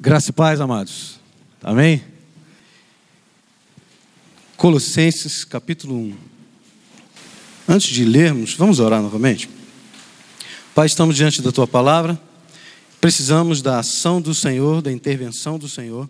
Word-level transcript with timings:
Graça 0.00 0.30
e 0.30 0.32
paz, 0.32 0.60
amados. 0.60 1.18
Amém? 1.60 2.04
Colossenses 4.56 5.44
capítulo 5.44 5.96
1. 5.96 6.16
Antes 7.68 7.88
de 7.88 8.04
lermos, 8.04 8.54
vamos 8.54 8.78
orar 8.78 9.02
novamente? 9.02 9.50
Pai, 10.72 10.86
estamos 10.86 11.16
diante 11.16 11.42
da 11.42 11.50
tua 11.50 11.66
palavra. 11.66 12.16
Precisamos 13.00 13.60
da 13.60 13.80
ação 13.80 14.20
do 14.20 14.32
Senhor, 14.32 14.80
da 14.82 14.92
intervenção 14.92 15.58
do 15.58 15.68
Senhor, 15.68 16.08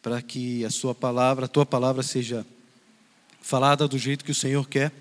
para 0.00 0.22
que 0.22 0.64
a 0.64 0.70
sua 0.70 0.94
palavra, 0.94 1.46
a 1.46 1.48
tua 1.48 1.66
palavra 1.66 2.04
seja 2.04 2.46
falada 3.42 3.88
do 3.88 3.98
jeito 3.98 4.24
que 4.24 4.30
o 4.30 4.34
Senhor 4.34 4.68
quer 4.68 4.92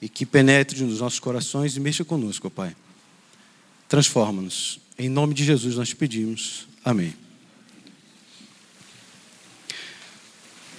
e 0.00 0.08
que 0.08 0.24
penetre 0.24 0.84
nos 0.84 1.00
nossos 1.00 1.18
corações 1.18 1.76
e 1.76 1.80
mexa 1.80 2.04
conosco, 2.04 2.48
Pai. 2.48 2.76
Transforma-nos. 3.88 4.78
Em 4.96 5.08
nome 5.08 5.34
de 5.34 5.44
Jesus 5.44 5.74
nós 5.74 5.88
te 5.88 5.96
pedimos. 5.96 6.67
Amém. 6.88 7.14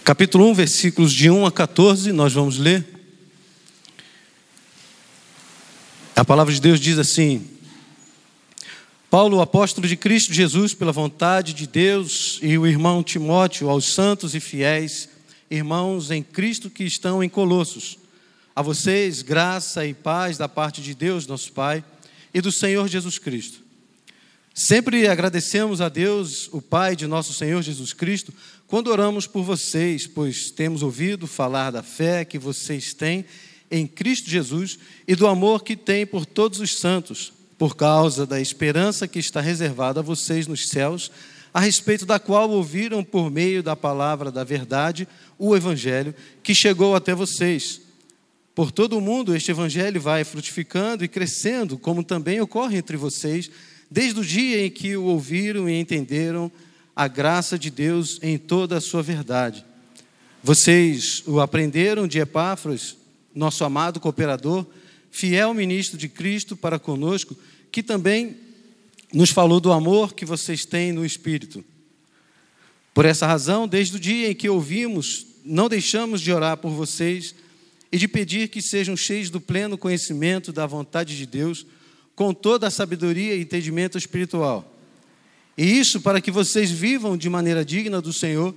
Capítulo 0.03 0.49
1, 0.49 0.55
versículos 0.55 1.13
de 1.13 1.29
1 1.29 1.45
a 1.45 1.51
14, 1.51 2.11
nós 2.11 2.33
vamos 2.33 2.57
ler. 2.57 2.83
A 6.15 6.25
palavra 6.25 6.51
de 6.51 6.59
Deus 6.59 6.79
diz 6.79 6.97
assim: 6.97 7.47
Paulo, 9.07 9.39
apóstolo 9.39 9.87
de 9.87 9.95
Cristo 9.95 10.33
Jesus, 10.33 10.73
pela 10.73 10.91
vontade 10.91 11.53
de 11.53 11.67
Deus, 11.67 12.39
e 12.41 12.57
o 12.57 12.65
irmão 12.65 13.03
Timóteo, 13.03 13.69
aos 13.69 13.93
santos 13.93 14.33
e 14.33 14.39
fiéis, 14.39 15.09
irmãos 15.47 16.09
em 16.09 16.23
Cristo 16.23 16.71
que 16.71 16.85
estão 16.85 17.23
em 17.23 17.29
Colossos. 17.29 17.99
A 18.55 18.63
vocês, 18.63 19.21
graça 19.21 19.85
e 19.85 19.93
paz 19.93 20.39
da 20.39 20.49
parte 20.49 20.81
de 20.81 20.95
Deus, 20.95 21.27
nosso 21.27 21.53
Pai, 21.53 21.83
e 22.33 22.41
do 22.41 22.51
Senhor 22.51 22.87
Jesus 22.87 23.19
Cristo. 23.19 23.68
Sempre 24.61 25.07
agradecemos 25.07 25.79
a 25.79 25.87
Deus, 25.87 26.49
o 26.51 26.61
Pai 26.61 26.93
de 26.93 27.07
nosso 27.07 27.33
Senhor 27.33 27.61
Jesus 27.61 27.93
Cristo, 27.93 28.33
quando 28.67 28.89
oramos 28.89 29.25
por 29.25 29.41
vocês, 29.41 30.05
pois 30.05 30.51
temos 30.51 30.83
ouvido 30.83 31.27
falar 31.27 31.71
da 31.71 31.81
fé 31.81 32.25
que 32.25 32.37
vocês 32.37 32.93
têm 32.93 33.23
em 33.71 33.87
Cristo 33.87 34.29
Jesus 34.29 34.77
e 35.07 35.15
do 35.15 35.27
amor 35.27 35.63
que 35.63 35.77
têm 35.77 36.05
por 36.05 36.25
todos 36.25 36.59
os 36.59 36.77
santos, 36.77 37.31
por 37.57 37.77
causa 37.77 38.25
da 38.25 38.41
esperança 38.41 39.07
que 39.07 39.17
está 39.17 39.39
reservada 39.39 40.01
a 40.01 40.03
vocês 40.03 40.45
nos 40.45 40.67
céus, 40.67 41.09
a 41.53 41.61
respeito 41.61 42.05
da 42.05 42.19
qual 42.19 42.49
ouviram 42.49 43.01
por 43.01 43.31
meio 43.31 43.63
da 43.63 43.77
palavra 43.77 44.29
da 44.29 44.43
verdade 44.43 45.07
o 45.37 45.55
Evangelho 45.55 46.13
que 46.43 46.53
chegou 46.53 46.97
até 46.97 47.15
vocês. 47.15 47.79
Por 48.53 48.73
todo 48.73 48.97
o 48.97 49.01
mundo, 49.01 49.33
este 49.33 49.51
Evangelho 49.51 50.01
vai 50.01 50.25
frutificando 50.25 51.05
e 51.05 51.07
crescendo, 51.07 51.77
como 51.77 52.03
também 52.03 52.41
ocorre 52.41 52.77
entre 52.77 52.97
vocês 52.97 53.49
desde 53.89 54.19
o 54.19 54.25
dia 54.25 54.65
em 54.65 54.69
que 54.69 54.95
o 54.95 55.03
ouviram 55.05 55.69
e 55.69 55.79
entenderam 55.79 56.51
a 56.95 57.07
graça 57.07 57.57
de 57.57 57.69
Deus 57.69 58.19
em 58.21 58.37
toda 58.37 58.77
a 58.77 58.81
sua 58.81 59.01
verdade. 59.01 59.65
Vocês 60.43 61.23
o 61.25 61.39
aprenderam 61.39 62.07
de 62.07 62.19
Epáfras, 62.19 62.95
nosso 63.33 63.63
amado 63.63 63.99
cooperador, 63.99 64.65
fiel 65.11 65.53
ministro 65.53 65.97
de 65.97 66.07
Cristo 66.07 66.55
para 66.55 66.77
conosco, 66.77 67.35
que 67.71 67.81
também 67.81 68.37
nos 69.13 69.31
falou 69.31 69.59
do 69.59 69.71
amor 69.71 70.13
que 70.13 70.25
vocês 70.25 70.65
têm 70.65 70.91
no 70.91 71.05
Espírito. 71.05 71.63
Por 72.93 73.05
essa 73.05 73.25
razão, 73.25 73.67
desde 73.67 73.95
o 73.95 73.99
dia 73.99 74.29
em 74.31 74.35
que 74.35 74.49
ouvimos, 74.49 75.25
não 75.43 75.69
deixamos 75.69 76.21
de 76.21 76.31
orar 76.31 76.57
por 76.57 76.71
vocês 76.71 77.33
e 77.91 77.97
de 77.97 78.07
pedir 78.07 78.49
que 78.49 78.61
sejam 78.61 78.95
cheios 78.95 79.29
do 79.29 79.41
pleno 79.41 79.77
conhecimento 79.77 80.51
da 80.51 80.65
vontade 80.65 81.17
de 81.17 81.25
Deus 81.25 81.65
com 82.19 82.33
toda 82.33 82.67
a 82.67 82.69
sabedoria 82.69 83.33
e 83.33 83.41
entendimento 83.41 83.97
espiritual. 83.97 84.69
E 85.57 85.79
isso 85.79 86.01
para 86.01 86.19
que 86.19 86.29
vocês 86.29 86.69
vivam 86.69 87.15
de 87.15 87.29
maneira 87.29 87.63
digna 87.63 88.01
do 88.01 88.11
Senhor 88.11 88.53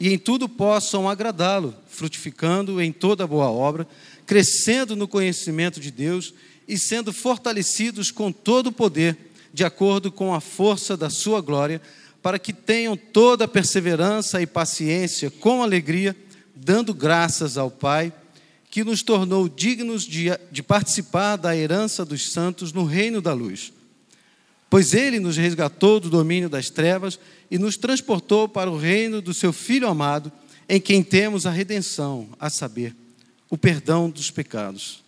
e 0.00 0.12
em 0.12 0.18
tudo 0.18 0.48
possam 0.48 1.08
agradá-lo, 1.08 1.76
frutificando 1.86 2.82
em 2.82 2.90
toda 2.90 3.24
boa 3.24 3.48
obra, 3.48 3.86
crescendo 4.26 4.96
no 4.96 5.06
conhecimento 5.06 5.78
de 5.78 5.92
Deus 5.92 6.34
e 6.66 6.76
sendo 6.76 7.12
fortalecidos 7.12 8.10
com 8.10 8.32
todo 8.32 8.66
o 8.66 8.72
poder, 8.72 9.16
de 9.52 9.64
acordo 9.64 10.10
com 10.10 10.34
a 10.34 10.40
força 10.40 10.96
da 10.96 11.08
sua 11.08 11.40
glória, 11.40 11.80
para 12.20 12.36
que 12.36 12.52
tenham 12.52 12.96
toda 12.96 13.44
a 13.44 13.48
perseverança 13.48 14.42
e 14.42 14.46
paciência 14.46 15.30
com 15.30 15.62
alegria, 15.62 16.16
dando 16.52 16.92
graças 16.92 17.56
ao 17.56 17.70
Pai 17.70 18.12
que 18.74 18.82
nos 18.82 19.04
tornou 19.04 19.48
dignos 19.48 20.02
de, 20.02 20.24
de 20.50 20.60
participar 20.60 21.36
da 21.36 21.56
herança 21.56 22.04
dos 22.04 22.32
santos 22.32 22.72
no 22.72 22.84
reino 22.84 23.22
da 23.22 23.32
luz. 23.32 23.72
Pois 24.68 24.92
ele 24.94 25.20
nos 25.20 25.36
resgatou 25.36 26.00
do 26.00 26.10
domínio 26.10 26.48
das 26.48 26.70
trevas 26.70 27.16
e 27.48 27.56
nos 27.56 27.76
transportou 27.76 28.48
para 28.48 28.68
o 28.68 28.76
reino 28.76 29.22
do 29.22 29.32
seu 29.32 29.52
Filho 29.52 29.86
amado, 29.86 30.32
em 30.68 30.80
quem 30.80 31.04
temos 31.04 31.46
a 31.46 31.52
redenção, 31.52 32.28
a 32.36 32.50
saber, 32.50 32.96
o 33.48 33.56
perdão 33.56 34.10
dos 34.10 34.32
pecados. 34.32 35.04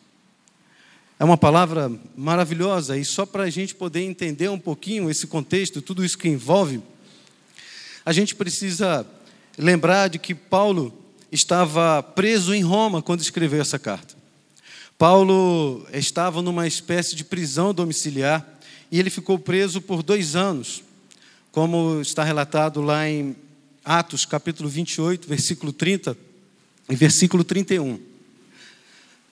É 1.19 1.25
uma 1.25 1.37
palavra 1.37 1.91
maravilhosa 2.17 2.97
e 2.97 3.05
só 3.05 3.27
para 3.27 3.43
a 3.43 3.51
gente 3.51 3.75
poder 3.75 4.03
entender 4.03 4.49
um 4.49 4.61
pouquinho 4.61 5.11
esse 5.11 5.27
contexto, 5.27 5.83
tudo 5.83 6.05
isso 6.05 6.17
que 6.17 6.29
envolve, 6.29 6.81
a 8.05 8.13
gente 8.13 8.33
precisa 8.33 9.05
lembrar 9.59 10.07
de 10.07 10.21
que 10.21 10.37
Paulo 10.37 11.06
estava 11.31 12.03
preso 12.03 12.55
em 12.55 12.63
Roma 12.63 13.03
quando 13.03 13.21
escreveu 13.21 13.61
essa 13.61 13.79
carta. 13.79 14.15
Paulo 14.99 15.87
estava 15.93 16.41
numa 16.41 16.67
espécie 16.67 17.15
de 17.15 17.25
prisão 17.25 17.75
domiciliar 17.75 18.47
e 18.91 18.99
ele 18.99 19.11
ficou 19.11 19.39
preso 19.39 19.81
por 19.81 20.03
dois 20.03 20.35
anos, 20.35 20.83
como 21.53 22.01
está 22.01 22.25
relatado 22.25 22.81
lá 22.81 23.09
em 23.09 23.37
Atos 23.85 24.25
capítulo 24.25 24.69
28, 24.69 25.29
versículo 25.29 25.73
30 25.73 26.17
e 26.89 26.97
versículo 26.97 27.45
31. 27.45 28.01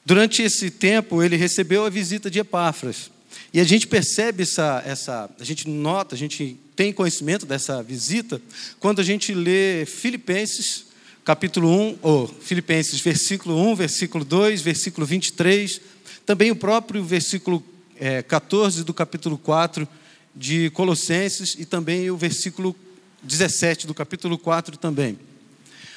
Durante 0.05 0.43
esse 0.43 0.71
tempo, 0.71 1.23
ele 1.23 1.37
recebeu 1.37 1.85
a 1.87 1.91
visita 1.91 2.31
de 2.31 2.39
Epáfras. 2.39 3.11
E 3.53 3.59
a 3.59 3.65
gente 3.65 3.87
percebe 3.87 4.43
essa, 4.43 4.83
essa, 4.85 5.31
a 5.41 5.45
gente 5.45 5.69
nota, 5.69 6.15
a 6.15 6.19
gente 6.19 6.59
tem 6.77 6.93
conhecimento 6.93 7.47
dessa 7.47 7.83
visita 7.83 8.41
quando 8.79 9.01
a 9.01 9.05
gente 9.05 9.33
lê 9.33 9.87
Filipenses, 9.87 10.87
capítulo 11.25 11.71
1, 11.71 11.99
ou 12.03 12.29
Filipenses, 12.29 13.01
versículo 13.01 13.57
1, 13.71 13.75
versículo 13.75 14.25
2, 14.25 14.61
versículo 14.61 15.07
23, 15.07 15.81
também 16.27 16.51
o 16.51 16.57
próprio 16.57 17.03
versículo 17.03 17.65
é, 17.99 18.23
14 18.23 18.85
do 18.85 18.93
capítulo 18.93 19.39
4 19.39 19.89
de 20.37 20.71
Colossenses 20.71 21.57
e 21.59 21.65
também 21.65 22.11
o 22.11 22.17
versículo 22.17 22.77
17 23.23 23.87
do 23.87 23.95
capítulo 23.95 24.37
4 24.37 24.77
também. 24.77 25.19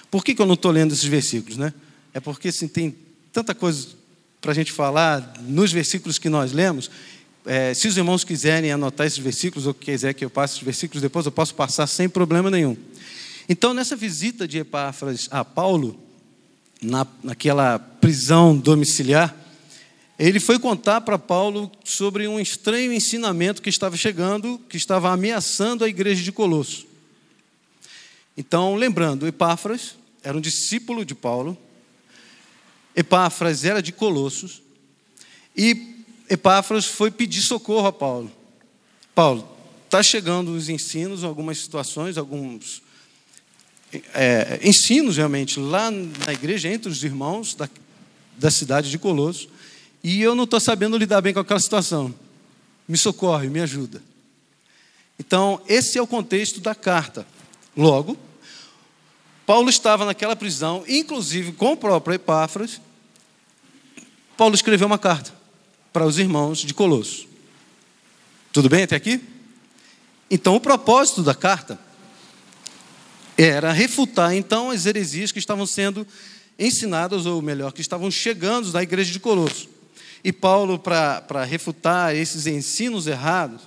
Por 0.09 0.23
que, 0.23 0.33
que 0.33 0.41
eu 0.41 0.45
não 0.45 0.53
estou 0.53 0.71
lendo 0.71 0.93
esses 0.93 1.03
versículos? 1.03 1.57
Né? 1.57 1.73
É 2.13 2.19
porque 2.21 2.47
assim, 2.47 2.67
tem 2.67 2.95
tanta 3.33 3.53
coisa 3.53 3.89
para 4.39 4.51
a 4.51 4.55
gente 4.55 4.71
falar 4.71 5.33
nos 5.41 5.73
versículos 5.73 6.17
que 6.17 6.29
nós 6.29 6.53
lemos. 6.53 6.89
É, 7.45 7.73
se 7.73 7.87
os 7.87 7.97
irmãos 7.97 8.23
quiserem 8.23 8.71
anotar 8.71 9.07
esses 9.07 9.19
versículos 9.19 9.67
ou 9.67 9.73
quiser 9.73 10.13
que 10.13 10.23
eu 10.23 10.29
passe 10.29 10.53
esses 10.53 10.63
versículos 10.63 11.01
depois, 11.01 11.25
eu 11.25 11.31
posso 11.31 11.53
passar 11.53 11.87
sem 11.87 12.07
problema 12.07 12.49
nenhum. 12.49 12.77
Então, 13.49 13.73
nessa 13.73 13.95
visita 13.95 14.47
de 14.47 14.57
Epáfras 14.59 15.27
a 15.31 15.45
Paulo, 15.45 15.97
na, 16.81 17.07
naquela 17.23 17.79
prisão 17.79 18.57
domiciliar, 18.57 19.35
ele 20.19 20.39
foi 20.39 20.59
contar 20.59 21.01
para 21.01 21.17
Paulo 21.17 21.71
sobre 21.83 22.27
um 22.27 22.39
estranho 22.39 22.91
ensinamento 22.91 23.61
que 23.61 23.69
estava 23.69 23.95
chegando, 23.95 24.59
que 24.67 24.75
estava 24.75 25.11
ameaçando 25.11 25.85
a 25.85 25.87
igreja 25.87 26.23
de 26.23 26.31
Colosso. 26.31 26.85
Então, 28.35 28.75
lembrando, 28.75 29.27
Epáfras 29.27 29.95
era 30.23 30.37
um 30.37 30.41
discípulo 30.41 31.05
de 31.05 31.15
Paulo, 31.15 31.57
Epáfras 32.95 33.63
era 33.63 33.81
de 33.81 33.91
Colossos, 33.91 34.61
e 35.55 36.03
Epáfras 36.29 36.85
foi 36.85 37.11
pedir 37.11 37.41
socorro 37.41 37.87
a 37.87 37.93
Paulo. 37.93 38.31
Paulo, 39.15 39.47
está 39.85 40.03
chegando 40.03 40.51
os 40.53 40.67
ensinos, 40.67 41.23
algumas 41.23 41.59
situações, 41.59 42.17
alguns 42.17 42.81
é, 44.13 44.59
ensinos 44.63 45.17
realmente 45.17 45.59
lá 45.59 45.89
na 45.91 46.33
igreja, 46.33 46.69
entre 46.69 46.89
os 46.89 47.03
irmãos 47.03 47.55
da, 47.55 47.69
da 48.37 48.51
cidade 48.51 48.89
de 48.89 48.99
Colosso, 48.99 49.49
e 50.03 50.21
eu 50.21 50.35
não 50.35 50.43
estou 50.43 50.59
sabendo 50.59 50.97
lidar 50.97 51.21
bem 51.21 51.33
com 51.33 51.39
aquela 51.39 51.59
situação. 51.59 52.13
Me 52.87 52.97
socorre, 52.97 53.49
me 53.49 53.59
ajuda. 53.59 54.01
Então, 55.19 55.61
esse 55.67 55.97
é 55.97 56.01
o 56.01 56.07
contexto 56.07 56.59
da 56.59 56.75
carta. 56.75 57.25
Logo, 57.75 58.17
Paulo 59.45 59.69
estava 59.69 60.05
naquela 60.05 60.35
prisão, 60.35 60.83
inclusive 60.87 61.53
com 61.53 61.73
o 61.73 61.77
próprio 61.77 62.15
Epáfras. 62.15 62.79
Paulo 64.35 64.55
escreveu 64.55 64.87
uma 64.87 64.99
carta 64.99 65.33
para 65.91 66.05
os 66.05 66.19
irmãos 66.19 66.59
de 66.59 66.73
Colosso. 66.73 67.27
Tudo 68.53 68.69
bem 68.69 68.83
até 68.83 68.95
aqui? 68.95 69.21
Então, 70.29 70.55
o 70.55 70.59
propósito 70.59 71.23
da 71.23 71.33
carta 71.33 71.79
era 73.37 73.71
refutar 73.71 74.33
então 74.33 74.71
as 74.71 74.85
heresias 74.85 75.31
que 75.31 75.39
estavam 75.39 75.65
sendo 75.65 76.05
ensinadas, 76.57 77.27
ou 77.27 77.41
melhor, 77.41 77.71
que 77.71 77.81
estavam 77.81 78.09
chegando 78.09 78.71
da 78.71 78.81
igreja 78.81 79.11
de 79.11 79.19
Colosso. 79.19 79.69
E 80.23 80.33
Paulo, 80.33 80.79
para 80.79 81.45
refutar 81.45 82.15
esses 82.15 82.47
ensinos 82.47 83.05
errados, 83.05 83.61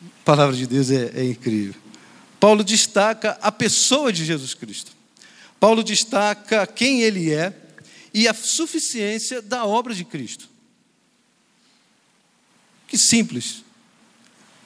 A 0.00 0.24
palavra 0.24 0.56
de 0.56 0.66
Deus 0.66 0.90
é, 0.90 1.10
é 1.14 1.24
incrível. 1.24 1.74
Paulo 2.38 2.64
destaca 2.64 3.36
a 3.42 3.52
pessoa 3.52 4.12
de 4.12 4.24
Jesus 4.24 4.54
Cristo. 4.54 4.92
Paulo 5.58 5.82
destaca 5.82 6.66
quem 6.66 7.02
ele 7.02 7.32
é 7.32 7.52
e 8.14 8.26
a 8.26 8.32
suficiência 8.32 9.42
da 9.42 9.66
obra 9.66 9.94
de 9.94 10.04
Cristo. 10.04 10.48
Que 12.86 12.96
simples. 12.96 13.62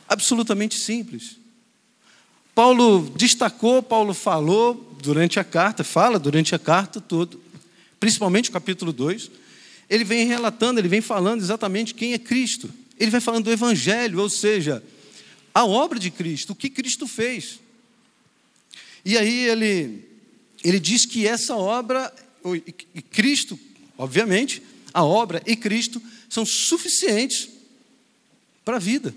Absolutamente 0.09 0.79
simples. 0.79 1.39
Paulo 2.55 3.11
destacou, 3.17 3.83
Paulo 3.83 4.15
falou 4.15 4.97
durante 5.03 5.41
a 5.41 5.45
carta, 5.45 5.83
fala 5.83 6.19
durante 6.19 6.55
a 6.55 6.59
carta 6.59 7.01
todo, 7.01 7.41
principalmente 7.99 8.51
o 8.51 8.53
capítulo 8.53 8.93
2. 8.93 9.31
Ele 9.91 10.05
vem 10.05 10.27
relatando, 10.27 10.81
ele 10.81 10.89
vem 10.89 11.01
falando 11.01 11.43
exatamente 11.43 11.95
quem 11.95 12.13
é 12.13 12.19
Cristo. 12.19 12.71
Ele 12.99 13.11
vai 13.11 13.21
falando 13.21 13.45
do 13.45 13.53
evangelho, 13.53 14.21
ou 14.21 14.31
seja, 14.31 14.83
a 15.53 15.65
obra 15.65 15.99
de 15.99 16.11
Cristo, 16.11 16.51
o 16.51 16.55
que 16.55 16.71
Cristo 16.71 17.07
fez. 17.07 17.59
E 19.05 19.19
aí 19.19 19.49
ele 19.49 20.15
ele 20.65 20.81
diz 20.81 21.05
que 21.05 21.27
essa 21.29 21.55
obra, 21.55 22.11
e 22.95 23.03
Cristo, 23.03 23.61
obviamente, 23.99 24.63
a 24.95 25.05
obra 25.05 25.43
e 25.47 25.55
Cristo 25.55 26.01
são 26.27 26.47
suficientes 26.47 27.51
para 28.65 28.77
a 28.77 28.81
vida. 28.81 29.15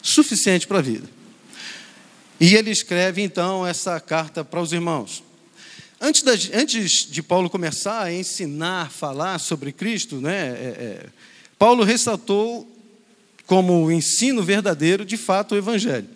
Suficiente 0.00 0.66
para 0.66 0.78
a 0.78 0.82
vida. 0.82 1.17
E 2.40 2.54
ele 2.54 2.70
escreve 2.70 3.20
então 3.22 3.66
essa 3.66 3.98
carta 4.00 4.44
para 4.44 4.60
os 4.60 4.72
irmãos. 4.72 5.22
Antes, 6.00 6.22
da, 6.22 6.32
antes 6.54 7.10
de 7.10 7.22
Paulo 7.22 7.50
começar 7.50 8.02
a 8.02 8.12
ensinar, 8.12 8.90
falar 8.90 9.38
sobre 9.40 9.72
Cristo, 9.72 10.20
né, 10.20 10.50
é, 10.50 10.66
é, 10.78 11.06
Paulo 11.58 11.82
ressaltou 11.82 12.70
como 13.46 13.90
ensino 13.90 14.42
verdadeiro, 14.42 15.04
de 15.04 15.16
fato, 15.16 15.54
o 15.54 15.58
Evangelho. 15.58 16.08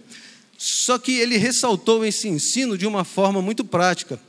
Só 0.56 0.96
que 0.98 1.18
ele 1.18 1.36
ressaltou 1.36 2.04
esse 2.04 2.28
ensino 2.28 2.78
de 2.78 2.86
uma 2.86 3.02
forma 3.02 3.42
muito 3.42 3.64
prática. 3.64 4.20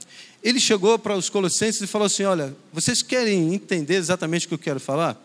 Ele 0.43 0.59
chegou 0.59 0.97
para 0.97 1.15
os 1.15 1.29
colossenses 1.29 1.81
e 1.81 1.87
falou 1.87 2.07
assim: 2.07 2.23
Olha, 2.23 2.55
vocês 2.71 3.03
querem 3.03 3.53
entender 3.53 3.95
exatamente 3.95 4.45
o 4.45 4.49
que 4.49 4.55
eu 4.55 4.59
quero 4.59 4.79
falar? 4.79 5.21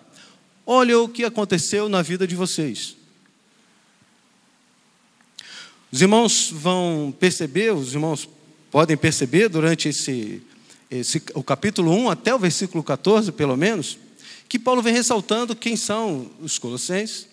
Olha 0.66 0.98
o 1.00 1.08
que 1.08 1.24
aconteceu 1.24 1.88
na 1.88 2.02
vida 2.02 2.26
de 2.26 2.36
vocês. 2.36 2.97
Os 5.90 6.02
irmãos 6.02 6.50
vão 6.52 7.14
perceber, 7.18 7.72
os 7.72 7.94
irmãos 7.94 8.28
podem 8.70 8.96
perceber 8.96 9.48
durante 9.48 9.88
esse, 9.88 10.42
esse, 10.90 11.22
o 11.34 11.42
capítulo 11.42 11.92
1 11.92 12.10
até 12.10 12.34
o 12.34 12.38
versículo 12.38 12.84
14, 12.84 13.32
pelo 13.32 13.56
menos, 13.56 13.96
que 14.48 14.58
Paulo 14.58 14.82
vem 14.82 14.92
ressaltando 14.92 15.56
quem 15.56 15.76
são 15.76 16.30
os 16.40 16.58
colossenses, 16.58 17.26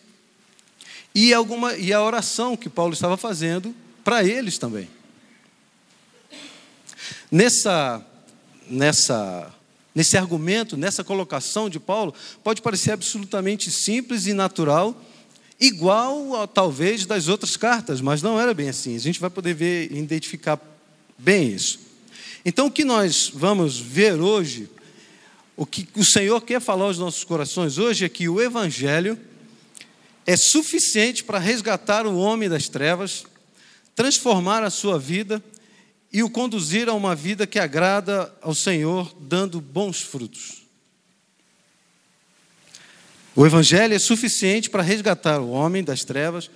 e, 1.13 1.33
alguma, 1.33 1.75
e 1.75 1.91
a 1.91 2.01
oração 2.01 2.55
que 2.55 2.69
Paulo 2.69 2.93
estava 2.93 3.17
fazendo 3.17 3.75
para 4.03 4.23
eles 4.23 4.57
também. 4.57 4.89
Nessa, 7.29 8.05
nessa, 8.69 9.53
nesse 9.93 10.17
argumento, 10.17 10.77
nessa 10.77 11.03
colocação 11.03 11.69
de 11.69 11.79
Paulo, 11.79 12.13
pode 12.43 12.61
parecer 12.61 12.91
absolutamente 12.91 13.69
simples 13.69 14.27
e 14.27 14.33
natural, 14.33 14.95
igual 15.59 16.47
talvez 16.47 17.05
das 17.05 17.27
outras 17.27 17.55
cartas, 17.55 18.01
mas 18.01 18.21
não 18.21 18.39
era 18.39 18.53
bem 18.53 18.69
assim. 18.69 18.95
A 18.95 18.99
gente 18.99 19.19
vai 19.19 19.29
poder 19.29 19.53
ver 19.53 19.91
identificar 19.91 20.59
bem 21.17 21.53
isso. 21.53 21.79
Então, 22.43 22.67
o 22.67 22.71
que 22.71 22.85
nós 22.85 23.31
vamos 23.33 23.79
ver 23.79 24.19
hoje, 24.19 24.69
o 25.55 25.65
que 25.65 25.87
o 25.95 26.05
Senhor 26.05 26.41
quer 26.41 26.61
falar 26.61 26.85
aos 26.85 26.99
nossos 26.99 27.23
corações 27.23 27.77
hoje 27.77 28.05
é 28.05 28.09
que 28.09 28.29
o 28.29 28.41
Evangelho 28.41 29.17
é 30.25 30.35
suficiente 30.35 31.23
para 31.23 31.39
resgatar 31.39 32.05
o 32.05 32.17
homem 32.17 32.49
das 32.49 32.67
trevas, 32.67 33.25
transformar 33.95 34.63
a 34.63 34.69
sua 34.69 34.99
vida 34.99 35.43
e 36.11 36.23
o 36.23 36.29
conduzir 36.29 36.89
a 36.89 36.93
uma 36.93 37.15
vida 37.15 37.47
que 37.47 37.59
agrada 37.59 38.33
ao 38.41 38.53
Senhor, 38.53 39.15
dando 39.19 39.61
bons 39.61 40.01
frutos. 40.01 40.64
O 43.35 43.45
Evangelho 43.45 43.93
é 43.93 43.99
suficiente 43.99 44.69
para 44.69 44.81
resgatar 44.81 45.41
o 45.41 45.49
homem 45.49 45.83
das 45.83 46.05
trevas, 46.05 46.49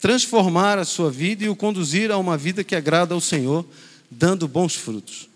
transformar 0.00 0.78
a 0.78 0.84
sua 0.84 1.10
vida 1.10 1.44
e 1.44 1.48
o 1.48 1.54
conduzir 1.54 2.10
a 2.10 2.18
uma 2.18 2.36
vida 2.36 2.64
que 2.64 2.74
agrada 2.74 3.14
ao 3.14 3.20
Senhor, 3.20 3.64
dando 4.10 4.48
bons 4.48 4.74
frutos. 4.74 5.28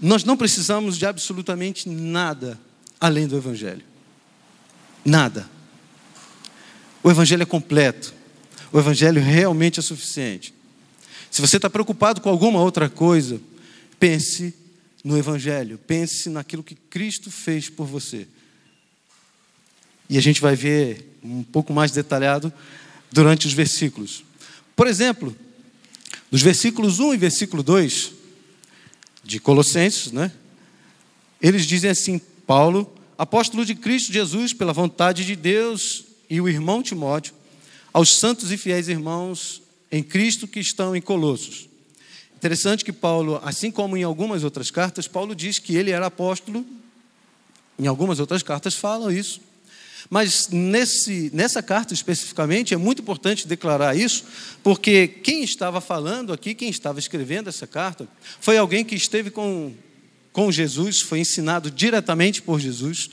Nós 0.00 0.24
não 0.24 0.36
precisamos 0.36 0.98
de 0.98 1.06
absolutamente 1.06 1.88
nada 1.88 2.58
além 3.00 3.28
do 3.28 3.36
Evangelho. 3.36 3.82
Nada. 5.04 5.48
O 7.02 7.10
Evangelho 7.10 7.42
é 7.42 7.46
completo. 7.46 8.12
O 8.72 8.78
Evangelho 8.78 9.22
realmente 9.22 9.78
é 9.78 9.82
suficiente. 9.82 10.52
Se 11.30 11.40
você 11.40 11.56
está 11.56 11.70
preocupado 11.70 12.20
com 12.20 12.28
alguma 12.28 12.60
outra 12.60 12.88
coisa, 12.88 13.40
pense 14.00 14.52
no 15.04 15.16
Evangelho, 15.16 15.78
pense 15.78 16.28
naquilo 16.28 16.62
que 16.62 16.74
Cristo 16.74 17.30
fez 17.30 17.68
por 17.68 17.86
você. 17.86 18.26
E 20.08 20.18
a 20.18 20.20
gente 20.20 20.40
vai 20.40 20.54
ver 20.54 21.18
um 21.22 21.42
pouco 21.42 21.72
mais 21.72 21.90
detalhado 21.90 22.52
durante 23.10 23.46
os 23.46 23.52
versículos. 23.52 24.24
Por 24.76 24.86
exemplo, 24.86 25.34
nos 26.30 26.42
versículos 26.42 26.98
1 26.98 27.14
e 27.14 27.16
versículo 27.16 27.62
2 27.62 28.12
de 29.22 29.40
Colossenses, 29.40 30.12
né? 30.12 30.32
Eles 31.40 31.66
dizem 31.66 31.90
assim: 31.90 32.20
Paulo, 32.46 32.92
apóstolo 33.16 33.64
de 33.64 33.74
Cristo 33.74 34.12
Jesus, 34.12 34.52
pela 34.52 34.72
vontade 34.72 35.24
de 35.24 35.36
Deus 35.36 36.04
e 36.28 36.40
o 36.40 36.48
irmão 36.48 36.82
Timóteo, 36.82 37.34
aos 37.92 38.10
santos 38.18 38.50
e 38.50 38.56
fiéis 38.56 38.88
irmãos 38.88 39.62
em 39.90 40.02
Cristo 40.02 40.48
que 40.48 40.58
estão 40.58 40.94
em 40.96 41.00
Colossos. 41.00 41.68
Interessante 42.34 42.84
que 42.84 42.92
Paulo, 42.92 43.40
assim 43.44 43.70
como 43.70 43.96
em 43.96 44.02
algumas 44.02 44.44
outras 44.44 44.70
cartas, 44.70 45.06
Paulo 45.06 45.34
diz 45.34 45.58
que 45.58 45.76
ele 45.76 45.90
era 45.90 46.06
apóstolo, 46.06 46.66
em 47.78 47.86
algumas 47.86 48.18
outras 48.18 48.42
cartas 48.42 48.74
falam 48.74 49.10
isso. 49.10 49.40
Mas 50.10 50.48
nesse, 50.48 51.30
nessa 51.32 51.62
carta 51.62 51.94
especificamente 51.94 52.74
é 52.74 52.76
muito 52.76 53.02
importante 53.02 53.48
declarar 53.48 53.96
isso, 53.96 54.24
porque 54.62 55.08
quem 55.08 55.42
estava 55.42 55.80
falando 55.80 56.32
aqui, 56.32 56.54
quem 56.54 56.68
estava 56.68 56.98
escrevendo 56.98 57.48
essa 57.48 57.66
carta, 57.66 58.08
foi 58.40 58.58
alguém 58.58 58.84
que 58.84 58.94
esteve 58.94 59.30
com, 59.30 59.72
com 60.32 60.52
Jesus, 60.52 61.00
foi 61.00 61.20
ensinado 61.20 61.70
diretamente 61.70 62.42
por 62.42 62.60
Jesus, 62.60 63.10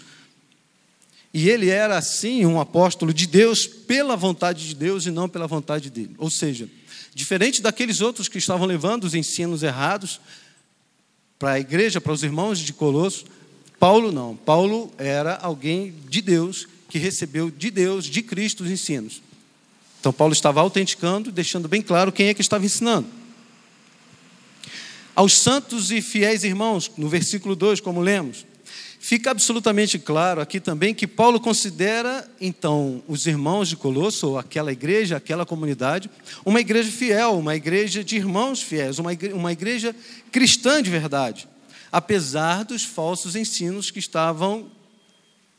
e 1.34 1.50
ele 1.50 1.70
era, 1.70 1.98
assim, 1.98 2.46
um 2.46 2.60
apóstolo 2.60 3.14
de 3.14 3.26
Deus 3.26 3.66
pela 3.66 4.18
vontade 4.18 4.68
de 4.68 4.76
Deus 4.76 5.06
e 5.06 5.12
não 5.12 5.30
pela 5.30 5.48
vontade 5.48 5.90
dele. 5.90 6.14
Ou 6.18 6.30
seja, 6.30 6.68
diferente 7.14 7.62
daqueles 7.62 8.02
outros 8.02 8.28
que 8.28 8.38
estavam 8.38 8.68
levando 8.68 9.06
os 9.06 9.16
ensinos 9.16 9.64
errados 9.64 10.20
para 11.40 11.54
a 11.54 11.60
igreja, 11.60 12.02
para 12.02 12.12
os 12.12 12.22
irmãos 12.22 12.60
de 12.60 12.74
Colosso, 12.74 13.26
Paulo 13.80 14.12
não. 14.12 14.36
Paulo 14.36 14.92
era 14.98 15.36
alguém 15.38 15.96
de 16.08 16.22
Deus 16.22 16.68
que 16.92 17.00
recebeu 17.00 17.50
de 17.50 17.72
Deus, 17.72 18.06
de 18.06 18.22
Cristo, 18.22 18.66
os 18.66 18.70
ensinos. 18.70 19.22
Então, 20.02 20.12
Paulo 20.12 20.34
estava 20.34 20.60
autenticando, 20.60 21.32
deixando 21.32 21.70
bem 21.70 21.82
claro 21.82 22.12
quem 22.12 22.28
é 22.28 22.34
que 22.34 22.42
estava 22.42 22.66
ensinando. 22.66 23.08
Aos 25.16 25.38
santos 25.38 25.90
e 25.90 26.02
fiéis 26.02 26.44
irmãos, 26.44 26.92
no 26.98 27.08
versículo 27.08 27.56
2, 27.56 27.80
como 27.80 28.02
lemos, 28.02 28.46
Fica 29.04 29.32
absolutamente 29.32 29.98
claro 29.98 30.42
aqui 30.42 30.60
também 30.60 30.94
que 30.94 31.08
Paulo 31.08 31.40
considera, 31.40 32.30
então, 32.40 33.02
os 33.08 33.26
irmãos 33.26 33.68
de 33.68 33.76
Colosso, 33.76 34.28
ou 34.28 34.38
aquela 34.38 34.72
igreja, 34.72 35.18
aquela 35.18 35.44
comunidade, 35.44 36.08
uma 36.46 36.60
igreja 36.62 36.92
fiel, 36.92 37.40
uma 37.40 37.56
igreja 37.56 38.04
de 38.04 38.16
irmãos 38.16 38.62
fiéis, 38.62 39.00
uma 39.00 39.12
igreja, 39.12 39.36
uma 39.36 39.52
igreja 39.52 39.96
cristã 40.32 40.84
de 40.84 40.92
verdade, 40.92 41.48
apesar 41.92 42.64
dos 42.64 42.84
falsos 42.84 43.36
ensinos 43.36 43.90
que 43.90 43.98
estavam 43.98 44.70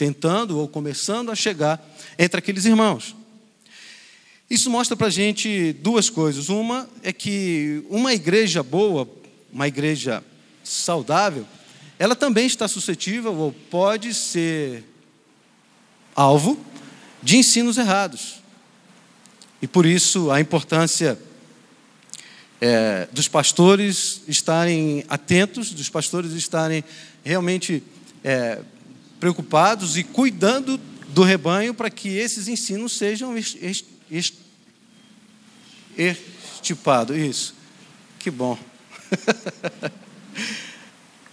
tentando 0.02 0.58
ou 0.58 0.66
começando 0.66 1.30
a 1.30 1.36
chegar 1.36 1.80
entre 2.18 2.36
aqueles 2.36 2.64
irmãos. 2.64 3.14
Isso 4.50 4.68
mostra 4.68 4.96
para 4.96 5.06
a 5.06 5.10
gente 5.10 5.72
duas 5.74 6.10
coisas. 6.10 6.48
Uma 6.48 6.90
é 7.04 7.12
que 7.12 7.84
uma 7.88 8.12
igreja 8.12 8.64
boa, 8.64 9.08
uma 9.52 9.68
igreja 9.68 10.20
saudável, 10.64 11.46
ela 12.00 12.16
também 12.16 12.46
está 12.46 12.66
suscetível 12.66 13.32
ou 13.32 13.52
pode 13.52 14.12
ser 14.12 14.82
alvo 16.16 16.58
de 17.22 17.36
ensinos 17.36 17.78
errados. 17.78 18.42
E 19.62 19.68
por 19.68 19.86
isso 19.86 20.32
a 20.32 20.40
importância 20.40 21.16
é, 22.60 23.06
dos 23.12 23.28
pastores 23.28 24.22
estarem 24.26 25.04
atentos, 25.08 25.70
dos 25.70 25.88
pastores 25.88 26.32
estarem 26.32 26.82
realmente 27.22 27.84
é, 28.24 28.62
preocupados 29.22 29.96
e 29.96 30.02
cuidando 30.02 30.76
do 31.10 31.22
rebanho 31.22 31.72
para 31.72 31.88
que 31.88 32.08
esses 32.08 32.48
ensinos 32.48 32.94
sejam 32.94 33.36
estipados. 36.58 37.16
Isso. 37.16 37.54
Que 38.18 38.32
bom. 38.32 38.58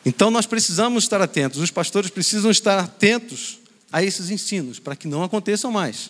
Então 0.05 0.31
nós 0.31 0.46
precisamos 0.46 1.03
estar 1.03 1.22
atentos, 1.22 1.60
os 1.60 1.69
pastores 1.69 2.10
precisam 2.10 2.50
estar 2.50 2.79
atentos 2.79 3.60
a 3.91 4.01
esses 4.01 4.29
ensinos, 4.29 4.79
para 4.79 4.96
que 4.96 5.08
não 5.08 5.24
aconteçam 5.24 5.72
mais. 5.72 6.10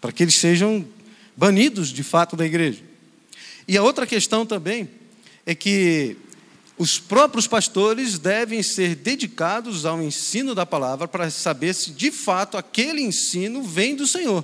para 0.00 0.12
que 0.12 0.22
eles 0.22 0.36
sejam 0.36 0.86
banidos 1.36 1.88
de 1.88 2.04
fato 2.04 2.36
da 2.36 2.46
igreja. 2.46 2.82
E 3.66 3.76
a 3.76 3.82
outra 3.82 4.06
questão 4.06 4.46
também 4.46 4.88
é 5.44 5.54
que 5.54 6.16
os 6.80 6.98
próprios 6.98 7.46
pastores 7.46 8.18
devem 8.18 8.62
ser 8.62 8.94
dedicados 8.94 9.84
ao 9.84 10.00
ensino 10.00 10.54
da 10.54 10.64
palavra 10.64 11.06
para 11.06 11.28
saber 11.28 11.74
se 11.74 11.90
de 11.90 12.10
fato 12.10 12.56
aquele 12.56 13.02
ensino 13.02 13.62
vem 13.62 13.94
do 13.94 14.06
Senhor. 14.06 14.42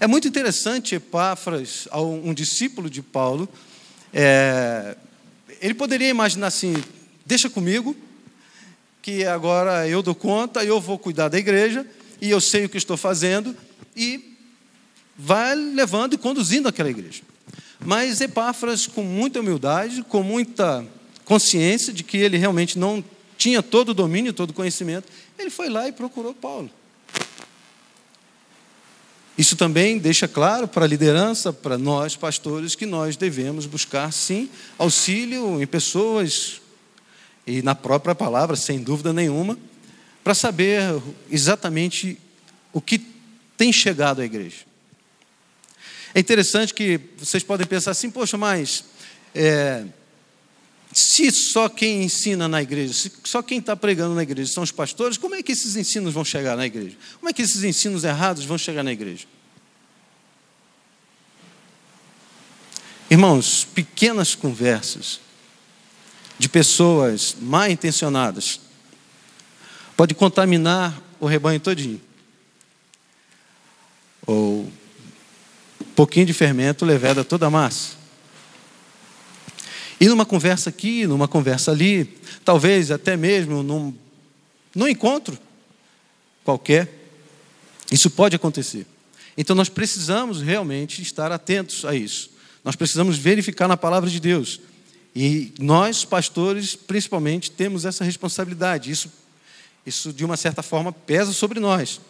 É 0.00 0.06
muito 0.06 0.26
interessante 0.26 0.94
Epáfras, 0.94 1.86
um 1.92 2.32
discípulo 2.32 2.88
de 2.88 3.02
Paulo, 3.02 3.46
é, 4.10 4.96
ele 5.60 5.74
poderia 5.74 6.08
imaginar 6.08 6.46
assim: 6.46 6.82
deixa 7.26 7.50
comigo, 7.50 7.94
que 9.02 9.26
agora 9.26 9.86
eu 9.86 10.02
dou 10.02 10.14
conta, 10.14 10.64
eu 10.64 10.80
vou 10.80 10.98
cuidar 10.98 11.28
da 11.28 11.38
igreja, 11.38 11.86
e 12.18 12.30
eu 12.30 12.40
sei 12.40 12.64
o 12.64 12.68
que 12.70 12.78
estou 12.78 12.96
fazendo, 12.96 13.54
e 13.94 14.38
vai 15.18 15.54
levando 15.54 16.14
e 16.14 16.16
conduzindo 16.16 16.66
aquela 16.66 16.88
igreja. 16.88 17.20
Mas 17.88 18.20
Epáfras, 18.20 18.86
com 18.86 19.02
muita 19.02 19.40
humildade, 19.40 20.02
com 20.02 20.22
muita 20.22 20.86
consciência 21.24 21.90
de 21.90 22.04
que 22.04 22.18
ele 22.18 22.36
realmente 22.36 22.78
não 22.78 23.02
tinha 23.38 23.62
todo 23.62 23.88
o 23.88 23.94
domínio, 23.94 24.34
todo 24.34 24.50
o 24.50 24.52
conhecimento, 24.52 25.08
ele 25.38 25.48
foi 25.48 25.70
lá 25.70 25.88
e 25.88 25.92
procurou 25.92 26.34
Paulo. 26.34 26.70
Isso 29.38 29.56
também 29.56 29.96
deixa 29.96 30.28
claro 30.28 30.68
para 30.68 30.84
a 30.84 30.86
liderança, 30.86 31.50
para 31.50 31.78
nós 31.78 32.14
pastores, 32.14 32.74
que 32.74 32.84
nós 32.84 33.16
devemos 33.16 33.64
buscar, 33.64 34.12
sim, 34.12 34.50
auxílio 34.76 35.62
em 35.62 35.66
pessoas 35.66 36.60
e 37.46 37.62
na 37.62 37.74
própria 37.74 38.14
palavra, 38.14 38.54
sem 38.54 38.82
dúvida 38.82 39.14
nenhuma, 39.14 39.58
para 40.22 40.34
saber 40.34 40.82
exatamente 41.30 42.18
o 42.70 42.82
que 42.82 42.98
tem 43.56 43.72
chegado 43.72 44.20
à 44.20 44.26
igreja. 44.26 44.67
É 46.14 46.20
interessante 46.20 46.72
que 46.72 47.00
vocês 47.18 47.42
podem 47.42 47.66
pensar 47.66 47.90
assim, 47.90 48.10
poxa, 48.10 48.36
mas 48.36 48.84
é, 49.34 49.84
se 50.92 51.30
só 51.30 51.68
quem 51.68 52.02
ensina 52.02 52.48
na 52.48 52.62
igreja, 52.62 52.92
se 52.94 53.12
só 53.24 53.42
quem 53.42 53.58
está 53.58 53.76
pregando 53.76 54.14
na 54.14 54.22
igreja 54.22 54.52
são 54.52 54.62
os 54.62 54.72
pastores, 54.72 55.18
como 55.18 55.34
é 55.34 55.42
que 55.42 55.52
esses 55.52 55.76
ensinos 55.76 56.14
vão 56.14 56.24
chegar 56.24 56.56
na 56.56 56.66
igreja? 56.66 56.96
Como 57.18 57.28
é 57.28 57.32
que 57.32 57.42
esses 57.42 57.62
ensinos 57.62 58.04
errados 58.04 58.44
vão 58.44 58.56
chegar 58.56 58.82
na 58.82 58.92
igreja? 58.92 59.26
Irmãos, 63.10 63.66
pequenas 63.74 64.34
conversas 64.34 65.20
de 66.38 66.48
pessoas 66.48 67.36
mal 67.40 67.70
intencionadas 67.70 68.60
pode 69.96 70.14
contaminar 70.14 71.02
o 71.18 71.26
rebanho 71.26 71.58
todinho. 71.58 72.00
Ou 74.26 74.70
pouquinho 75.98 76.26
de 76.26 76.32
fermento 76.32 76.84
leveda 76.84 77.24
toda 77.24 77.46
a 77.46 77.50
massa. 77.50 77.96
E 80.00 80.06
numa 80.06 80.24
conversa 80.24 80.70
aqui, 80.70 81.08
numa 81.08 81.26
conversa 81.26 81.72
ali, 81.72 82.16
talvez 82.44 82.92
até 82.92 83.16
mesmo 83.16 83.64
num, 83.64 83.92
num 84.72 84.86
encontro 84.86 85.36
qualquer, 86.44 86.88
isso 87.90 88.08
pode 88.10 88.36
acontecer. 88.36 88.86
Então 89.36 89.56
nós 89.56 89.68
precisamos 89.68 90.40
realmente 90.40 91.02
estar 91.02 91.32
atentos 91.32 91.84
a 91.84 91.96
isso. 91.96 92.30
Nós 92.62 92.76
precisamos 92.76 93.18
verificar 93.18 93.66
na 93.66 93.76
palavra 93.76 94.08
de 94.08 94.20
Deus. 94.20 94.60
E 95.16 95.52
nós, 95.58 96.04
pastores, 96.04 96.76
principalmente, 96.76 97.50
temos 97.50 97.84
essa 97.84 98.04
responsabilidade. 98.04 98.88
Isso, 98.88 99.10
isso 99.84 100.12
de 100.12 100.24
uma 100.24 100.36
certa 100.36 100.62
forma, 100.62 100.92
pesa 100.92 101.32
sobre 101.32 101.58
nós. 101.58 102.00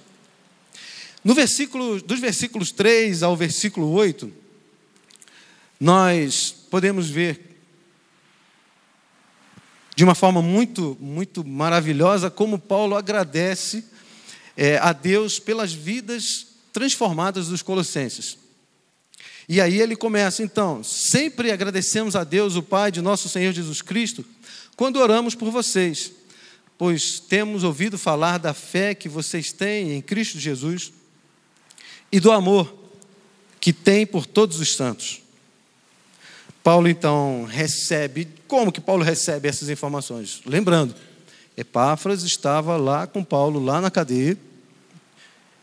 No 1.25 1.35
versículo, 1.35 2.01
dos 2.01 2.21
versículos 2.21 2.71
3 2.71 3.23
ao 3.23 3.37
versículo 3.37 3.91
8, 3.91 4.33
nós 5.81 6.55
podemos 6.71 7.09
ver 7.11 7.49
de 9.97 10.05
uma 10.05 10.15
forma 10.15 10.41
muito, 10.41 10.97
muito 11.01 11.45
maravilhosa 11.45 12.31
como 12.31 12.59
Paulo 12.59 12.95
agradece 12.95 13.85
é, 14.57 14.79
a 14.79 14.93
Deus 14.93 15.41
pelas 15.41 15.73
vidas 15.73 16.47
transformadas 16.73 17.49
dos 17.49 17.63
colossenses. 17.63 18.39
E 19.49 19.61
aí 19.61 19.81
ele 19.81 19.97
começa, 19.97 20.43
então, 20.43 20.85
sempre 20.85 21.51
agradecemos 21.51 22.15
a 22.15 22.23
Deus, 22.23 22.55
o 22.55 22.63
Pai 22.63 22.93
de 22.93 23.01
nosso 23.01 23.29
Senhor 23.29 23.53
Jesus 23.53 23.83
Cristo, 23.83 24.25
quando 24.77 25.01
oramos 25.01 25.35
por 25.35 25.51
vocês, 25.51 26.13
pois 26.77 27.19
temos 27.19 27.65
ouvido 27.65 27.99
falar 27.99 28.39
da 28.39 28.55
fé 28.55 28.95
que 28.95 29.09
vocês 29.09 29.53
têm 29.53 29.95
em 29.95 30.01
Cristo 30.01 30.39
Jesus 30.39 30.93
e 32.11 32.21
do 32.21 32.33
amor 32.33 32.75
que 33.61 33.73
tem 33.73 34.07
por 34.07 34.27
todos 34.27 34.61
os 34.61 34.75
santos. 34.75 35.21
Paulo 36.63 36.89
então 36.89 37.45
recebe, 37.45 38.29
como 38.47 38.73
que 38.73 38.81
Paulo 38.81 39.03
recebe 39.03 39.49
essas 39.49 39.69
informações? 39.69 40.41
Lembrando, 40.45 40.95
Epáfras 41.57 42.23
estava 42.23 42.77
lá 42.77 43.07
com 43.07 43.25
Paulo, 43.25 43.63
lá 43.63 43.81
na 43.81 43.91
cadeia, 43.91 44.37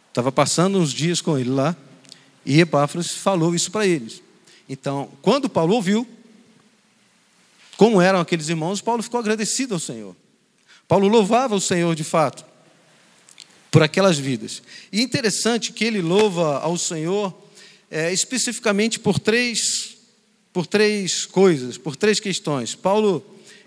estava 0.10 0.32
passando 0.32 0.80
uns 0.80 0.92
dias 0.92 1.22
com 1.22 1.38
ele 1.38 1.50
lá, 1.50 1.76
e 2.46 2.60
Epáfras 2.60 3.12
falou 3.12 3.54
isso 3.54 3.72
para 3.72 3.86
eles. 3.86 4.22
Então, 4.68 5.10
quando 5.22 5.50
Paulo 5.50 5.76
ouviu, 5.76 6.08
como 7.78 8.02
eram 8.02 8.20
aqueles 8.20 8.50
irmãos, 8.50 8.82
Paulo 8.82 9.04
ficou 9.04 9.20
agradecido 9.20 9.74
ao 9.74 9.80
Senhor. 9.80 10.16
Paulo 10.88 11.08
louvava 11.08 11.56
o 11.56 11.62
Senhor 11.62 11.96
de 11.96 12.04
fato 12.04 12.46
por 13.76 13.84
aquelas 13.84 14.18
vidas. 14.18 14.64
E 14.90 15.02
interessante 15.02 15.74
que 15.74 15.84
ele 15.84 16.02
louva 16.02 16.60
ao 16.60 16.78
Senhor 16.78 17.38
é, 17.92 18.14
especificamente 18.14 18.98
por 18.98 19.20
três, 19.20 19.98
por 20.54 20.66
três 20.66 21.26
coisas, 21.26 21.78
por 21.78 21.94
três 21.94 22.18
questões. 22.18 22.74
Paulo, 22.74 23.22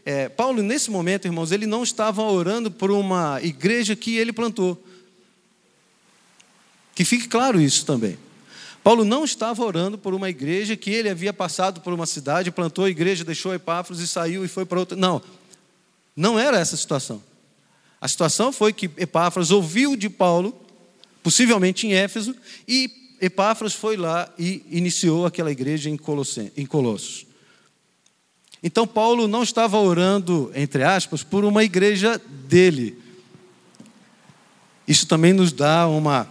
é, 0.07 0.31
Paulo, 0.31 0.63
nesse 0.63 0.91
momento, 0.91 1.27
irmãos, 1.27 1.53
ele 1.53 1.67
não 1.67 1.83
estava 1.83 2.23
orando 2.23 2.71
por 2.71 2.91
uma 2.91 3.39
igreja 3.43 3.95
que 3.95 4.17
ele 4.17 4.33
plantou. 4.33 4.83
Que 6.95 7.05
fique 7.05 7.29
claro 7.29 7.61
isso 7.61 7.85
também. 7.85 8.17
Paulo 8.83 9.05
não 9.05 9.27
estava 9.27 9.63
orando 9.63 9.99
por 9.99 10.15
uma 10.15 10.31
igreja 10.31 10.75
que 10.75 10.89
ele 10.89 11.11
havia 11.11 11.35
passado 11.35 11.83
por 11.83 11.93
uma 11.93 12.07
cidade, 12.07 12.51
plantou 12.51 12.87
a 12.87 12.91
igreja, 12.91 13.27
deixou 13.27 13.53
Epáfras 13.53 14.01
e 14.01 14.09
saiu 14.09 14.43
e 14.43 14.49
foi 14.49 14.65
para 14.65 14.81
outra. 14.81 14.97
Não, 14.97 15.21
não 16.17 16.39
era 16.39 16.59
essa 16.59 16.77
a 16.77 16.79
situação. 16.79 17.23
A 18.01 18.07
situação 18.07 18.53
foi 18.53 18.73
que 18.73 18.91
Epáfras 18.97 19.51
ouviu 19.51 19.97
de 19.97 20.09
Paulo, 20.09 20.55
possivelmente 21.23 21.87
em 21.87 21.95
Éfeso, 21.95 22.35
e 22.67 22.91
Epáfras 23.21 23.75
foi 23.75 23.97
lá 23.97 24.33
e 24.39 24.65
iniciou 24.71 25.27
aquela 25.27 25.51
igreja 25.51 25.91
em, 25.91 25.97
Colossos. 25.97 27.27
Então 28.63 28.87
Paulo 28.87 29.27
não 29.27 29.43
estava 29.43 29.79
orando, 29.79 30.51
entre 30.55 30.85
aspas, 30.85 31.25
por 31.25 31.45
uma 31.45 31.65
igreja 31.65 32.21
dele. 32.49 32.97
Isso 34.87 35.07
também 35.07 35.33
nos 35.33 35.53
dá 35.53 35.89
uma, 35.89 36.29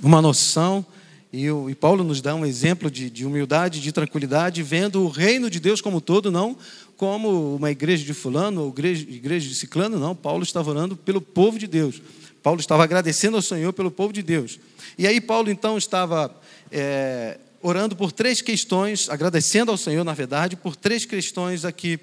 uma 0.00 0.22
noção, 0.22 0.86
e, 1.32 1.46
e 1.46 1.74
Paulo 1.74 2.04
nos 2.04 2.20
dá 2.20 2.32
um 2.34 2.46
exemplo 2.46 2.88
de, 2.88 3.10
de 3.10 3.26
humildade, 3.26 3.80
de 3.80 3.90
tranquilidade, 3.90 4.62
vendo 4.62 5.02
o 5.02 5.08
reino 5.08 5.50
de 5.50 5.58
Deus 5.58 5.80
como 5.80 6.00
todo, 6.00 6.30
não 6.30 6.56
como 7.04 7.56
uma 7.56 7.70
igreja 7.70 8.02
de 8.02 8.14
fulano 8.14 8.62
ou 8.62 8.70
igreja, 8.70 9.02
igreja 9.06 9.46
de 9.46 9.54
ciclano, 9.54 10.00
não. 10.00 10.16
Paulo 10.16 10.42
estava 10.42 10.70
orando 10.70 10.96
pelo 10.96 11.20
povo 11.20 11.58
de 11.58 11.66
Deus. 11.66 12.00
Paulo 12.42 12.60
estava 12.60 12.82
agradecendo 12.82 13.36
ao 13.36 13.42
Senhor 13.42 13.74
pelo 13.74 13.90
povo 13.90 14.10
de 14.10 14.22
Deus. 14.22 14.58
E 14.96 15.06
aí 15.06 15.20
Paulo 15.20 15.50
então 15.50 15.76
estava 15.76 16.34
é, 16.72 17.38
orando 17.60 17.94
por 17.94 18.10
três 18.10 18.40
questões, 18.40 19.10
agradecendo 19.10 19.70
ao 19.70 19.76
Senhor, 19.76 20.02
na 20.02 20.14
verdade, 20.14 20.56
por 20.56 20.74
três 20.74 21.04
questões 21.04 21.66
aqui 21.66 22.00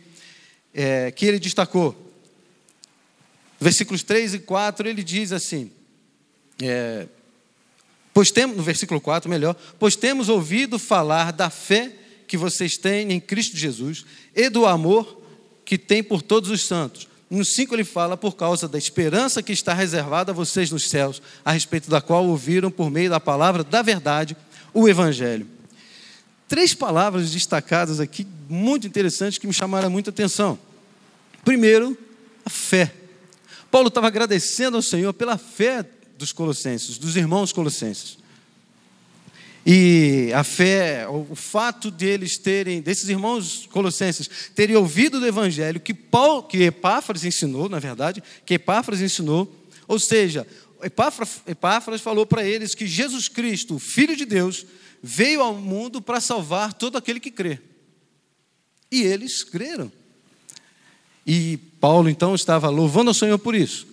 é, 0.71 1.09
que 1.09 1.25
ele 1.25 1.39
destacou. 1.39 2.13
Versículos 3.59 4.03
3 4.03 4.35
e 4.35 4.39
4, 4.39 4.87
ele 4.87 5.03
diz 5.03 5.31
assim, 5.31 5.71
é, 6.61 7.07
pois 8.13 8.29
temos, 8.29 8.55
no 8.55 8.61
versículo 8.61 9.01
4, 9.01 9.27
melhor, 9.27 9.55
pois 9.79 9.95
temos 9.95 10.29
ouvido 10.29 10.77
falar 10.77 11.33
da 11.33 11.49
fé 11.49 11.91
que 12.31 12.37
vocês 12.37 12.77
têm 12.77 13.11
em 13.11 13.19
Cristo 13.19 13.57
Jesus 13.57 14.05
e 14.33 14.47
do 14.47 14.65
amor 14.65 15.21
que 15.65 15.77
tem 15.77 16.01
por 16.01 16.21
todos 16.21 16.49
os 16.49 16.65
santos. 16.65 17.05
No 17.29 17.43
5 17.43 17.75
ele 17.75 17.83
fala 17.83 18.15
por 18.15 18.37
causa 18.37 18.69
da 18.69 18.77
esperança 18.77 19.43
que 19.43 19.51
está 19.51 19.73
reservada 19.73 20.31
a 20.31 20.33
vocês 20.33 20.71
nos 20.71 20.89
céus, 20.89 21.21
a 21.43 21.51
respeito 21.51 21.89
da 21.89 21.99
qual 21.99 22.25
ouviram 22.25 22.71
por 22.71 22.89
meio 22.89 23.09
da 23.09 23.19
palavra 23.19 23.65
da 23.65 23.81
verdade 23.81 24.37
o 24.73 24.87
evangelho. 24.87 25.45
Três 26.47 26.73
palavras 26.73 27.31
destacadas 27.31 27.99
aqui 27.99 28.25
muito 28.47 28.87
interessantes 28.87 29.37
que 29.37 29.45
me 29.45 29.51
chamaram 29.51 29.89
muita 29.89 30.09
atenção. 30.09 30.57
Primeiro, 31.43 31.97
a 32.45 32.49
fé. 32.49 32.93
Paulo 33.69 33.89
estava 33.89 34.07
agradecendo 34.07 34.77
ao 34.77 34.81
Senhor 34.81 35.11
pela 35.11 35.37
fé 35.37 35.85
dos 36.17 36.31
colossenses, 36.31 36.97
dos 36.97 37.17
irmãos 37.17 37.51
colossenses. 37.51 38.20
E 39.65 40.31
a 40.33 40.43
fé, 40.43 41.07
o 41.07 41.35
fato 41.35 41.91
deles 41.91 42.37
terem, 42.37 42.81
desses 42.81 43.09
irmãos 43.09 43.67
colossenses, 43.71 44.27
terem 44.55 44.75
ouvido 44.75 45.19
do 45.19 45.27
evangelho 45.27 45.79
que 45.79 45.93
Paulo, 45.93 46.43
que 46.43 46.63
Epáfras 46.63 47.23
ensinou, 47.23 47.69
na 47.69 47.77
verdade, 47.77 48.23
que 48.43 48.55
Epáfras 48.55 49.01
ensinou, 49.01 49.53
ou 49.87 49.99
seja, 49.99 50.47
Epáfras 50.81 52.01
falou 52.01 52.25
para 52.25 52.43
eles 52.43 52.73
que 52.73 52.87
Jesus 52.87 53.27
Cristo, 53.27 53.75
o 53.75 53.79
Filho 53.79 54.15
de 54.15 54.25
Deus, 54.25 54.65
veio 55.01 55.41
ao 55.41 55.53
mundo 55.53 56.01
para 56.01 56.19
salvar 56.19 56.73
todo 56.73 56.97
aquele 56.97 57.19
que 57.19 57.29
crê. 57.29 57.59
E 58.91 59.03
eles 59.03 59.43
creram. 59.43 59.91
E 61.25 61.57
Paulo 61.79 62.09
então 62.09 62.33
estava 62.33 62.67
louvando 62.69 63.11
ao 63.11 63.13
Senhor 63.13 63.37
por 63.37 63.53
isso. 63.53 63.87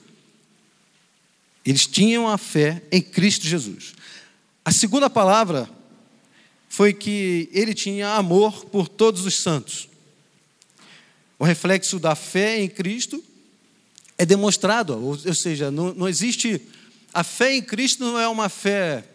Eles 1.64 1.86
tinham 1.86 2.26
a 2.26 2.38
fé 2.38 2.82
em 2.90 3.02
Cristo 3.02 3.46
Jesus. 3.46 3.94
A 4.68 4.70
segunda 4.70 5.08
palavra 5.08 5.66
foi 6.68 6.92
que 6.92 7.48
ele 7.54 7.72
tinha 7.72 8.10
amor 8.16 8.66
por 8.66 8.86
todos 8.86 9.24
os 9.24 9.36
santos. 9.36 9.88
O 11.38 11.44
reflexo 11.46 11.98
da 11.98 12.14
fé 12.14 12.60
em 12.60 12.68
Cristo 12.68 13.24
é 14.18 14.26
demonstrado, 14.26 15.02
ou, 15.02 15.16
seja, 15.34 15.70
não, 15.70 15.94
não 15.94 16.06
existe. 16.06 16.60
A 17.14 17.24
fé 17.24 17.56
em 17.56 17.62
Cristo 17.62 18.04
não 18.04 18.18
é 18.18 18.28
uma 18.28 18.50
fé 18.50 19.06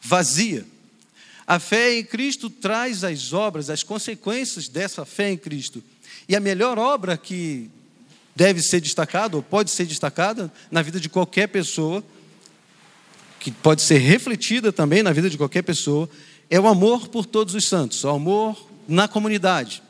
vazia. 0.00 0.64
A 1.46 1.58
fé 1.58 1.98
em 1.98 2.04
Cristo 2.04 2.48
traz 2.48 3.04
as 3.04 3.34
obras, 3.34 3.68
as 3.68 3.82
consequências 3.82 4.66
dessa 4.66 5.04
fé 5.04 5.30
em 5.30 5.36
Cristo. 5.36 5.84
E 6.26 6.34
a 6.34 6.40
melhor 6.40 6.78
obra 6.78 7.18
que 7.18 7.70
deve 8.34 8.62
ser 8.62 8.80
destacada, 8.80 9.36
ou 9.36 9.42
pode 9.42 9.70
ser 9.70 9.84
destacada 9.84 10.50
na 10.70 10.80
vida 10.80 10.98
de 10.98 11.10
qualquer 11.10 11.48
pessoa, 11.48 12.02
que 13.38 13.50
pode 13.50 13.82
ser 13.82 13.98
refletida 13.98 14.72
também 14.72 15.02
na 15.02 15.12
vida 15.12 15.30
de 15.30 15.38
qualquer 15.38 15.62
pessoa, 15.62 16.08
é 16.50 16.58
o 16.58 16.66
amor 16.66 17.08
por 17.08 17.26
todos 17.26 17.54
os 17.54 17.64
santos, 17.64 18.02
o 18.04 18.08
amor 18.08 18.68
na 18.86 19.06
comunidade. 19.06 19.82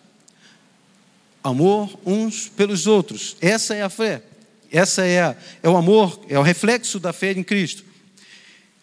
Amor 1.42 1.98
uns 2.04 2.48
pelos 2.48 2.86
outros. 2.86 3.36
Essa 3.40 3.74
é 3.74 3.82
a 3.82 3.88
fé. 3.88 4.22
Essa 4.70 5.04
é, 5.04 5.22
a, 5.22 5.36
é 5.62 5.68
o 5.68 5.76
amor, 5.76 6.20
é 6.28 6.38
o 6.38 6.42
reflexo 6.42 6.98
da 6.98 7.12
fé 7.12 7.32
em 7.32 7.42
Cristo. 7.42 7.84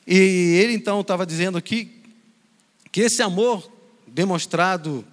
E 0.08 0.16
ele 0.16 0.74
então 0.74 1.02
estava 1.02 1.26
dizendo 1.26 1.58
aqui 1.58 1.92
que 2.92 3.02
esse 3.02 3.22
amor 3.22 3.70
demonstrado 4.08 5.06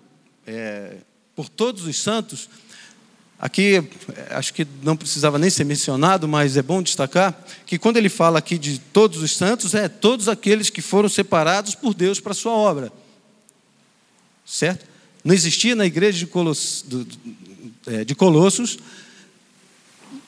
é, 0.46 0.98
por 1.34 1.48
todos 1.48 1.86
os 1.86 2.00
santos, 2.00 2.48
aqui 3.42 3.82
acho 4.30 4.54
que 4.54 4.64
não 4.84 4.96
precisava 4.96 5.36
nem 5.36 5.50
ser 5.50 5.64
mencionado, 5.64 6.28
mas 6.28 6.56
é 6.56 6.62
bom 6.62 6.80
destacar 6.80 7.44
que 7.66 7.76
quando 7.76 7.96
ele 7.96 8.08
fala 8.08 8.38
aqui 8.38 8.56
de 8.56 8.78
todos 8.78 9.20
os 9.20 9.36
santos, 9.36 9.74
é 9.74 9.88
todos 9.88 10.28
aqueles 10.28 10.70
que 10.70 10.80
foram 10.80 11.08
separados 11.08 11.74
por 11.74 11.92
Deus 11.92 12.20
para 12.20 12.30
a 12.30 12.36
sua 12.36 12.52
obra. 12.52 12.92
Certo? 14.46 14.86
Não 15.24 15.34
existia 15.34 15.74
na 15.74 15.84
igreja 15.84 16.24
de 16.24 17.06
é, 17.86 18.04
de 18.04 18.14
Colossos 18.14 18.78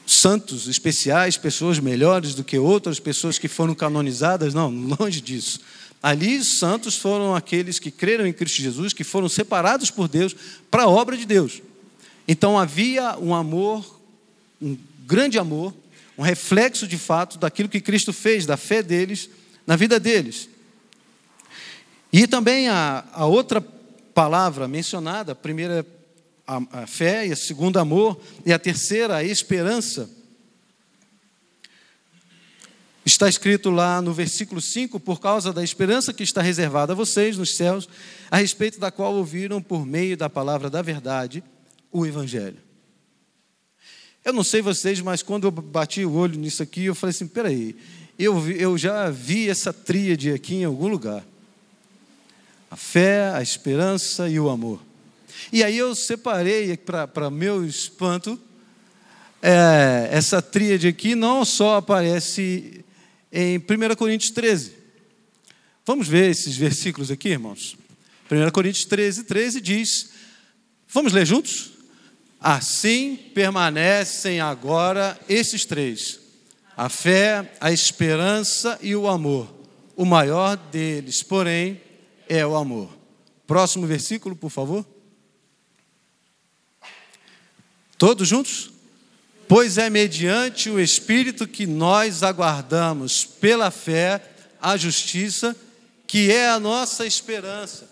santos 0.07 0.69
especiais, 0.69 1.37
pessoas 1.37 1.79
melhores 1.79 2.35
do 2.35 2.45
que 2.45 2.59
outras, 2.59 3.01
pessoas 3.01 3.39
que 3.39 3.49
foram 3.49 3.75
canonizadas, 3.75 4.53
não, 4.53 4.71
longe 4.99 5.21
disso. 5.21 5.61
Ali, 6.03 6.37
os 6.37 6.59
santos 6.59 6.97
foram 6.97 7.35
aqueles 7.35 7.79
que 7.79 7.91
creram 7.91 8.27
em 8.27 8.33
Cristo 8.33 8.61
Jesus, 8.61 8.93
que 8.93 9.05
foram 9.05 9.29
separados 9.29 9.91
por 9.91 10.09
Deus 10.09 10.37
para 10.71 10.83
a 10.83 10.89
obra 10.89 11.17
de 11.17 11.25
Deus. 11.25 11.63
Então 12.27 12.59
havia 12.59 13.19
um 13.19 13.35
amor, 13.35 14.01
um 14.61 14.77
grande 15.07 15.39
amor, 15.39 15.75
um 16.17 16.23
reflexo 16.23 16.87
de 16.87 16.97
fato 16.97 17.39
daquilo 17.39 17.69
que 17.69 17.81
Cristo 17.81 18.13
fez, 18.13 18.47
da 18.47 18.57
fé 18.57 18.83
deles, 18.83 19.29
na 19.67 19.77
vida 19.77 20.01
deles. 20.01 20.49
E 22.13 22.27
também 22.27 22.69
a, 22.69 23.05
a 23.13 23.27
outra 23.27 23.61
palavra 23.61 24.67
mencionada, 24.67 25.33
a 25.33 25.35
primeira 25.35 25.85
a, 26.47 26.83
a 26.83 26.87
fé, 26.87 27.27
e 27.27 27.33
a 27.33 27.37
segunda 27.37 27.81
amor, 27.81 28.19
e 28.47 28.53
a 28.53 28.59
terceira 28.59 29.17
a 29.17 29.25
esperança. 29.25 30.09
Está 33.05 33.29
escrito 33.29 33.71
lá 33.71 34.01
no 34.01 34.15
versículo 34.15 34.61
5: 34.63 34.99
por 35.01 35.21
causa 35.21 35.53
da 35.53 35.63
esperança 35.63 36.13
que 36.13 36.23
está 36.23 36.41
reservada 36.41 36.93
a 36.93 36.97
vocês 36.97 37.37
nos 37.37 37.57
céus, 37.57 37.87
a 38.31 38.39
respeito 38.39 38.79
da 38.79 38.91
qual 38.91 39.15
ouviram 39.15 39.61
por 39.61 39.85
meio 39.85 40.17
da 40.17 40.31
palavra 40.31 40.71
da 40.71 40.81
verdade 40.81 41.43
o 41.95 42.05
Evangelho. 42.05 42.59
Eu 44.25 44.33
não 44.33 44.43
sei 44.43 44.61
vocês, 44.61 45.01
mas 45.01 45.23
quando 45.23 45.47
eu 45.47 45.51
bati 45.51 46.05
o 46.05 46.15
olho 46.15 46.39
nisso 46.39 46.63
aqui, 46.63 46.87
eu 46.87 46.95
falei 46.95 47.13
assim: 47.13 47.29
peraí, 47.29 47.77
eu, 48.19 48.51
eu 48.51 48.77
já 48.77 49.09
vi 49.11 49.49
essa 49.49 49.73
tríade 49.73 50.33
aqui 50.33 50.57
em 50.57 50.65
algum 50.65 50.89
lugar 50.89 51.25
a 52.71 52.77
fé, 52.77 53.31
a 53.33 53.41
esperança 53.41 54.29
e 54.29 54.41
o 54.41 54.49
amor. 54.51 54.81
E 55.53 55.63
aí 55.63 55.79
eu 55.79 55.95
separei, 55.95 56.77
para 56.77 57.31
meu 57.31 57.65
espanto, 57.65 58.41
é, 59.41 60.09
essa 60.11 60.43
tríade 60.43 60.89
aqui 60.89 61.15
não 61.15 61.45
só 61.45 61.77
aparece 61.77 62.85
em 63.31 63.59
1 63.59 63.95
Coríntios 63.95 64.33
13. 64.33 64.73
Vamos 65.87 66.09
ver 66.09 66.31
esses 66.31 66.57
versículos 66.57 67.13
aqui, 67.13 67.29
irmãos. 67.29 67.77
1 68.29 68.51
Coríntios 68.51 68.87
13, 68.87 69.23
13 69.23 69.61
diz: 69.61 70.11
Vamos 70.89 71.13
ler 71.13 71.25
juntos? 71.27 71.74
Assim 72.47 73.17
permanecem 73.17 74.39
agora 74.39 75.19
esses 75.27 75.65
três: 75.65 76.21
a 76.77 76.91
fé, 76.91 77.51
a 77.59 77.73
esperança 77.73 78.79
e 78.83 78.95
o 78.95 79.09
amor. 79.09 79.51
O 79.97 80.05
maior 80.05 80.55
deles, 80.55 81.23
porém, 81.23 81.81
é 82.29 82.45
o 82.45 82.55
amor. 82.55 82.95
Próximo 83.47 83.87
versículo, 83.87 84.37
por 84.37 84.51
favor. 84.51 84.85
Todos 87.97 88.29
juntos? 88.29 88.71
Pois 89.49 89.79
é 89.79 89.89
mediante 89.89 90.69
o 90.69 90.79
Espírito 90.79 91.49
que 91.49 91.67
nós 91.67 92.23
aguardamos 92.23 93.25
pela 93.25 93.71
fé 93.71 94.21
a 94.61 94.77
justiça, 94.77 95.57
que 96.07 96.31
é 96.31 96.51
a 96.51 96.61
nossa 96.61 97.07
esperança. 97.07 97.89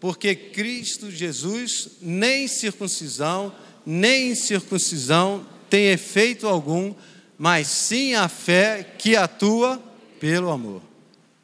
Porque 0.00 0.34
Cristo 0.34 1.08
Jesus, 1.08 1.90
nem 2.00 2.48
circuncisão, 2.48 3.54
nem 3.86 4.32
incircuncisão 4.32 5.46
tem 5.70 5.86
efeito 5.86 6.48
algum, 6.48 6.92
mas 7.38 7.68
sim 7.68 8.14
a 8.14 8.28
fé 8.28 8.82
que 8.98 9.14
atua 9.14 9.80
pelo 10.18 10.50
amor. 10.50 10.82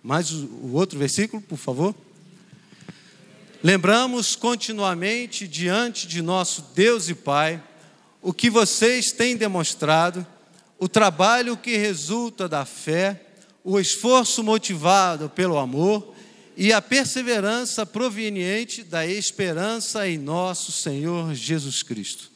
Mais 0.02 0.32
o 0.32 0.72
outro 0.72 0.98
versículo, 0.98 1.40
por 1.40 1.56
favor. 1.56 1.94
Lembramos 3.62 4.34
continuamente 4.34 5.46
diante 5.46 6.08
de 6.08 6.20
nosso 6.20 6.66
Deus 6.74 7.08
e 7.08 7.14
Pai 7.14 7.62
o 8.20 8.32
que 8.32 8.50
vocês 8.50 9.12
têm 9.12 9.36
demonstrado, 9.36 10.26
o 10.78 10.88
trabalho 10.88 11.56
que 11.56 11.76
resulta 11.76 12.48
da 12.48 12.64
fé, 12.64 13.20
o 13.62 13.78
esforço 13.78 14.42
motivado 14.42 15.28
pelo 15.28 15.58
amor 15.58 16.12
e 16.56 16.72
a 16.72 16.82
perseverança 16.82 17.86
proveniente 17.86 18.82
da 18.82 19.06
esperança 19.06 20.08
em 20.08 20.18
nosso 20.18 20.72
Senhor 20.72 21.32
Jesus 21.34 21.82
Cristo. 21.82 22.31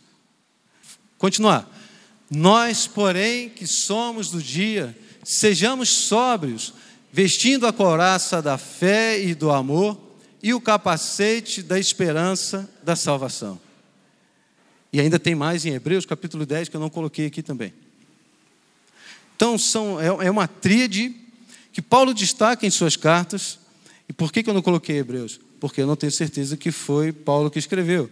Continuar. 1.18 1.70
Nós, 2.31 2.87
porém, 2.87 3.48
que 3.48 3.66
somos 3.66 4.31
do 4.31 4.42
dia, 4.42 4.96
sejamos 5.22 5.88
sóbrios, 5.88 6.74
vestindo 7.12 7.66
a 7.66 7.72
couraça 7.72 8.42
da 8.42 8.59
fé 8.59 9.20
e 9.20 9.35
do 9.35 9.50
amor 9.50 9.98
e 10.42 10.52
o 10.52 10.61
capacete 10.61 11.62
da 11.62 11.79
esperança 11.79 12.68
da 12.83 12.94
salvação. 12.94 13.61
E 14.92 15.00
ainda 15.00 15.18
tem 15.18 15.35
mais 15.35 15.64
em 15.64 15.72
Hebreus 15.72 16.07
capítulo 16.07 16.46
10 16.46 16.68
que 16.68 16.76
eu 16.76 16.81
não 16.81 16.90
coloquei 16.90 17.26
aqui 17.26 17.42
também. 17.42 17.72
Então, 19.35 19.59
são, 19.59 20.00
é, 20.00 20.07
é 20.26 20.31
uma 20.31 20.48
tríade 20.48 21.14
que 21.72 21.83
Paulo 21.83 22.14
destaca 22.14 22.66
em 22.66 22.70
suas 22.70 22.96
cartas. 22.96 23.59
E 24.09 24.12
por 24.12 24.33
que, 24.33 24.42
que 24.42 24.48
eu 24.48 24.55
não 24.55 24.62
coloquei 24.62 24.96
Hebreus? 24.96 25.38
Porque 25.61 25.83
eu 25.83 25.87
não 25.87 25.96
tenho 25.96 26.12
certeza 26.12 26.57
que 26.57 26.70
foi 26.72 27.12
Paulo 27.12 27.50
que 27.50 27.59
escreveu. 27.59 28.11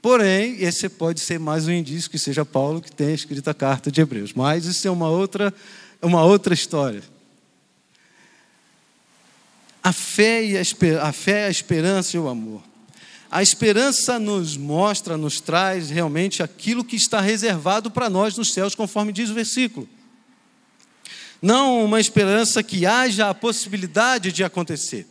Porém, 0.00 0.62
esse 0.62 0.88
pode 0.88 1.20
ser 1.20 1.40
mais 1.40 1.66
um 1.66 1.72
indício 1.72 2.10
que 2.10 2.18
seja 2.18 2.44
Paulo 2.44 2.80
que 2.80 2.92
tenha 2.92 3.12
escrito 3.12 3.48
a 3.48 3.54
carta 3.54 3.90
de 3.90 4.00
Hebreus. 4.00 4.32
Mas 4.32 4.64
isso 4.64 4.86
é 4.86 4.90
uma 4.90 5.10
outra, 5.10 5.52
uma 6.00 6.22
outra 6.22 6.54
história. 6.54 7.02
A 9.82 9.92
fé, 9.92 10.44
e 10.44 10.56
a, 10.56 10.62
a 11.02 11.12
fé, 11.12 11.46
a 11.46 11.50
esperança 11.50 12.16
e 12.16 12.20
o 12.20 12.28
amor. 12.28 12.62
A 13.30 13.42
esperança 13.42 14.18
nos 14.18 14.56
mostra, 14.56 15.16
nos 15.16 15.40
traz 15.40 15.90
realmente 15.90 16.42
aquilo 16.42 16.84
que 16.84 16.96
está 16.96 17.20
reservado 17.20 17.90
para 17.90 18.08
nós 18.08 18.36
nos 18.36 18.52
céus, 18.52 18.74
conforme 18.74 19.12
diz 19.12 19.30
o 19.30 19.34
versículo. 19.34 19.88
Não 21.42 21.84
uma 21.84 22.00
esperança 22.00 22.62
que 22.62 22.86
haja 22.86 23.28
a 23.28 23.34
possibilidade 23.34 24.32
de 24.32 24.42
acontecer. 24.42 25.06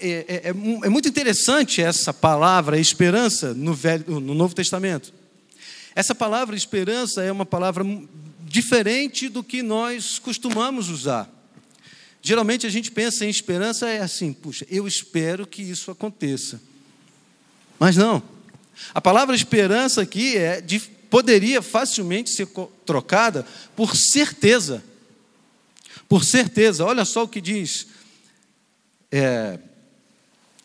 É, 0.00 0.08
é, 0.08 0.34
é, 0.44 0.48
é 0.48 0.88
muito 0.88 1.08
interessante 1.08 1.82
essa 1.82 2.12
palavra 2.14 2.78
esperança 2.78 3.52
no, 3.54 3.74
Velho, 3.74 4.20
no 4.20 4.34
Novo 4.34 4.54
Testamento. 4.54 5.12
Essa 5.94 6.14
palavra 6.14 6.56
esperança 6.56 7.22
é 7.22 7.32
uma 7.32 7.46
palavra 7.46 7.84
diferente 8.40 9.28
do 9.28 9.42
que 9.42 9.62
nós 9.62 10.18
costumamos 10.18 10.88
usar. 10.88 11.28
Geralmente 12.22 12.66
a 12.66 12.70
gente 12.70 12.90
pensa 12.90 13.24
em 13.24 13.28
esperança 13.28 13.88
é 13.88 14.00
assim, 14.00 14.32
puxa, 14.32 14.66
eu 14.70 14.86
espero 14.86 15.46
que 15.46 15.62
isso 15.62 15.90
aconteça. 15.90 16.60
Mas 17.78 17.96
não. 17.96 18.22
A 18.94 19.00
palavra 19.00 19.34
esperança 19.34 20.02
aqui 20.02 20.36
é 20.36 20.60
de, 20.60 20.80
poderia 20.80 21.60
facilmente 21.60 22.30
ser 22.30 22.48
trocada 22.86 23.44
por 23.74 23.96
certeza. 23.96 24.82
Por 26.08 26.24
certeza, 26.24 26.84
olha 26.84 27.04
só 27.04 27.24
o 27.24 27.28
que 27.28 27.40
diz 27.40 27.86
é, 29.10 29.58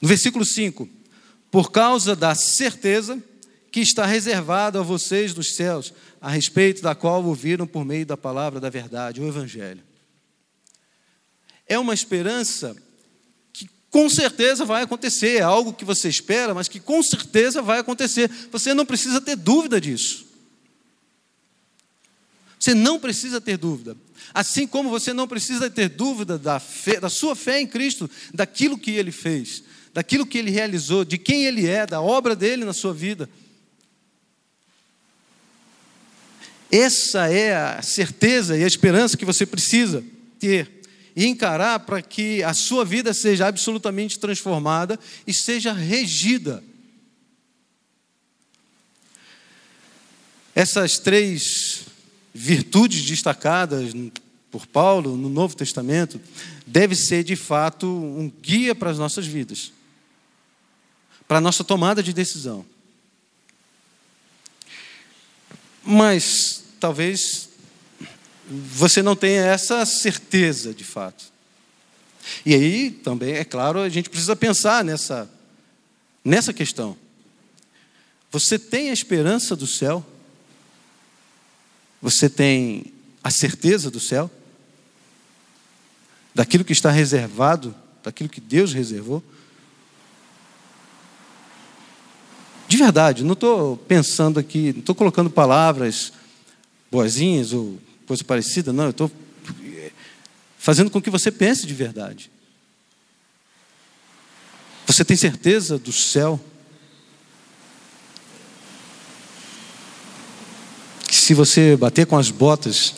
no 0.03 0.09
versículo 0.09 0.43
5: 0.43 0.89
Por 1.49 1.71
causa 1.71 2.13
da 2.13 2.35
certeza 2.35 3.23
que 3.71 3.79
está 3.79 4.05
reservada 4.05 4.81
a 4.81 4.83
vocês 4.83 5.33
dos 5.33 5.55
céus, 5.55 5.93
a 6.19 6.29
respeito 6.29 6.81
da 6.81 6.93
qual 6.93 7.23
ouviram 7.23 7.65
por 7.65 7.85
meio 7.85 8.05
da 8.05 8.17
palavra 8.17 8.59
da 8.59 8.69
verdade, 8.69 9.21
o 9.21 9.27
Evangelho. 9.29 9.81
É 11.65 11.79
uma 11.79 11.93
esperança 11.93 12.75
que 13.53 13.69
com 13.89 14.09
certeza 14.09 14.65
vai 14.65 14.83
acontecer, 14.83 15.37
é 15.37 15.41
algo 15.41 15.71
que 15.71 15.85
você 15.85 16.09
espera, 16.09 16.53
mas 16.53 16.67
que 16.67 16.81
com 16.81 17.01
certeza 17.01 17.61
vai 17.61 17.79
acontecer. 17.79 18.29
Você 18.51 18.73
não 18.73 18.85
precisa 18.85 19.21
ter 19.21 19.37
dúvida 19.37 19.79
disso. 19.79 20.25
Você 22.59 22.73
não 22.73 22.99
precisa 22.99 23.39
ter 23.39 23.55
dúvida. 23.55 23.95
Assim 24.33 24.67
como 24.67 24.89
você 24.89 25.13
não 25.13 25.29
precisa 25.29 25.69
ter 25.69 25.87
dúvida 25.87 26.37
da, 26.37 26.59
fé, 26.59 26.99
da 26.99 27.09
sua 27.09 27.37
fé 27.37 27.61
em 27.61 27.67
Cristo, 27.67 28.09
daquilo 28.33 28.77
que 28.77 28.91
Ele 28.91 29.11
fez, 29.11 29.63
daquilo 29.93 30.25
que 30.25 30.37
Ele 30.37 30.51
realizou, 30.51 31.05
de 31.05 31.17
quem 31.17 31.45
Ele 31.45 31.67
é, 31.67 31.85
da 31.85 32.01
obra 32.01 32.35
dele 32.35 32.65
na 32.65 32.73
sua 32.73 32.93
vida. 32.93 33.29
Essa 36.71 37.31
é 37.31 37.55
a 37.55 37.81
certeza 37.83 38.57
e 38.57 38.63
a 38.63 38.67
esperança 38.67 39.15
que 39.15 39.25
você 39.25 39.45
precisa 39.45 40.03
ter 40.39 40.81
e 41.15 41.27
encarar 41.27 41.79
para 41.81 42.01
que 42.01 42.41
a 42.41 42.53
sua 42.53 42.83
vida 42.83 43.13
seja 43.13 43.47
absolutamente 43.47 44.17
transformada 44.17 44.99
e 45.27 45.33
seja 45.33 45.71
regida. 45.71 46.63
Essas 50.55 50.97
três 50.97 51.85
virtudes 52.33 53.03
destacadas 53.03 53.93
por 54.51 54.65
Paulo 54.65 55.15
no 55.15 55.29
Novo 55.29 55.55
Testamento 55.55 56.19
deve 56.65 56.95
ser 56.95 57.23
de 57.23 57.35
fato 57.35 57.87
um 57.87 58.31
guia 58.41 58.73
para 58.73 58.89
as 58.89 58.97
nossas 58.97 59.25
vidas, 59.25 59.71
para 61.27 61.37
a 61.37 61.41
nossa 61.41 61.63
tomada 61.63 62.03
de 62.03 62.13
decisão. 62.13 62.65
Mas 65.83 66.63
talvez 66.79 67.49
você 68.45 69.01
não 69.01 69.15
tenha 69.15 69.43
essa 69.43 69.85
certeza 69.85 70.73
de 70.73 70.83
fato. 70.83 71.31
E 72.45 72.53
aí 72.53 72.91
também, 72.91 73.33
é 73.33 73.43
claro, 73.43 73.79
a 73.79 73.89
gente 73.89 74.09
precisa 74.09 74.35
pensar 74.35 74.83
nessa, 74.83 75.29
nessa 76.23 76.53
questão. 76.53 76.97
Você 78.31 78.57
tem 78.57 78.89
a 78.89 78.93
esperança 78.93 79.55
do 79.55 79.67
céu? 79.67 80.05
Você 82.01 82.29
tem 82.29 82.93
a 83.23 83.29
certeza 83.29 83.89
do 83.89 83.99
céu? 83.99 84.29
Daquilo 86.33 86.65
que 86.65 86.73
está 86.73 86.89
reservado, 86.89 87.75
daquilo 88.03 88.29
que 88.29 88.41
Deus 88.41 88.73
reservou? 88.73 89.23
De 92.73 92.77
verdade, 92.77 93.23
não 93.23 93.33
estou 93.33 93.77
pensando 93.77 94.39
aqui, 94.39 94.73
não 94.73 94.79
estou 94.79 94.95
colocando 94.95 95.29
palavras 95.29 96.11
boazinhas 96.91 97.53
ou 97.53 97.77
coisa 98.07 98.23
parecida, 98.23 98.73
não, 98.73 98.85
eu 98.85 98.89
estou 98.89 99.11
fazendo 100.57 100.89
com 100.89 100.99
que 100.99 101.11
você 101.11 101.29
pense 101.29 101.67
de 101.67 101.73
verdade. 101.75 102.31
Você 104.87 105.05
tem 105.05 105.15
certeza 105.15 105.77
do 105.77 105.91
céu? 105.91 106.43
se 111.11 111.35
você 111.35 111.77
bater 111.77 112.07
com 112.07 112.17
as 112.17 112.31
botas, 112.31 112.95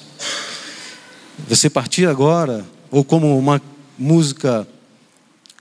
você 1.50 1.70
partir 1.70 2.08
agora, 2.08 2.66
ou 2.90 3.04
como 3.04 3.38
uma 3.38 3.62
música 4.00 4.66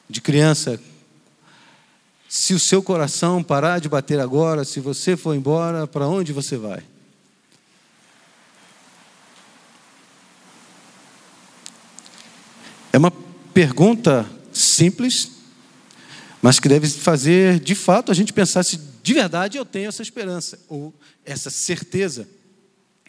de 0.09 0.21
criança, 0.21 0.81
se 2.37 2.53
o 2.53 2.59
seu 2.59 2.83
coração 2.83 3.45
parar 3.45 3.79
de 3.79 3.89
bater 3.89 4.19
agora, 4.19 4.65
se 4.65 4.81
você 4.81 5.17
for 5.17 5.37
embora, 5.37 5.87
para 5.87 6.09
onde 6.09 6.33
você 6.33 6.57
vai? 6.57 6.83
É 12.93 12.99
uma 12.99 13.13
pergunta 13.53 14.29
simples, 14.53 15.31
mas 16.43 16.59
que 16.59 16.69
deve 16.69 16.89
fazer 16.89 17.61
de 17.61 17.77
fato 17.77 18.11
a 18.11 18.15
gente 18.15 18.33
pensar 18.33 18.65
se 18.65 18.81
de 19.01 19.15
verdade 19.15 19.57
eu 19.57 19.65
tenho 19.65 19.89
essa 19.89 20.03
esperança 20.03 20.59
ou 20.69 20.93
essa 21.25 21.51
certeza 21.51 22.29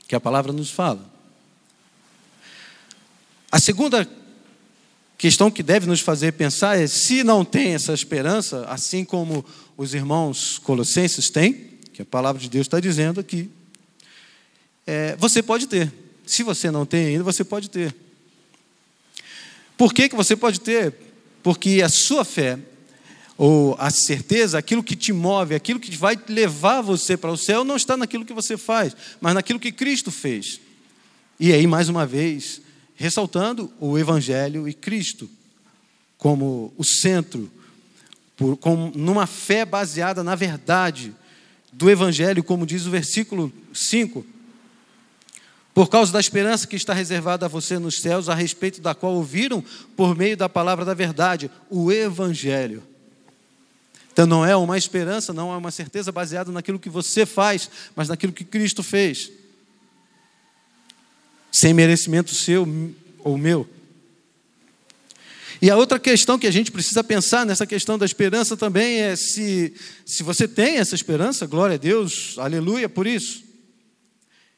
que 0.08 0.14
a 0.14 0.20
palavra 0.20 0.54
nos 0.54 0.70
fala. 0.70 1.04
A 3.52 3.58
segunda 3.60 4.08
questão 5.17 5.49
que 5.49 5.63
deve 5.63 5.88
nos 5.88 6.01
fazer 6.01 6.34
pensar 6.34 6.80
é: 6.80 6.88
se 6.88 7.23
não 7.23 7.43
tem 7.43 7.73
essa 7.73 7.93
esperança, 7.93 8.65
assim 8.67 9.04
como 9.04 9.45
os 9.78 9.93
irmãos 9.93 10.60
colossenses 10.60 11.30
têm, 11.30 11.54
que 11.93 12.01
a 12.01 12.06
palavra 12.06 12.41
de 12.41 12.49
Deus 12.49 12.65
está 12.65 12.80
dizendo 12.80 13.19
aqui, 13.19 13.49
é, 14.86 15.15
você 15.17 15.41
pode 15.41 15.67
ter. 15.67 15.91
Se 16.25 16.43
você 16.43 16.71
não 16.71 16.86
tem 16.86 17.08
ainda, 17.08 17.23
você 17.23 17.43
pode 17.43 17.69
ter. 17.69 17.95
Por 19.78 19.93
que, 19.93 20.10
que 20.10 20.15
você 20.15 20.36
pode 20.36 20.60
ter? 20.62 20.93
Porque 21.43 21.82
a 21.84 21.89
sua 21.89 22.23
fé 22.23 22.58
ou 23.38 23.75
a 23.78 23.89
certeza, 23.89 24.58
aquilo 24.58 24.84
que 24.84 24.95
te 24.95 25.12
move, 25.12 25.56
aquilo 25.56 25.80
que 25.80 25.95
vai 25.95 26.17
levar 26.30 26.82
você 26.82 27.17
para 27.17 27.32
o 27.32 27.38
céu, 27.38 27.63
não 27.63 27.75
está 27.75 27.97
naquilo 27.97 28.25
que 28.25 28.34
você 28.34 28.56
faz, 28.56 28.95
mas 29.19 29.34
naquilo 29.34 29.60
que 29.60 29.71
Cristo 29.71 30.10
fez. 30.10 30.62
E 31.38 31.51
aí, 31.51 31.67
mais 31.67 31.89
uma 31.89 32.06
vez, 32.06 32.62
ressaltando 32.96 33.72
o 33.80 33.98
Evangelho 33.98 34.68
e 34.68 34.74
Cristo 34.74 35.30
como 36.18 36.74
o 36.78 36.84
centro, 36.84 37.52
por, 38.38 38.58
com, 38.58 38.92
numa 38.96 39.28
fé 39.28 39.66
baseada 39.66 40.24
na 40.24 40.36
verdade 40.36 41.14
do 41.72 41.90
Evangelho, 41.90 42.44
como 42.44 42.66
diz 42.66 42.86
o 42.86 42.92
versículo 42.92 43.52
5. 43.74 44.26
Por 45.74 45.90
causa 45.90 46.12
da 46.14 46.20
esperança 46.20 46.66
que 46.66 46.78
está 46.78 46.94
reservada 46.94 47.46
a 47.46 47.50
você 47.50 47.78
nos 47.78 48.00
céus, 48.00 48.30
a 48.30 48.34
respeito 48.34 48.80
da 48.80 48.96
qual 48.96 49.14
ouviram 49.14 49.64
por 49.96 50.16
meio 50.16 50.38
da 50.38 50.48
palavra 50.48 50.86
da 50.86 50.94
verdade, 50.94 51.52
o 51.70 51.92
Evangelho 51.92 52.82
então 54.16 54.26
não 54.26 54.46
é 54.46 54.56
uma 54.56 54.78
esperança, 54.78 55.34
não 55.34 55.52
é 55.52 55.58
uma 55.58 55.72
certeza 55.72 56.10
baseada 56.10 56.50
naquilo 56.50 56.80
que 56.80 56.90
você 56.90 57.26
faz, 57.26 57.70
mas 57.94 58.08
naquilo 58.08 58.32
que 58.32 58.46
Cristo 58.46 58.82
fez. 58.82 59.30
Sem 61.56 61.74
merecimento 61.74 62.36
seu 62.36 62.68
ou 63.20 63.38
meu. 63.38 63.65
E 65.62 65.70
a 65.70 65.78
outra 65.78 65.98
questão 65.98 66.38
que 66.38 66.48
a 66.48 66.52
gente 66.52 66.70
precisa 66.70 67.02
pensar 67.02 67.46
nessa 67.46 67.65
questão 67.65 67.98
da 67.98 68.06
esperança 68.06 68.58
também 68.58 69.00
é 69.00 69.15
se, 69.15 69.74
se 70.06 70.22
você 70.22 70.50
tem 70.50 70.78
essa 70.78 70.96
esperança, 70.96 71.48
glória 71.48 71.76
a 71.76 71.78
Deus, 71.78 72.38
aleluia 72.38 72.89
por 72.89 73.08
isso. 73.08 73.41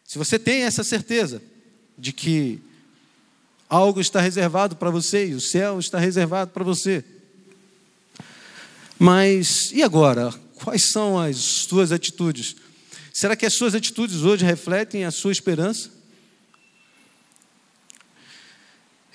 Se 0.03 0.17
você 0.17 0.39
tem 0.39 0.63
essa 0.63 0.83
certeza 0.83 1.39
de 1.97 2.11
que 2.11 2.59
algo 3.69 4.01
está 4.01 4.19
reservado 4.19 4.75
para 4.75 4.89
você 4.89 5.27
e 5.27 5.35
o 5.35 5.41
céu 5.41 5.79
está 5.79 5.99
reservado 5.99 6.51
para 6.51 6.63
você. 6.63 7.03
Mas 8.97 9.71
e 9.71 9.83
agora? 9.83 10.33
Quais 10.55 10.85
são 10.85 11.19
as 11.19 11.37
suas 11.37 11.91
atitudes? 11.91 12.55
Será 13.13 13.35
que 13.35 13.45
as 13.45 13.53
suas 13.53 13.75
atitudes 13.75 14.23
hoje 14.23 14.43
refletem 14.43 15.05
a 15.05 15.11
sua 15.11 15.31
esperança? 15.31 15.96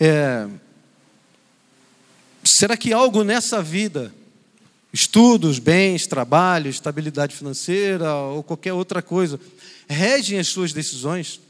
É, 0.05 0.49
será 2.43 2.77
que 2.77 2.93
algo 2.93 3.23
nessa 3.23 3.63
vida, 3.63 4.13
estudos, 4.93 5.61
bens, 5.61 6.09
trabalho, 6.09 6.69
estabilidade 6.69 7.37
financeira 7.37 8.13
ou 8.13 8.43
qualquer 8.43 8.73
outra 8.73 9.01
coisa, 9.01 9.39
regem 9.87 10.41
as 10.41 10.49
suas 10.49 10.73
decisões? 10.73 11.41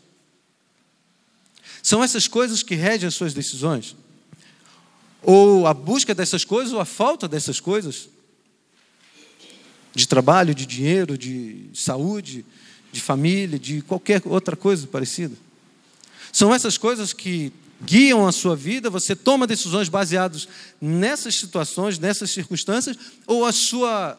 São 1.82 2.04
essas 2.04 2.28
coisas 2.28 2.62
que 2.62 2.74
regem 2.74 3.08
as 3.08 3.14
suas 3.14 3.32
decisões? 3.32 3.96
Ou 5.22 5.66
a 5.66 5.72
busca 5.72 6.14
dessas 6.14 6.44
coisas 6.44 6.74
ou 6.74 6.80
a 6.80 6.84
falta 6.84 7.26
dessas 7.26 7.58
coisas? 7.58 8.10
de 9.94 10.08
trabalho, 10.08 10.54
de 10.54 10.64
dinheiro, 10.64 11.18
de 11.18 11.68
saúde, 11.74 12.44
de 12.90 13.00
família, 13.00 13.58
de 13.58 13.82
qualquer 13.82 14.22
outra 14.24 14.56
coisa 14.56 14.86
parecida. 14.86 15.36
São 16.32 16.54
essas 16.54 16.78
coisas 16.78 17.12
que 17.12 17.52
guiam 17.84 18.26
a 18.26 18.32
sua 18.32 18.54
vida, 18.54 18.88
você 18.88 19.14
toma 19.16 19.46
decisões 19.46 19.88
baseadas 19.88 20.48
nessas 20.80 21.34
situações, 21.34 21.98
nessas 21.98 22.30
circunstâncias, 22.30 22.96
ou 23.26 23.44
as 23.44 23.56
sua, 23.56 24.18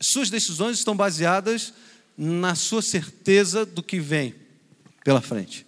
suas 0.00 0.30
decisões 0.30 0.78
estão 0.78 0.96
baseadas 0.96 1.72
na 2.16 2.54
sua 2.54 2.82
certeza 2.82 3.66
do 3.66 3.82
que 3.82 3.98
vem 3.98 4.34
pela 5.04 5.20
frente. 5.20 5.66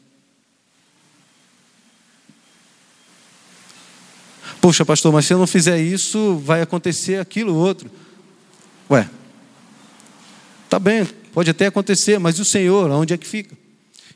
Poxa, 4.61 4.85
pastor, 4.85 5.13
mas 5.13 5.27
se 5.27 5.35
eu 5.35 5.39
não 5.39 5.47
fizer 5.47 5.81
isso, 5.81 6.37
vai 6.39 6.63
acontecer 6.63 7.21
aquilo 7.21 7.55
outro. 7.55 7.91
Ué, 8.89 9.09
Tá 10.73 10.79
bem, 10.79 11.05
pode 11.35 11.51
até 11.51 11.67
acontecer, 11.67 12.19
mas 12.19 12.39
o 12.39 12.47
Senhor, 12.47 12.91
onde 12.93 13.13
é 13.13 13.19
que 13.19 13.27
fica? 13.27 13.55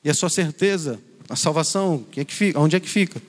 E 0.02 0.08
a 0.08 0.14
sua 0.14 0.30
certeza, 0.30 0.98
a 1.28 1.36
salvação, 1.36 2.04
que 2.10 2.20
é 2.20 2.24
que 2.24 2.34
fica? 2.34 2.58
onde 2.60 2.76
é 2.76 2.80
que 2.80 2.88
fica? 2.88 3.20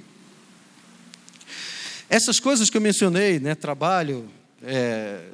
Essas 2.10 2.40
coisas 2.40 2.70
que 2.70 2.78
eu 2.78 2.82
mencionei, 2.82 3.40
né, 3.40 3.54
trabalho, 3.54 4.30
é, 4.64 5.30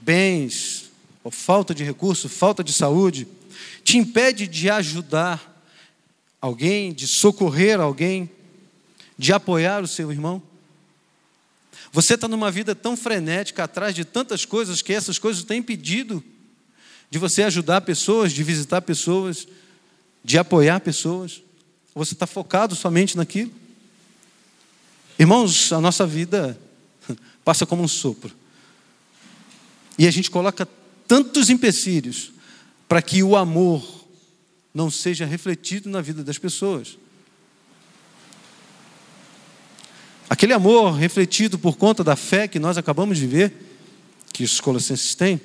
bens, 0.00 0.90
falta 1.30 1.74
de 1.74 1.84
recurso, 1.84 2.28
falta 2.28 2.64
de 2.64 2.72
saúde, 2.72 3.28
te 3.84 3.98
impede 3.98 4.46
de 4.46 4.70
ajudar 4.70 5.62
alguém, 6.40 6.92
de 6.92 7.06
socorrer 7.06 7.78
alguém, 7.80 8.30
de 9.18 9.32
apoiar 9.32 9.82
o 9.82 9.88
seu 9.88 10.10
irmão? 10.10 10.42
Você 11.92 12.14
está 12.14 12.28
numa 12.28 12.50
vida 12.50 12.74
tão 12.74 12.96
frenética, 12.96 13.64
atrás 13.64 13.94
de 13.94 14.04
tantas 14.04 14.44
coisas, 14.44 14.82
que 14.82 14.92
essas 14.92 15.18
coisas 15.18 15.44
têm 15.44 15.58
impedido 15.58 16.22
de 17.10 17.18
você 17.18 17.42
ajudar 17.42 17.80
pessoas, 17.80 18.32
de 18.32 18.42
visitar 18.42 18.82
pessoas, 18.82 19.46
de 20.22 20.38
apoiar 20.38 20.80
pessoas? 20.80 21.42
Você 21.94 22.14
está 22.14 22.26
focado 22.26 22.74
somente 22.74 23.16
naquilo? 23.16 23.52
Irmãos, 25.18 25.72
a 25.72 25.80
nossa 25.80 26.06
vida 26.06 26.58
passa 27.44 27.66
como 27.66 27.82
um 27.82 27.88
sopro. 27.88 28.34
E 29.98 30.06
a 30.06 30.10
gente 30.10 30.30
coloca 30.30 30.66
tantos 31.06 31.50
empecilhos 31.50 32.30
para 32.86 33.02
que 33.02 33.22
o 33.22 33.36
amor 33.36 34.06
não 34.72 34.90
seja 34.90 35.26
refletido 35.26 35.88
na 35.90 36.00
vida 36.00 36.22
das 36.22 36.38
pessoas. 36.38 36.96
Aquele 40.30 40.52
amor 40.52 40.92
refletido 40.92 41.58
por 41.58 41.76
conta 41.76 42.04
da 42.04 42.14
fé 42.14 42.46
que 42.46 42.58
nós 42.58 42.78
acabamos 42.78 43.18
de 43.18 43.26
ver, 43.26 43.52
que 44.32 44.44
os 44.44 44.60
colossenses 44.60 45.14
têm, 45.14 45.40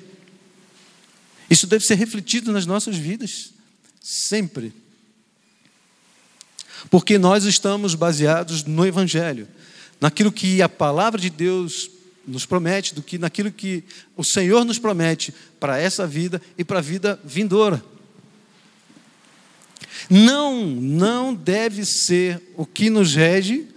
isso 1.48 1.66
deve 1.66 1.84
ser 1.84 1.94
refletido 1.94 2.52
nas 2.52 2.66
nossas 2.66 2.96
vidas, 2.96 3.52
sempre. 4.00 4.72
Porque 6.90 7.18
nós 7.18 7.44
estamos 7.44 7.94
baseados 7.94 8.64
no 8.64 8.86
Evangelho, 8.86 9.48
naquilo 10.00 10.32
que 10.32 10.60
a 10.62 10.68
palavra 10.68 11.20
de 11.20 11.30
Deus 11.30 11.90
nos 12.26 12.46
promete, 12.46 12.94
do 12.94 13.02
que 13.02 13.18
naquilo 13.18 13.50
que 13.50 13.84
o 14.16 14.24
Senhor 14.24 14.64
nos 14.64 14.78
promete 14.78 15.34
para 15.60 15.78
essa 15.78 16.06
vida 16.06 16.40
e 16.56 16.64
para 16.64 16.78
a 16.78 16.82
vida 16.82 17.20
vindoura. 17.24 17.82
Não, 20.08 20.66
não 20.66 21.34
deve 21.34 21.84
ser 21.84 22.40
o 22.56 22.66
que 22.66 22.90
nos 22.90 23.14
rege 23.14 23.68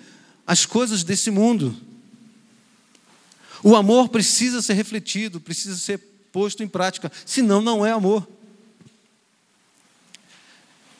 as 0.45 0.65
coisas 0.65 1.03
desse 1.03 1.29
mundo. 1.29 1.75
O 3.63 3.75
amor 3.75 4.09
precisa 4.09 4.61
ser 4.61 4.73
refletido, 4.73 5.39
precisa 5.39 5.75
ser 5.75 5.99
posto 6.31 6.63
em 6.63 6.67
prática, 6.67 7.11
senão 7.25 7.61
não 7.61 7.85
é 7.85 7.91
amor. 7.91 8.27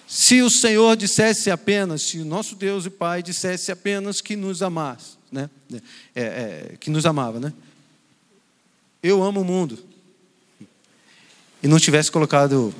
Se 0.07 0.41
o 0.41 0.49
Senhor 0.49 0.95
dissesse 0.95 1.51
apenas, 1.51 2.01
se 2.01 2.19
o 2.19 2.25
nosso 2.25 2.55
Deus 2.55 2.85
e 2.85 2.89
Pai 2.89 3.21
dissesse 3.21 3.73
apenas 3.73 4.21
que 4.21 4.37
nos 4.37 4.61
amasse, 4.61 5.17
né? 5.29 5.49
É, 6.15 6.21
é, 6.21 6.77
que 6.79 6.89
nos 6.89 7.05
amava, 7.05 7.41
né? 7.41 7.51
Eu 9.03 9.21
amo 9.21 9.41
o 9.41 9.45
mundo. 9.45 9.77
E 11.61 11.67
não 11.67 11.77
tivesse 11.77 12.09
colocado 12.09 12.73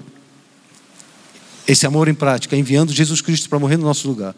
esse 1.68 1.86
amor 1.86 2.08
em 2.08 2.14
prática, 2.14 2.56
enviando 2.56 2.94
Jesus 2.94 3.20
Cristo 3.20 3.50
para 3.50 3.60
morrer 3.60 3.76
no 3.76 3.84
nosso 3.84 4.08
lugar, 4.08 4.34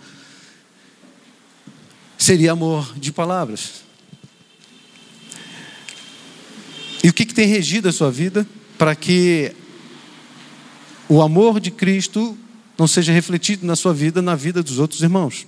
seria 2.17 2.54
amor 2.54 2.97
de 2.97 3.12
palavras. 3.12 3.84
E 7.04 7.10
o 7.10 7.13
que, 7.13 7.23
que 7.23 7.36
tem 7.36 7.47
regido 7.47 7.88
a 7.88 7.91
sua 7.91 8.10
vida 8.10 8.47
para 8.80 8.95
que 8.95 9.56
o 11.08 11.21
amor 11.21 11.60
de 11.60 11.69
Cristo 11.69 12.36
não 12.80 12.88
seja 12.88 13.12
refletido 13.12 13.68
na 13.68 13.76
sua 13.76 13.94
vida, 13.94 14.22
na 14.22 14.36
vida 14.36 14.63
dos 14.63 14.80
outros 14.80 15.02
irmãos? 15.02 15.46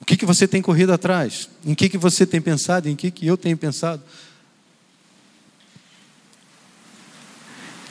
O 0.00 0.04
que, 0.04 0.16
que 0.16 0.24
você 0.24 0.46
tem 0.46 0.62
corrido 0.62 0.92
atrás? 0.92 1.50
Em 1.66 1.74
que, 1.74 1.88
que 1.88 1.98
você 1.98 2.24
tem 2.24 2.40
pensado? 2.40 2.88
Em 2.88 2.94
que, 2.94 3.10
que 3.10 3.26
eu 3.26 3.36
tenho 3.36 3.56
pensado? 3.56 4.00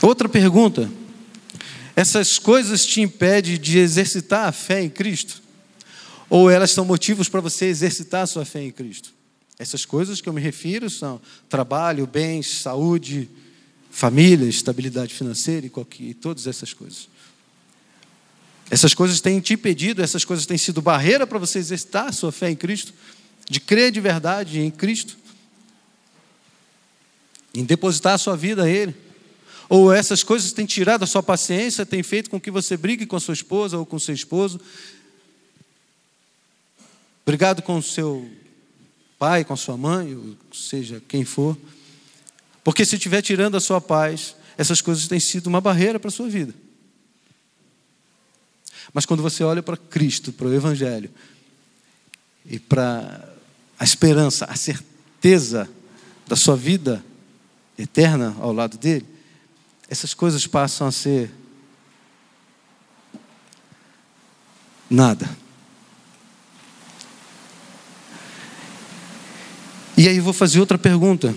Outra 0.01 0.29
pergunta: 0.29 0.89
essas 1.95 2.39
coisas 2.39 2.85
te 2.85 3.01
impedem 3.01 3.59
de 3.59 3.77
exercitar 3.77 4.47
a 4.47 4.51
fé 4.53 4.81
em 4.81 4.89
Cristo? 4.89 5.41
Ou 6.29 6.49
elas 6.49 6.71
são 6.71 6.85
motivos 6.85 7.27
para 7.27 7.41
você 7.41 7.65
exercitar 7.65 8.21
a 8.23 8.27
sua 8.27 8.45
fé 8.45 8.63
em 8.63 8.71
Cristo? 8.71 9.13
Essas 9.57 9.83
coisas 9.83 10.21
que 10.21 10.29
eu 10.29 10.33
me 10.33 10.39
refiro 10.39 10.89
são 10.89 11.19
trabalho, 11.49 12.07
bens, 12.07 12.61
saúde, 12.61 13.29
família, 13.91 14.47
estabilidade 14.47 15.13
financeira 15.13 15.65
e, 15.65 15.69
qualquer, 15.69 16.03
e 16.03 16.13
todas 16.13 16.47
essas 16.47 16.73
coisas. 16.73 17.09
Essas 18.69 18.93
coisas 18.93 19.19
têm 19.19 19.39
te 19.39 19.53
impedido, 19.53 20.01
essas 20.01 20.23
coisas 20.23 20.45
têm 20.45 20.57
sido 20.57 20.81
barreira 20.81 21.25
para 21.25 21.39
você 21.39 21.57
exercitar 21.57 22.07
a 22.07 22.11
sua 22.11 22.31
fé 22.31 22.51
em 22.51 22.55
Cristo, 22.55 22.93
de 23.49 23.59
crer 23.59 23.91
de 23.91 23.99
verdade 23.99 24.59
em 24.59 24.69
Cristo, 24.69 25.17
em 27.53 27.63
depositar 27.63 28.13
a 28.13 28.17
sua 28.17 28.37
vida 28.37 28.63
a 28.63 28.69
Ele. 28.69 28.95
Ou 29.67 29.91
essas 29.91 30.23
coisas 30.23 30.51
têm 30.51 30.65
tirado 30.65 31.03
a 31.03 31.07
sua 31.07 31.23
paciência, 31.23 31.85
têm 31.85 32.03
feito 32.03 32.29
com 32.29 32.39
que 32.39 32.51
você 32.51 32.77
brigue 32.77 33.05
com 33.05 33.15
a 33.15 33.19
sua 33.19 33.33
esposa 33.33 33.77
ou 33.77 33.85
com 33.85 33.97
seu 33.97 34.13
esposo. 34.13 34.59
Brigado 37.25 37.61
com 37.61 37.77
o 37.77 37.83
seu 37.83 38.29
pai, 39.17 39.43
com 39.43 39.53
a 39.53 39.57
sua 39.57 39.77
mãe, 39.77 40.15
ou 40.15 40.35
seja, 40.51 41.01
quem 41.07 41.25
for. 41.25 41.57
Porque 42.63 42.85
se 42.85 42.95
estiver 42.95 43.21
tirando 43.21 43.57
a 43.57 43.59
sua 43.59 43.81
paz, 43.81 44.35
essas 44.57 44.81
coisas 44.81 45.07
têm 45.07 45.19
sido 45.19 45.47
uma 45.47 45.61
barreira 45.61 45.99
para 45.99 46.09
a 46.09 46.11
sua 46.11 46.29
vida. 46.29 46.53
Mas 48.93 49.05
quando 49.05 49.21
você 49.21 49.43
olha 49.43 49.61
para 49.61 49.77
Cristo, 49.77 50.31
para 50.33 50.47
o 50.47 50.53
Evangelho, 50.53 51.09
e 52.45 52.57
para 52.57 53.29
a 53.77 53.83
esperança, 53.83 54.45
a 54.45 54.55
certeza 54.55 55.69
da 56.27 56.35
sua 56.35 56.55
vida 56.55 57.03
eterna 57.77 58.35
ao 58.39 58.51
lado 58.51 58.77
dele, 58.77 59.05
essas 59.87 60.13
coisas 60.13 60.45
passam 60.47 60.87
a 60.87 60.91
ser 60.91 61.31
nada. 64.89 65.29
E 69.95 70.07
aí 70.07 70.19
vou 70.19 70.33
fazer 70.33 70.59
outra 70.59 70.77
pergunta. 70.77 71.35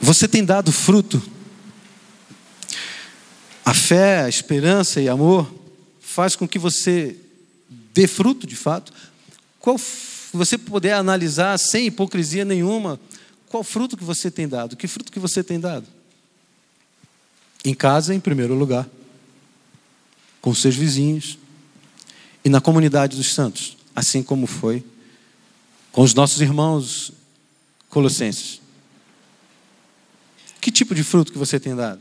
Você 0.00 0.26
tem 0.26 0.44
dado 0.44 0.72
fruto? 0.72 1.22
A 3.64 3.72
fé, 3.72 4.22
a 4.22 4.28
esperança 4.28 5.00
e 5.00 5.08
amor 5.08 5.48
faz 6.18 6.34
com 6.34 6.48
que 6.48 6.58
você 6.58 7.16
dê 7.94 8.08
fruto 8.08 8.44
de 8.44 8.56
fato? 8.56 8.92
Qual 9.60 9.78
você 10.32 10.58
puder 10.58 10.94
analisar 10.94 11.56
sem 11.60 11.86
hipocrisia 11.86 12.44
nenhuma, 12.44 12.98
qual 13.48 13.62
fruto 13.62 13.96
que 13.96 14.02
você 14.02 14.28
tem 14.28 14.48
dado? 14.48 14.76
Que 14.76 14.88
fruto 14.88 15.12
que 15.12 15.20
você 15.20 15.44
tem 15.44 15.60
dado? 15.60 15.86
Em 17.64 17.72
casa, 17.72 18.12
em 18.12 18.18
primeiro 18.18 18.56
lugar, 18.56 18.88
com 20.40 20.52
seus 20.52 20.74
vizinhos 20.74 21.38
e 22.44 22.48
na 22.48 22.60
comunidade 22.60 23.16
dos 23.16 23.32
santos, 23.32 23.76
assim 23.94 24.20
como 24.20 24.48
foi 24.48 24.84
com 25.92 26.02
os 26.02 26.14
nossos 26.14 26.40
irmãos 26.40 27.12
colossenses. 27.88 28.60
Que 30.60 30.72
tipo 30.72 30.96
de 30.96 31.04
fruto 31.04 31.30
que 31.30 31.38
você 31.38 31.60
tem 31.60 31.76
dado? 31.76 32.00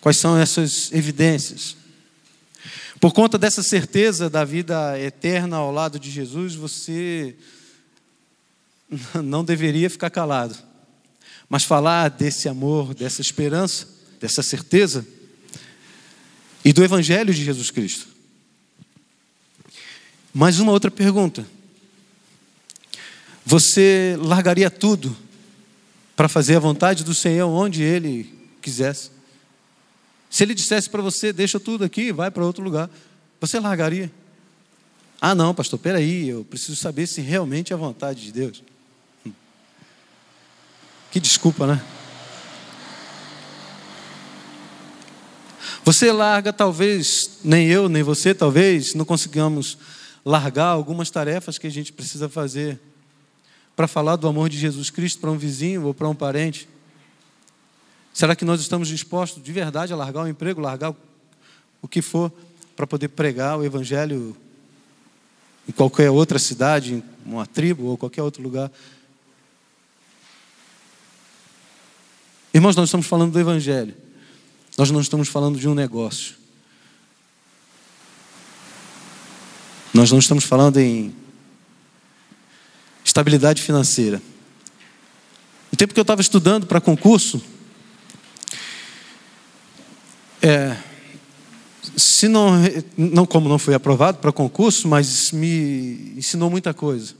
Quais 0.00 0.16
são 0.16 0.36
essas 0.36 0.90
evidências? 0.90 1.85
Por 3.00 3.12
conta 3.12 3.36
dessa 3.36 3.62
certeza 3.62 4.30
da 4.30 4.44
vida 4.44 4.98
eterna 4.98 5.56
ao 5.56 5.70
lado 5.70 5.98
de 5.98 6.10
Jesus, 6.10 6.54
você 6.54 7.36
não 9.22 9.44
deveria 9.44 9.90
ficar 9.90 10.10
calado, 10.10 10.56
mas 11.48 11.62
falar 11.62 12.08
desse 12.08 12.48
amor, 12.48 12.94
dessa 12.94 13.20
esperança, 13.20 13.86
dessa 14.18 14.42
certeza 14.42 15.06
e 16.64 16.72
do 16.72 16.82
Evangelho 16.82 17.34
de 17.34 17.44
Jesus 17.44 17.70
Cristo. 17.70 18.08
Mais 20.32 20.58
uma 20.58 20.72
outra 20.72 20.90
pergunta. 20.90 21.46
Você 23.44 24.16
largaria 24.18 24.70
tudo 24.70 25.16
para 26.16 26.28
fazer 26.28 26.56
a 26.56 26.60
vontade 26.60 27.04
do 27.04 27.14
Senhor 27.14 27.48
onde 27.48 27.82
Ele 27.82 28.34
quisesse? 28.60 29.15
Se 30.30 30.42
Ele 30.42 30.54
dissesse 30.54 30.90
para 30.90 31.02
você, 31.02 31.32
deixa 31.32 31.58
tudo 31.58 31.84
aqui, 31.84 32.12
vai 32.12 32.30
para 32.30 32.44
outro 32.44 32.62
lugar, 32.62 32.90
você 33.40 33.60
largaria? 33.60 34.10
Ah, 35.20 35.34
não, 35.34 35.54
pastor, 35.54 35.78
peraí, 35.78 36.28
eu 36.28 36.44
preciso 36.44 36.76
saber 36.76 37.06
se 37.06 37.20
realmente 37.20 37.72
é 37.72 37.74
a 37.74 37.78
vontade 37.78 38.22
de 38.22 38.32
Deus. 38.32 38.62
Hum. 39.26 39.32
Que 41.10 41.18
desculpa, 41.18 41.66
né? 41.66 41.82
Você 45.84 46.10
larga, 46.10 46.52
talvez, 46.52 47.38
nem 47.44 47.68
eu, 47.68 47.88
nem 47.88 48.02
você, 48.02 48.34
talvez, 48.34 48.92
não 48.92 49.04
consigamos 49.04 49.78
largar 50.24 50.66
algumas 50.66 51.10
tarefas 51.10 51.58
que 51.58 51.66
a 51.68 51.70
gente 51.70 51.92
precisa 51.92 52.28
fazer 52.28 52.80
para 53.76 53.86
falar 53.86 54.16
do 54.16 54.26
amor 54.26 54.48
de 54.48 54.58
Jesus 54.58 54.90
Cristo 54.90 55.20
para 55.20 55.30
um 55.30 55.38
vizinho 55.38 55.84
ou 55.84 55.94
para 55.94 56.08
um 56.08 56.14
parente. 56.14 56.68
Será 58.16 58.34
que 58.34 58.46
nós 58.46 58.62
estamos 58.62 58.88
dispostos 58.88 59.42
de 59.42 59.52
verdade 59.52 59.92
a 59.92 59.96
largar 59.96 60.22
o 60.22 60.26
emprego, 60.26 60.58
largar 60.58 60.94
o 61.82 61.86
que 61.86 62.00
for, 62.00 62.32
para 62.74 62.86
poder 62.86 63.08
pregar 63.08 63.58
o 63.58 63.62
Evangelho 63.62 64.34
em 65.68 65.72
qualquer 65.72 66.08
outra 66.08 66.38
cidade, 66.38 66.94
em 66.94 67.02
uma 67.26 67.44
tribo 67.44 67.84
ou 67.84 67.98
qualquer 67.98 68.22
outro 68.22 68.42
lugar? 68.42 68.72
Irmãos, 72.54 72.74
nós 72.74 72.88
estamos 72.88 73.06
falando 73.06 73.32
do 73.32 73.38
Evangelho, 73.38 73.94
nós 74.78 74.90
não 74.90 75.02
estamos 75.02 75.28
falando 75.28 75.58
de 75.58 75.68
um 75.68 75.74
negócio. 75.74 76.36
Nós 79.92 80.10
não 80.10 80.20
estamos 80.20 80.44
falando 80.44 80.78
em 80.78 81.14
estabilidade 83.04 83.60
financeira. 83.60 84.22
No 85.70 85.76
tempo 85.76 85.92
que 85.92 86.00
eu 86.00 86.02
estava 86.02 86.22
estudando 86.22 86.66
para 86.66 86.80
concurso, 86.80 87.54
é, 90.46 90.76
se 91.96 92.28
não, 92.28 92.52
não 92.96 93.26
como 93.26 93.48
não 93.48 93.58
fui 93.58 93.74
aprovado 93.74 94.18
para 94.18 94.30
concurso, 94.30 94.86
mas 94.86 95.32
me 95.32 96.12
ensinou 96.16 96.48
muita 96.48 96.72
coisa. 96.72 97.14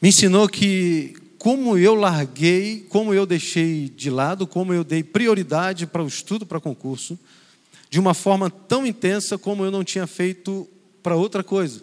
Me 0.00 0.10
ensinou 0.10 0.48
que 0.48 1.16
como 1.36 1.76
eu 1.76 1.96
larguei, 1.96 2.86
como 2.88 3.12
eu 3.12 3.26
deixei 3.26 3.88
de 3.88 4.08
lado, 4.08 4.46
como 4.46 4.72
eu 4.72 4.84
dei 4.84 5.02
prioridade 5.02 5.84
para 5.84 6.04
o 6.04 6.06
estudo 6.06 6.46
para 6.46 6.60
concurso, 6.60 7.18
de 7.88 7.98
uma 7.98 8.14
forma 8.14 8.48
tão 8.48 8.86
intensa 8.86 9.36
como 9.36 9.64
eu 9.64 9.70
não 9.72 9.82
tinha 9.82 10.06
feito 10.06 10.68
para 11.02 11.16
outra 11.16 11.42
coisa. 11.42 11.82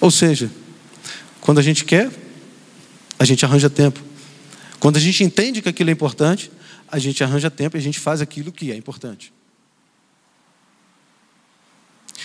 Ou 0.00 0.10
seja, 0.10 0.50
quando 1.40 1.58
a 1.58 1.62
gente 1.62 1.84
quer, 1.84 2.10
a 3.22 3.24
gente 3.24 3.44
arranja 3.44 3.70
tempo. 3.70 4.00
Quando 4.80 4.96
a 4.96 5.00
gente 5.00 5.22
entende 5.22 5.62
que 5.62 5.68
aquilo 5.68 5.90
é 5.90 5.92
importante, 5.92 6.50
a 6.88 6.98
gente 6.98 7.22
arranja 7.22 7.48
tempo 7.48 7.76
e 7.76 7.78
a 7.78 7.80
gente 7.80 8.00
faz 8.00 8.20
aquilo 8.20 8.50
que 8.50 8.72
é 8.72 8.76
importante. 8.76 9.32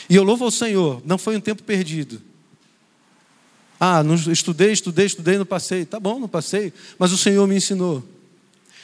E 0.10 0.16
eu 0.16 0.24
louvo 0.24 0.44
ao 0.44 0.50
Senhor, 0.50 1.00
não 1.06 1.20
foi 1.20 1.38
um 1.38 1.40
tempo 1.40 1.62
perdido. 1.62 2.20
Ah, 3.80 4.02
não 4.02 4.16
estudei, 4.16 4.72
estudei, 4.72 5.06
estudei, 5.06 5.38
não 5.38 5.46
passei. 5.46 5.86
Tá 5.86 6.00
bom, 6.00 6.20
não 6.20 6.28
passei. 6.28 6.74
Mas 6.98 7.12
o 7.12 7.18
Senhor 7.18 7.48
me 7.48 7.56
ensinou 7.56 8.04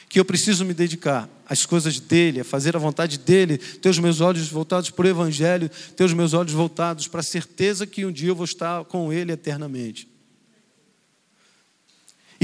que 0.08 0.20
eu 0.20 0.24
preciso 0.24 0.64
me 0.64 0.72
dedicar 0.72 1.28
às 1.48 1.66
coisas 1.66 1.98
dele, 1.98 2.38
a 2.38 2.44
fazer 2.44 2.76
a 2.76 2.78
vontade 2.78 3.18
dele, 3.18 3.58
ter 3.58 3.88
os 3.88 3.98
meus 3.98 4.20
olhos 4.20 4.46
voltados 4.46 4.88
para 4.88 5.04
o 5.04 5.08
Evangelho, 5.08 5.68
ter 5.96 6.04
os 6.04 6.12
meus 6.12 6.32
olhos 6.32 6.52
voltados 6.52 7.08
para 7.08 7.18
a 7.18 7.24
certeza 7.24 7.88
que 7.88 8.06
um 8.06 8.12
dia 8.12 8.28
eu 8.28 8.36
vou 8.36 8.44
estar 8.44 8.84
com 8.84 9.12
ele 9.12 9.32
eternamente. 9.32 10.13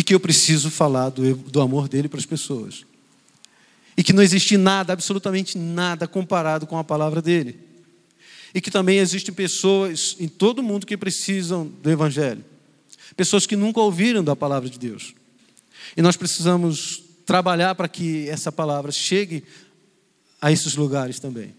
E 0.00 0.02
que 0.02 0.14
eu 0.14 0.18
preciso 0.18 0.70
falar 0.70 1.10
do, 1.10 1.34
do 1.34 1.60
amor 1.60 1.86
dele 1.86 2.08
para 2.08 2.18
as 2.18 2.24
pessoas. 2.24 2.86
E 3.94 4.02
que 4.02 4.14
não 4.14 4.22
existe 4.22 4.56
nada, 4.56 4.94
absolutamente 4.94 5.58
nada, 5.58 6.08
comparado 6.08 6.66
com 6.66 6.78
a 6.78 6.82
palavra 6.82 7.20
dele. 7.20 7.60
E 8.54 8.62
que 8.62 8.70
também 8.70 8.96
existem 8.96 9.34
pessoas 9.34 10.16
em 10.18 10.26
todo 10.26 10.62
mundo 10.62 10.86
que 10.86 10.96
precisam 10.96 11.66
do 11.82 11.90
Evangelho. 11.90 12.42
Pessoas 13.14 13.44
que 13.44 13.54
nunca 13.54 13.78
ouviram 13.78 14.24
da 14.24 14.34
palavra 14.34 14.70
de 14.70 14.78
Deus. 14.78 15.14
E 15.94 16.00
nós 16.00 16.16
precisamos 16.16 17.02
trabalhar 17.26 17.74
para 17.74 17.86
que 17.86 18.26
essa 18.30 18.50
palavra 18.50 18.90
chegue 18.90 19.44
a 20.40 20.50
esses 20.50 20.76
lugares 20.76 21.20
também. 21.20 21.54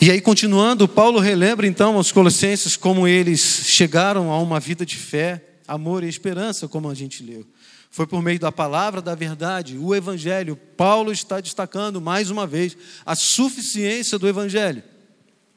E 0.00 0.10
aí, 0.10 0.20
continuando, 0.20 0.86
Paulo 0.86 1.18
relembra 1.18 1.66
então 1.66 1.96
aos 1.96 2.12
Colossenses 2.12 2.76
como 2.76 3.08
eles 3.08 3.40
chegaram 3.40 4.30
a 4.30 4.38
uma 4.40 4.60
vida 4.60 4.84
de 4.84 4.96
fé, 4.96 5.42
amor 5.66 6.04
e 6.04 6.08
esperança, 6.08 6.68
como 6.68 6.90
a 6.90 6.94
gente 6.94 7.22
leu. 7.22 7.46
Foi 7.90 8.06
por 8.06 8.22
meio 8.22 8.38
da 8.38 8.52
palavra 8.52 9.00
da 9.00 9.14
verdade, 9.14 9.78
o 9.78 9.94
Evangelho. 9.94 10.56
Paulo 10.76 11.10
está 11.10 11.40
destacando 11.40 12.00
mais 12.00 12.30
uma 12.30 12.46
vez 12.46 12.76
a 13.04 13.14
suficiência 13.14 14.18
do 14.18 14.28
Evangelho. 14.28 14.82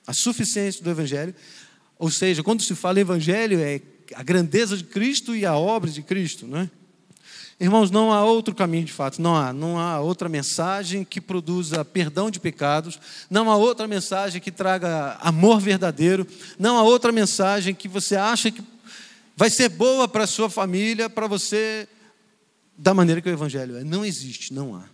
A 0.08 0.14
suficiência 0.14 0.84
do 0.84 0.90
Evangelho 0.90 1.36
ou 2.00 2.10
seja, 2.10 2.42
quando 2.42 2.64
se 2.64 2.74
fala 2.74 3.02
evangelho, 3.02 3.60
é 3.60 3.82
a 4.16 4.24
grandeza 4.24 4.78
de 4.78 4.86
Cristo 4.86 5.36
e 5.36 5.46
a 5.46 5.58
obra 5.58 5.92
de 5.92 6.02
Cristo, 6.02 6.48
né? 6.48 6.72
Irmãos, 7.60 7.92
não 7.92 8.14
há 8.14 8.24
outro 8.24 8.56
caminho 8.56 8.86
de 8.86 8.94
fato, 8.94 9.22
não 9.22 9.36
há, 9.36 9.52
não 9.52 9.78
há 9.78 10.00
outra 10.00 10.30
mensagem 10.30 11.04
que 11.04 11.20
produza 11.20 11.84
perdão 11.84 12.32
de 12.32 12.40
pecados, 12.40 12.98
não 13.30 13.52
há 13.52 13.58
outra 13.58 13.86
mensagem 13.86 14.40
que 14.40 14.50
traga 14.50 15.18
amor 15.20 15.60
verdadeiro, 15.60 16.26
não 16.58 16.78
há 16.78 16.84
outra 16.84 17.12
mensagem 17.12 17.76
que 17.76 17.90
você 17.90 18.16
acha 18.16 18.50
que 18.50 18.64
vai 19.36 19.50
ser 19.50 19.68
boa 19.68 20.08
para 20.08 20.24
a 20.24 20.28
sua 20.28 20.50
família, 20.50 21.10
para 21.10 21.28
você, 21.28 21.86
da 22.78 22.94
maneira 22.94 23.20
que 23.20 23.28
o 23.28 23.32
Evangelho 23.32 23.76
é. 23.76 23.84
Não 23.84 24.06
existe, 24.06 24.54
não 24.54 24.74
há. 24.76 24.86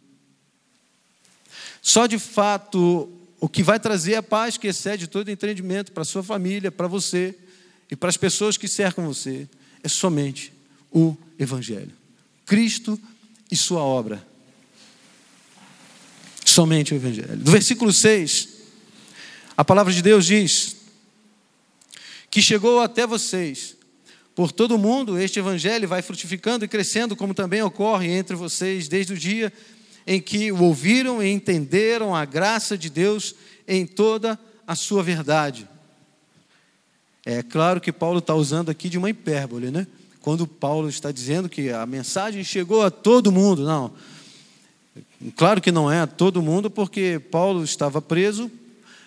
Só 1.83 2.07
de 2.07 2.17
fato 2.17 3.07
o 3.39 3.47
que 3.47 3.61
vai 3.61 3.79
trazer 3.79 4.15
a 4.15 4.23
paz 4.23 4.57
que 4.57 4.67
excede 4.67 5.05
todo 5.05 5.29
entendimento 5.29 5.91
para 5.91 6.01
a 6.01 6.05
sua 6.05 6.23
família, 6.23 6.71
para 6.71 6.87
você 6.87 7.37
e 7.91 7.95
para 7.95 8.09
as 8.09 8.17
pessoas 8.17 8.57
que 8.57 8.67
cercam 8.67 9.05
você, 9.05 9.47
é 9.83 9.87
somente 9.87 10.51
o 10.91 11.15
Evangelho. 11.37 12.04
Cristo 12.45 12.99
e 13.51 13.55
sua 13.55 13.81
obra. 13.81 14.25
Somente 16.45 16.93
o 16.93 16.95
Evangelho. 16.95 17.37
Do 17.37 17.51
versículo 17.51 17.91
6, 17.91 18.49
a 19.57 19.65
palavra 19.65 19.91
de 19.91 20.01
Deus 20.01 20.25
diz: 20.25 20.75
Que 22.29 22.41
chegou 22.41 22.79
até 22.79 23.05
vocês, 23.07 23.75
por 24.35 24.51
todo 24.51 24.75
o 24.75 24.79
mundo, 24.79 25.17
este 25.17 25.39
Evangelho 25.39 25.87
vai 25.87 26.01
frutificando 26.01 26.63
e 26.63 26.67
crescendo, 26.67 27.15
como 27.15 27.33
também 27.33 27.61
ocorre 27.61 28.11
entre 28.11 28.35
vocês 28.35 28.87
desde 28.87 29.13
o 29.13 29.17
dia 29.17 29.51
em 30.07 30.21
que 30.21 30.51
o 30.51 30.61
ouviram 30.63 31.23
e 31.23 31.31
entenderam 31.31 32.15
a 32.15 32.25
graça 32.25 32.77
de 32.77 32.89
Deus 32.89 33.33
em 33.67 33.85
toda 33.85 34.39
a 34.67 34.75
sua 34.75 35.01
verdade. 35.01 35.67
É 37.25 37.41
claro 37.41 37.81
que 37.81 37.91
Paulo 37.91 38.19
está 38.19 38.35
usando 38.35 38.69
aqui 38.69 38.87
de 38.87 38.97
uma 38.97 39.09
hipérbole, 39.09 39.71
né? 39.71 39.87
Quando 40.25 40.47
Paulo 40.47 40.89
está 40.89 41.11
dizendo 41.11 41.47
que 41.47 41.69
a 41.69 41.85
mensagem 41.85 42.43
chegou 42.43 42.81
a 42.81 42.89
todo 42.89 43.31
mundo, 43.31 43.63
não. 43.63 43.93
Claro 45.35 45.61
que 45.61 45.71
não 45.71 45.91
é 45.91 45.99
a 45.99 46.07
todo 46.07 46.41
mundo, 46.41 46.67
porque 46.67 47.21
Paulo 47.29 47.63
estava 47.63 48.01
preso 48.01 48.49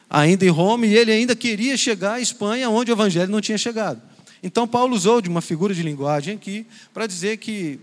ainda 0.09 0.47
em 0.47 0.49
Roma 0.49 0.87
e 0.87 0.97
ele 0.97 1.11
ainda 1.11 1.35
queria 1.35 1.77
chegar 1.77 2.13
à 2.13 2.21
Espanha, 2.21 2.71
onde 2.71 2.93
o 2.93 2.95
evangelho 2.95 3.33
não 3.33 3.41
tinha 3.41 3.59
chegado. 3.59 4.01
Então 4.45 4.69
Paulo 4.69 4.95
usou 4.95 5.21
de 5.21 5.29
uma 5.29 5.41
figura 5.41 5.75
de 5.75 5.83
linguagem 5.83 6.37
aqui 6.37 6.65
para 6.95 7.05
dizer 7.05 7.39
que 7.39 7.81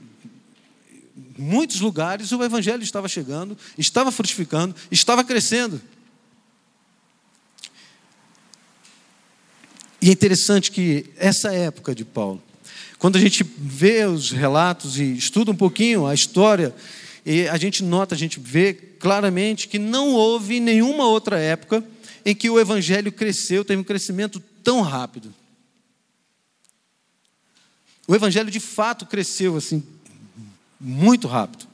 muitos 1.38 1.82
lugares 1.82 2.32
o 2.32 2.42
evangelho 2.42 2.84
estava 2.84 3.10
chegando, 3.10 3.58
estava 3.78 4.14
frutificando, 4.14 4.74
estava 4.90 5.26
crescendo. 5.26 5.82
E 10.02 10.08
é 10.08 10.14
interessante 10.14 10.72
que 10.72 11.12
essa 11.18 11.54
época 11.54 11.94
de 11.94 12.06
Paulo, 12.06 12.42
quando 12.98 13.18
a 13.18 13.20
gente 13.20 13.44
vê 13.44 14.06
os 14.06 14.32
relatos 14.32 15.00
e 15.00 15.16
estuda 15.16 15.52
um 15.52 15.56
pouquinho 15.56 16.06
a 16.06 16.14
história, 16.14 16.74
e 17.26 17.48
a 17.48 17.58
gente 17.58 17.84
nota, 17.84 18.16
a 18.16 18.18
gente 18.18 18.40
vê 18.40 18.74
claramente 18.74 19.68
que 19.68 19.80
não 19.80 20.14
houve 20.14 20.60
nenhuma 20.60 21.06
outra 21.06 21.40
época 21.40 21.84
em 22.24 22.34
que 22.34 22.50
o 22.50 22.60
evangelho 22.60 23.12
cresceu, 23.12 23.66
teve 23.66 23.82
um 23.82 23.84
crescimento 23.84 24.42
tão 24.64 24.82
rápido. 24.82 25.34
O 28.08 28.16
evangelho 28.16 28.52
de 28.52 28.60
fato 28.60 29.06
cresceu 29.06 29.58
assim 29.58 29.84
muito 30.80 31.28
rápido. 31.28 31.68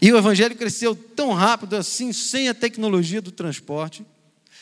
E 0.00 0.12
o 0.12 0.16
evangelho 0.16 0.56
cresceu 0.56 0.96
tão 0.96 1.32
rápido 1.32 1.76
assim, 1.76 2.12
sem 2.12 2.48
a 2.48 2.54
tecnologia 2.54 3.22
do 3.22 3.30
transporte, 3.30 4.04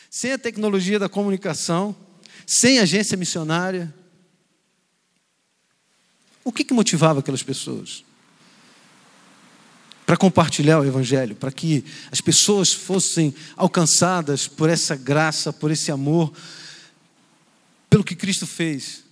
sem 0.09 0.33
a 0.33 0.37
tecnologia 0.37 0.99
da 0.99 1.09
comunicação, 1.09 1.95
sem 2.45 2.79
agência 2.79 3.17
missionária. 3.17 3.91
O 6.43 6.51
que, 6.51 6.63
que 6.63 6.73
motivava 6.73 7.19
aquelas 7.19 7.43
pessoas? 7.43 8.03
Para 10.05 10.17
compartilhar 10.17 10.79
o 10.79 10.85
Evangelho, 10.85 11.35
para 11.35 11.51
que 11.51 11.85
as 12.11 12.19
pessoas 12.19 12.73
fossem 12.73 13.33
alcançadas 13.55 14.47
por 14.47 14.69
essa 14.69 14.95
graça, 14.95 15.53
por 15.53 15.71
esse 15.71 15.91
amor, 15.91 16.33
pelo 17.89 18.03
que 18.03 18.15
Cristo 18.15 18.47
fez. 18.47 19.03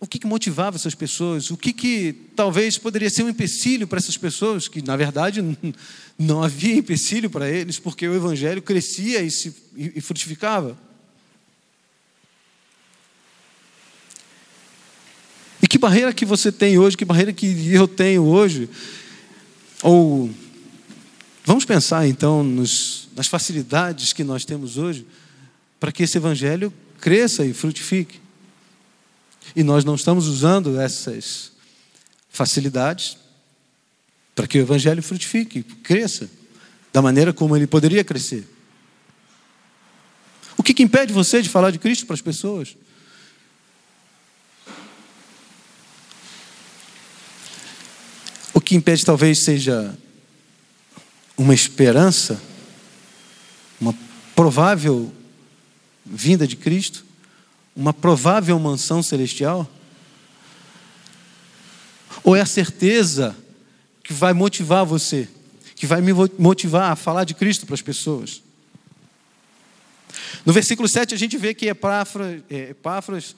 O 0.00 0.06
que, 0.06 0.18
que 0.18 0.26
motivava 0.26 0.76
essas 0.76 0.94
pessoas? 0.94 1.50
O 1.50 1.56
que, 1.56 1.72
que 1.72 2.14
talvez 2.36 2.76
poderia 2.76 3.08
ser 3.08 3.22
um 3.22 3.28
empecilho 3.28 3.86
para 3.86 3.98
essas 3.98 4.18
pessoas, 4.18 4.68
que 4.68 4.82
na 4.82 4.96
verdade 4.96 5.40
não 6.18 6.42
havia 6.42 6.74
empecilho 6.74 7.30
para 7.30 7.48
eles, 7.48 7.78
porque 7.78 8.06
o 8.06 8.14
Evangelho 8.14 8.60
crescia 8.60 9.22
e, 9.22 9.30
se, 9.30 9.54
e 9.76 10.00
frutificava? 10.00 10.78
E 15.64 15.66
que 15.66 15.78
barreira 15.78 16.12
que 16.12 16.26
você 16.26 16.52
tem 16.52 16.76
hoje, 16.76 16.94
que 16.94 17.06
barreira 17.06 17.32
que 17.32 17.72
eu 17.72 17.88
tenho 17.88 18.22
hoje? 18.22 18.68
Ou 19.82 20.28
vamos 21.42 21.64
pensar 21.64 22.06
então 22.06 22.44
nos, 22.44 23.08
nas 23.16 23.28
facilidades 23.28 24.12
que 24.12 24.22
nós 24.22 24.44
temos 24.44 24.76
hoje 24.76 25.06
para 25.80 25.90
que 25.90 26.02
esse 26.02 26.18
evangelho 26.18 26.70
cresça 27.00 27.46
e 27.46 27.54
frutifique. 27.54 28.20
E 29.56 29.62
nós 29.62 29.86
não 29.86 29.94
estamos 29.94 30.26
usando 30.26 30.78
essas 30.78 31.50
facilidades 32.28 33.16
para 34.34 34.46
que 34.46 34.58
o 34.58 34.60
evangelho 34.60 35.02
frutifique, 35.02 35.62
cresça 35.62 36.28
da 36.92 37.00
maneira 37.00 37.32
como 37.32 37.56
ele 37.56 37.66
poderia 37.66 38.04
crescer. 38.04 38.46
O 40.58 40.62
que, 40.62 40.74
que 40.74 40.82
impede 40.82 41.10
você 41.10 41.40
de 41.40 41.48
falar 41.48 41.70
de 41.70 41.78
Cristo 41.78 42.04
para 42.04 42.12
as 42.12 42.20
pessoas? 42.20 42.76
Impede 48.76 49.04
talvez 49.04 49.44
seja 49.44 49.96
uma 51.36 51.54
esperança, 51.54 52.40
uma 53.80 53.94
provável 54.34 55.12
vinda 56.04 56.46
de 56.46 56.56
Cristo, 56.56 57.04
uma 57.74 57.92
provável 57.92 58.58
mansão 58.58 59.02
celestial? 59.02 59.68
Ou 62.22 62.34
é 62.34 62.40
a 62.40 62.46
certeza 62.46 63.36
que 64.02 64.12
vai 64.12 64.32
motivar 64.32 64.84
você, 64.84 65.28
que 65.74 65.86
vai 65.86 66.00
me 66.00 66.12
motivar 66.38 66.92
a 66.92 66.96
falar 66.96 67.24
de 67.24 67.34
Cristo 67.34 67.66
para 67.66 67.74
as 67.74 67.82
pessoas? 67.82 68.42
No 70.44 70.52
versículo 70.52 70.88
7 70.88 71.14
a 71.14 71.18
gente 71.18 71.36
vê 71.36 71.54
que 71.54 71.66
Epáfras, 71.66 72.42
é, 72.50 72.70
Epáfras 72.70 73.34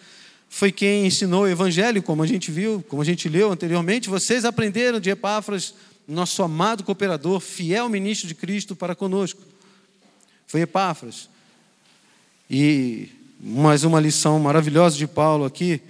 foi 0.49 0.73
quem 0.73 1.07
ensinou 1.07 1.43
o 1.43 1.49
evangelho, 1.49 2.03
como 2.03 2.23
a 2.23 2.27
gente 2.27 2.51
viu, 2.51 2.85
como 2.89 3.03
a 3.03 3.05
gente 3.05 3.29
leu 3.29 3.53
anteriormente. 3.53 4.09
Vocês 4.09 4.45
aprenderam 4.45 4.99
de 5.01 5.11
Epáfras, 5.11 5.75
nosso 6.09 6.43
amado 6.43 6.85
cooperador, 6.85 7.41
fiel 7.41 7.89
ministro 7.89 8.29
de 8.29 8.35
Cristo 8.35 8.75
para 8.75 8.95
conosco. 8.95 9.43
Foi 10.47 10.61
Epáfras. 10.63 11.29
E 12.49 13.09
mais 13.41 13.85
uma 13.85 14.01
lição 14.01 14.39
maravilhosa 14.39 14.97
de 14.97 15.07
Paulo 15.07 15.45
aqui, 15.45 15.81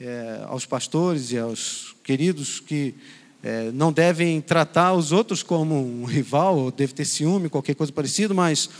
é, 0.00 0.44
aos 0.46 0.64
pastores 0.64 1.32
e 1.32 1.38
aos 1.38 1.94
queridos 2.02 2.60
que 2.60 2.94
é, 3.42 3.70
não 3.72 3.92
devem 3.92 4.40
tratar 4.40 4.94
os 4.94 5.12
outros 5.12 5.42
como 5.42 5.74
um 5.74 6.04
rival, 6.04 6.56
ou 6.56 6.70
deve 6.70 6.94
ter 6.94 7.04
ciúme, 7.04 7.50
qualquer 7.50 7.74
coisa 7.74 7.92
parecida, 7.92 8.32
mas. 8.32 8.70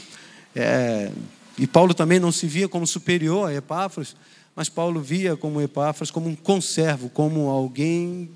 É, 0.57 1.11
e 1.59 1.67
Paulo 1.67 1.93
também 1.93 2.19
não 2.19 2.33
se 2.33 2.47
via 2.47 2.67
como 2.67 2.87
superior 2.87 3.49
a 3.49 3.55
Epáfras, 3.55 4.17
mas 4.55 4.69
Paulo 4.69 5.01
via 5.01 5.37
como 5.37 5.61
Epáfras 5.61 6.11
como 6.11 6.29
um 6.29 6.37
conservo, 6.37 7.09
como 7.09 7.49
alguém 7.49 8.31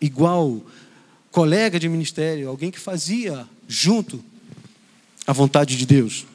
igual, 0.00 0.60
colega 1.30 1.78
de 1.78 1.88
ministério, 1.88 2.48
alguém 2.48 2.70
que 2.70 2.78
fazia 2.78 3.46
junto 3.68 4.22
a 5.26 5.32
vontade 5.32 5.76
de 5.76 5.86
Deus. 5.86 6.26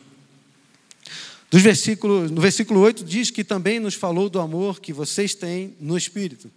Dos 1.50 1.62
versículos, 1.62 2.32
no 2.32 2.42
versículo 2.42 2.82
8 2.82 3.04
diz 3.04 3.32
que 3.32 3.44
também 3.44 3.80
nos 3.80 3.94
falou 3.94 4.30
do 4.30 4.40
amor 4.40 4.80
que 4.82 4.92
vocês 4.92 5.34
têm 5.34 5.74
no 5.80 5.98
Espírito. 5.98 6.52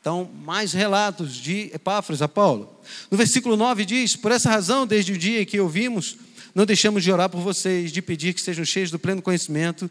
Então, 0.00 0.28
mais 0.44 0.72
relatos 0.72 1.36
de 1.36 1.70
Epáfras 1.72 2.20
a 2.20 2.28
Paulo. 2.28 2.76
No 3.10 3.16
versículo 3.16 3.56
9 3.56 3.84
diz: 3.84 4.16
Por 4.16 4.32
essa 4.32 4.50
razão, 4.50 4.86
desde 4.86 5.12
o 5.12 5.18
dia 5.18 5.42
em 5.42 5.46
que 5.46 5.60
ouvimos, 5.60 6.16
não 6.54 6.66
deixamos 6.66 7.04
de 7.04 7.12
orar 7.12 7.30
por 7.30 7.40
vocês, 7.40 7.92
de 7.92 8.02
pedir 8.02 8.34
que 8.34 8.40
sejam 8.40 8.64
cheios 8.64 8.90
do 8.90 8.98
pleno 8.98 9.22
conhecimento 9.22 9.88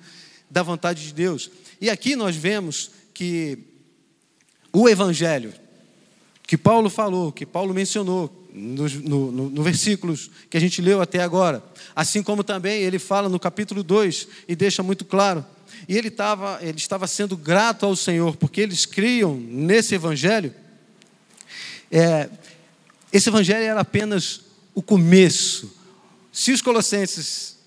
da 0.49 0.61
vontade 0.61 1.07
de 1.07 1.13
Deus. 1.13 1.49
E 1.81 1.89
aqui 1.89 2.15
nós 2.15 2.35
vemos 2.35 2.91
que 3.11 3.57
o 4.71 4.87
Evangelho, 4.87 5.51
que 6.43 6.55
Paulo 6.55 6.89
falou, 6.89 7.31
que 7.31 7.45
Paulo 7.45 7.73
mencionou, 7.73 8.41
no, 8.53 8.87
no, 9.31 9.49
no 9.49 9.63
versículos 9.63 10.29
que 10.49 10.57
a 10.57 10.59
gente 10.59 10.81
leu 10.81 11.01
até 11.01 11.21
agora. 11.21 11.63
Assim 11.95 12.21
como 12.21 12.43
também 12.43 12.83
ele 12.83 12.99
fala 12.99 13.27
no 13.29 13.39
capítulo 13.39 13.83
2 13.83 14.27
e 14.47 14.55
deixa 14.55 14.83
muito 14.83 15.05
claro. 15.05 15.43
E 15.87 15.97
ele, 15.97 16.11
tava, 16.11 16.59
ele 16.61 16.77
estava 16.77 17.07
sendo 17.07 17.35
grato 17.35 17.85
ao 17.85 17.95
Senhor, 17.95 18.35
porque 18.35 18.61
eles 18.61 18.85
criam 18.85 19.35
nesse 19.35 19.95
evangelho. 19.95 20.53
É, 21.89 22.29
esse 23.11 23.29
evangelho 23.29 23.63
era 23.63 23.81
apenas 23.81 24.41
o 24.75 24.81
começo. 24.81 25.73
Se 26.31 26.51
os 26.51 26.61
colossenses 26.61 27.57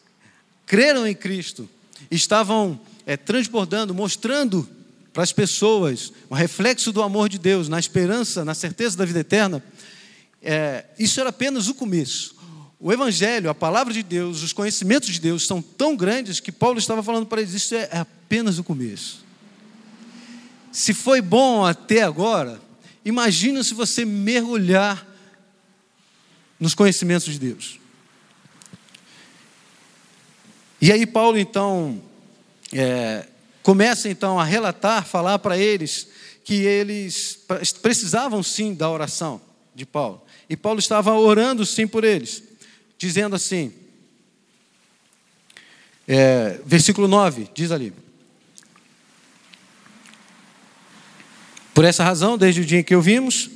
creram 0.66 1.06
em 1.06 1.14
Cristo, 1.14 1.68
estavam 2.10 2.78
é, 3.07 3.16
transbordando, 3.16 3.94
mostrando 3.94 4.68
para 5.12 5.22
as 5.22 5.32
pessoas 5.32 6.12
um 6.30 6.34
reflexo 6.34 6.92
do 6.92 7.02
amor 7.02 7.28
de 7.28 7.38
Deus, 7.38 7.68
na 7.68 7.78
esperança, 7.78 8.44
na 8.44 8.55
certeza 8.55 8.96
da 8.96 9.05
vida 9.05 9.20
eterna, 9.20 9.62
é, 10.42 10.84
isso 10.98 11.20
era 11.20 11.30
apenas 11.30 11.68
o 11.68 11.74
começo. 11.74 12.34
O 12.78 12.92
Evangelho, 12.92 13.48
a 13.48 13.55
palavra 13.55 13.94
de 13.94 14.02
Deus, 14.02 14.42
os 14.42 14.52
conhecimentos 14.52 15.09
de 15.09 15.20
Deus 15.20 15.46
são 15.46 15.62
tão 15.62 15.96
grandes 15.96 16.40
que 16.40 16.52
Paulo 16.52 16.78
estava 16.78 17.02
falando 17.02 17.26
para 17.26 17.40
eles: 17.40 17.55
isso 17.55 17.74
é, 17.74 17.88
apenas 17.92 18.59
o 18.59 18.64
começo. 18.64 19.24
Se 20.70 20.92
foi 20.92 21.22
bom 21.22 21.64
até 21.64 22.02
agora, 22.02 22.61
imagina 23.05 23.62
se 23.62 23.72
você 23.72 24.05
mergulhar 24.05 25.07
nos 26.59 26.74
conhecimentos 26.74 27.32
de 27.32 27.38
Deus. 27.38 27.78
E 30.80 30.92
aí 30.92 31.07
Paulo 31.07 31.38
então 31.38 32.02
é, 32.75 33.27
começa 33.62 34.09
então 34.09 34.39
a 34.39 34.45
relatar, 34.45 35.07
falar 35.07 35.39
para 35.39 35.57
eles 35.57 36.09
que 36.45 36.55
eles 36.55 37.39
precisavam 37.81 38.43
sim 38.43 38.75
da 38.75 38.91
oração 38.91 39.41
de 39.75 39.87
Paulo. 39.87 40.22
E 40.49 40.57
Paulo 40.57 40.79
estava 40.79 41.14
orando 41.14 41.64
sim 41.64 41.87
por 41.87 42.05
eles, 42.05 42.43
dizendo 42.99 43.35
assim, 43.35 43.72
é, 46.07 46.61
versículo 46.66 47.09
9, 47.09 47.49
diz 47.55 47.70
ali. 47.70 47.93
Por 51.72 51.85
essa 51.85 52.05
razão, 52.05 52.37
desde 52.37 52.61
o 52.61 52.64
dia 52.64 52.81
em 52.81 52.85
que 52.85 52.95
ouvimos, 52.95 53.51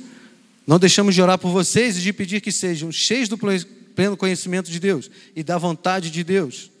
não 0.65 0.79
deixamos 0.79 1.15
de 1.15 1.21
orar 1.21 1.37
por 1.37 1.51
vocês 1.51 1.97
e 1.97 2.01
de 2.01 2.11
pedir 2.11 2.41
que 2.41 2.51
sejam 2.51 2.91
cheios 2.91 3.29
do 3.29 3.37
pleno 3.37 4.17
conhecimento 4.17 4.69
de 4.69 4.79
Deus 4.79 5.09
e 5.35 5.43
da 5.43 5.57
vontade 5.57 6.09
de 6.11 6.23
Deus, 6.23 6.71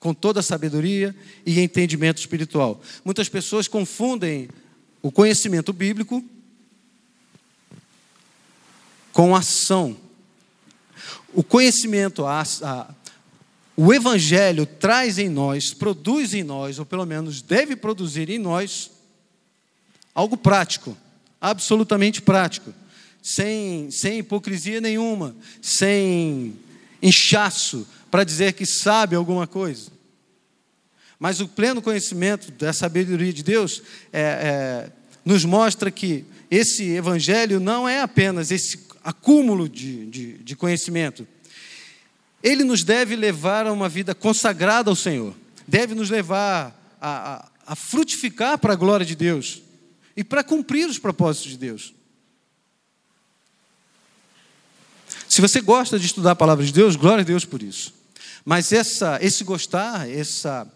com 0.00 0.14
toda 0.14 0.40
a 0.40 0.42
sabedoria 0.42 1.14
e 1.44 1.60
entendimento 1.60 2.18
espiritual. 2.18 2.80
Muitas 3.04 3.28
pessoas 3.28 3.66
confundem 3.66 4.48
o 5.02 5.10
conhecimento 5.10 5.72
bíblico 5.72 6.24
com 9.12 9.34
ação. 9.34 9.96
O 11.32 11.42
conhecimento, 11.42 12.24
a, 12.24 12.42
a, 12.62 12.94
o 13.76 13.92
Evangelho 13.92 14.64
traz 14.64 15.18
em 15.18 15.28
nós, 15.28 15.74
produz 15.74 16.34
em 16.34 16.44
nós, 16.44 16.78
ou 16.78 16.86
pelo 16.86 17.04
menos 17.04 17.42
deve 17.42 17.74
produzir 17.74 18.30
em 18.30 18.38
nós, 18.38 18.90
algo 20.14 20.36
prático, 20.36 20.96
absolutamente 21.40 22.22
prático, 22.22 22.72
sem, 23.22 23.90
sem 23.90 24.18
hipocrisia 24.18 24.80
nenhuma, 24.80 25.34
sem 25.60 26.56
inchaço 27.02 27.86
para 28.10 28.24
dizer 28.24 28.52
que 28.54 28.66
sabe 28.66 29.16
alguma 29.16 29.46
coisa. 29.46 29.90
Mas 31.18 31.40
o 31.40 31.48
pleno 31.48 31.82
conhecimento 31.82 32.52
da 32.52 32.72
sabedoria 32.72 33.32
de 33.32 33.42
Deus 33.42 33.82
é, 34.12 34.20
é, 34.20 34.92
nos 35.24 35.44
mostra 35.44 35.90
que 35.90 36.24
esse 36.50 36.90
evangelho 36.90 37.58
não 37.58 37.88
é 37.88 38.00
apenas 38.00 38.50
esse 38.50 38.86
acúmulo 39.02 39.68
de, 39.68 40.06
de, 40.06 40.32
de 40.38 40.56
conhecimento. 40.56 41.26
Ele 42.42 42.62
nos 42.62 42.84
deve 42.84 43.16
levar 43.16 43.66
a 43.66 43.72
uma 43.72 43.88
vida 43.88 44.14
consagrada 44.14 44.90
ao 44.90 44.96
Senhor, 44.96 45.34
deve 45.66 45.94
nos 45.94 46.08
levar 46.08 46.96
a, 47.00 47.08
a, 47.08 47.72
a 47.72 47.76
frutificar 47.76 48.58
para 48.58 48.74
a 48.74 48.76
glória 48.76 49.04
de 49.04 49.16
Deus 49.16 49.62
e 50.16 50.22
para 50.22 50.44
cumprir 50.44 50.88
os 50.88 50.98
propósitos 50.98 51.50
de 51.50 51.58
Deus. 51.58 51.94
Se 55.28 55.40
você 55.40 55.60
gosta 55.60 55.98
de 55.98 56.06
estudar 56.06 56.32
a 56.32 56.36
palavra 56.36 56.64
de 56.64 56.72
Deus, 56.72 56.96
glória 56.96 57.22
a 57.22 57.24
Deus 57.24 57.44
por 57.44 57.62
isso. 57.62 57.97
Mas 58.48 58.72
essa, 58.72 59.18
esse 59.20 59.44
gostar, 59.44 60.08
essa, 60.08 60.66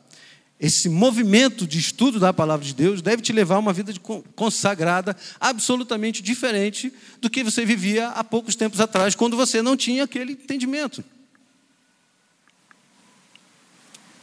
esse 0.60 0.90
movimento 0.90 1.66
de 1.66 1.78
estudo 1.78 2.20
da 2.20 2.30
palavra 2.30 2.66
de 2.66 2.74
Deus 2.74 3.00
deve 3.00 3.22
te 3.22 3.32
levar 3.32 3.54
a 3.54 3.60
uma 3.60 3.72
vida 3.72 3.94
consagrada 4.36 5.16
absolutamente 5.40 6.22
diferente 6.22 6.92
do 7.18 7.30
que 7.30 7.42
você 7.42 7.64
vivia 7.64 8.08
há 8.08 8.22
poucos 8.22 8.56
tempos 8.56 8.78
atrás, 8.78 9.14
quando 9.14 9.38
você 9.38 9.62
não 9.62 9.74
tinha 9.74 10.04
aquele 10.04 10.32
entendimento. 10.32 11.02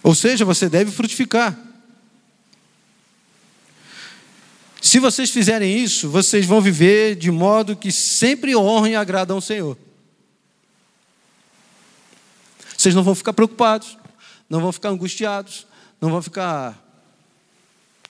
Ou 0.04 0.14
seja, 0.14 0.46
você 0.46 0.70
deve 0.70 0.92
frutificar. 0.92 1.58
Se 4.80 5.00
vocês 5.00 5.32
fizerem 5.32 5.76
isso, 5.76 6.08
vocês 6.08 6.46
vão 6.46 6.62
viver 6.62 7.16
de 7.16 7.32
modo 7.32 7.76
que 7.76 7.92
sempre 7.92 8.56
honrem 8.56 8.94
e 8.94 8.96
agradam 8.96 9.38
ao 9.38 9.42
Senhor. 9.42 9.76
Vocês 12.80 12.96
não 12.96 13.04
vão 13.04 13.14
ficar 13.14 13.34
preocupados, 13.34 13.98
não 14.50 14.62
vão 14.62 14.72
ficar 14.72 14.88
angustiados, 14.88 15.68
não 16.00 16.10
vão 16.10 16.22
ficar 16.22 16.82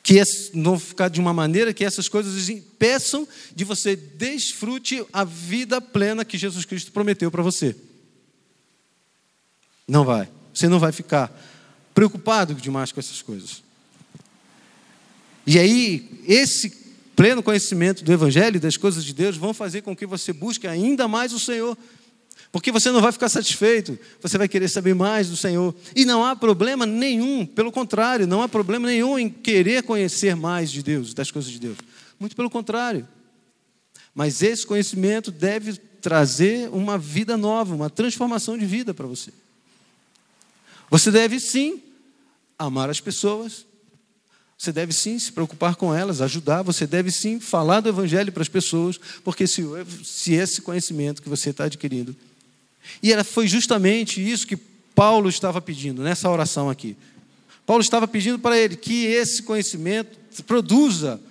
que 0.03 0.21
não 0.53 0.77
vão 0.77 0.79
ficar 0.79 1.09
de 1.09 1.19
uma 1.19 1.33
maneira 1.33 1.73
que 1.73 1.83
essas 1.83 2.07
coisas 2.07 2.49
impeçam 2.49 3.27
de 3.55 3.63
você 3.63 3.95
desfrute 3.95 5.03
a 5.11 5.23
vida 5.23 5.81
plena 5.81 6.23
que 6.23 6.37
Jesus 6.37 6.65
Cristo 6.65 6.91
prometeu 6.91 7.31
para 7.31 7.41
você. 7.41 7.75
Não 9.87 10.05
vai. 10.05 10.29
Você 10.53 10.67
não 10.67 10.77
vai 10.77 10.91
ficar 10.91 11.31
preocupado 11.95 12.53
demais 12.53 12.91
com 12.91 12.99
essas 12.99 13.23
coisas. 13.23 13.63
E 15.47 15.57
aí, 15.57 16.21
esse 16.27 16.69
pleno 17.15 17.41
conhecimento 17.41 18.03
do 18.03 18.13
Evangelho 18.13 18.57
e 18.57 18.59
das 18.59 18.77
coisas 18.77 19.03
de 19.03 19.15
Deus 19.15 19.35
vão 19.35 19.51
fazer 19.51 19.81
com 19.81 19.95
que 19.95 20.05
você 20.05 20.31
busque 20.31 20.67
ainda 20.67 21.07
mais 21.07 21.33
o 21.33 21.39
Senhor. 21.39 21.75
Porque 22.51 22.71
você 22.71 22.89
não 22.89 23.01
vai 23.01 23.11
ficar 23.11 23.29
satisfeito, 23.29 23.97
você 24.21 24.37
vai 24.37 24.47
querer 24.47 24.67
saber 24.67 24.95
mais 24.95 25.29
do 25.29 25.37
Senhor. 25.37 25.73
E 25.95 26.03
não 26.03 26.25
há 26.25 26.35
problema 26.35 26.85
nenhum, 26.85 27.45
pelo 27.45 27.71
contrário, 27.71 28.25
não 28.25 28.41
há 28.41 28.49
problema 28.49 28.87
nenhum 28.87 29.19
em 29.19 29.29
querer 29.29 29.83
conhecer 29.83 30.35
mais 30.35 30.71
de 30.71 30.81
Deus, 30.81 31.13
das 31.13 31.29
coisas 31.29 31.51
de 31.51 31.59
Deus. 31.59 31.77
Muito 32.19 32.35
pelo 32.35 32.49
contrário. 32.49 33.07
Mas 34.15 34.41
esse 34.41 34.65
conhecimento 34.65 35.31
deve 35.31 35.73
trazer 36.01 36.69
uma 36.69 36.97
vida 36.97 37.37
nova, 37.37 37.75
uma 37.75 37.89
transformação 37.89 38.57
de 38.57 38.65
vida 38.65 38.93
para 38.93 39.05
você. 39.05 39.31
Você 40.89 41.11
deve 41.11 41.39
sim 41.39 41.83
amar 42.57 42.89
as 42.89 42.99
pessoas, 42.99 43.65
você 44.57 44.71
deve 44.71 44.91
sim 44.91 45.17
se 45.19 45.31
preocupar 45.31 45.75
com 45.75 45.93
elas, 45.93 46.19
ajudar, 46.19 46.63
você 46.63 46.87
deve 46.87 47.11
sim 47.11 47.39
falar 47.39 47.79
do 47.79 47.89
Evangelho 47.89 48.31
para 48.31 48.41
as 48.41 48.49
pessoas, 48.49 48.99
porque 49.23 49.45
se, 49.45 49.63
se 50.03 50.33
esse 50.33 50.61
conhecimento 50.61 51.21
que 51.21 51.29
você 51.29 51.51
está 51.51 51.65
adquirindo. 51.65 52.15
E 53.01 53.11
era, 53.11 53.23
foi 53.23 53.47
justamente 53.47 54.19
isso 54.19 54.47
que 54.47 54.55
Paulo 54.55 55.29
estava 55.29 55.61
pedindo 55.61 56.01
nessa 56.03 56.29
oração 56.29 56.69
aqui. 56.69 56.95
Paulo 57.65 57.81
estava 57.81 58.07
pedindo 58.07 58.39
para 58.39 58.57
ele 58.57 58.75
que 58.75 59.05
esse 59.05 59.43
conhecimento 59.43 60.17
produza 60.43 61.21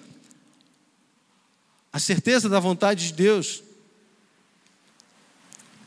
a 1.93 1.99
certeza 1.99 2.49
da 2.49 2.61
vontade 2.61 3.09
de 3.09 3.13
Deus. 3.13 3.63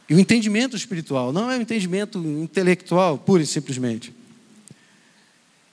E 0.09 0.13
o 0.13 0.19
entendimento 0.19 0.75
espiritual, 0.75 1.31
não 1.31 1.49
é 1.49 1.57
um 1.57 1.61
entendimento 1.61 2.19
intelectual, 2.19 3.17
pura 3.17 3.43
e 3.43 3.47
simplesmente. 3.47 4.13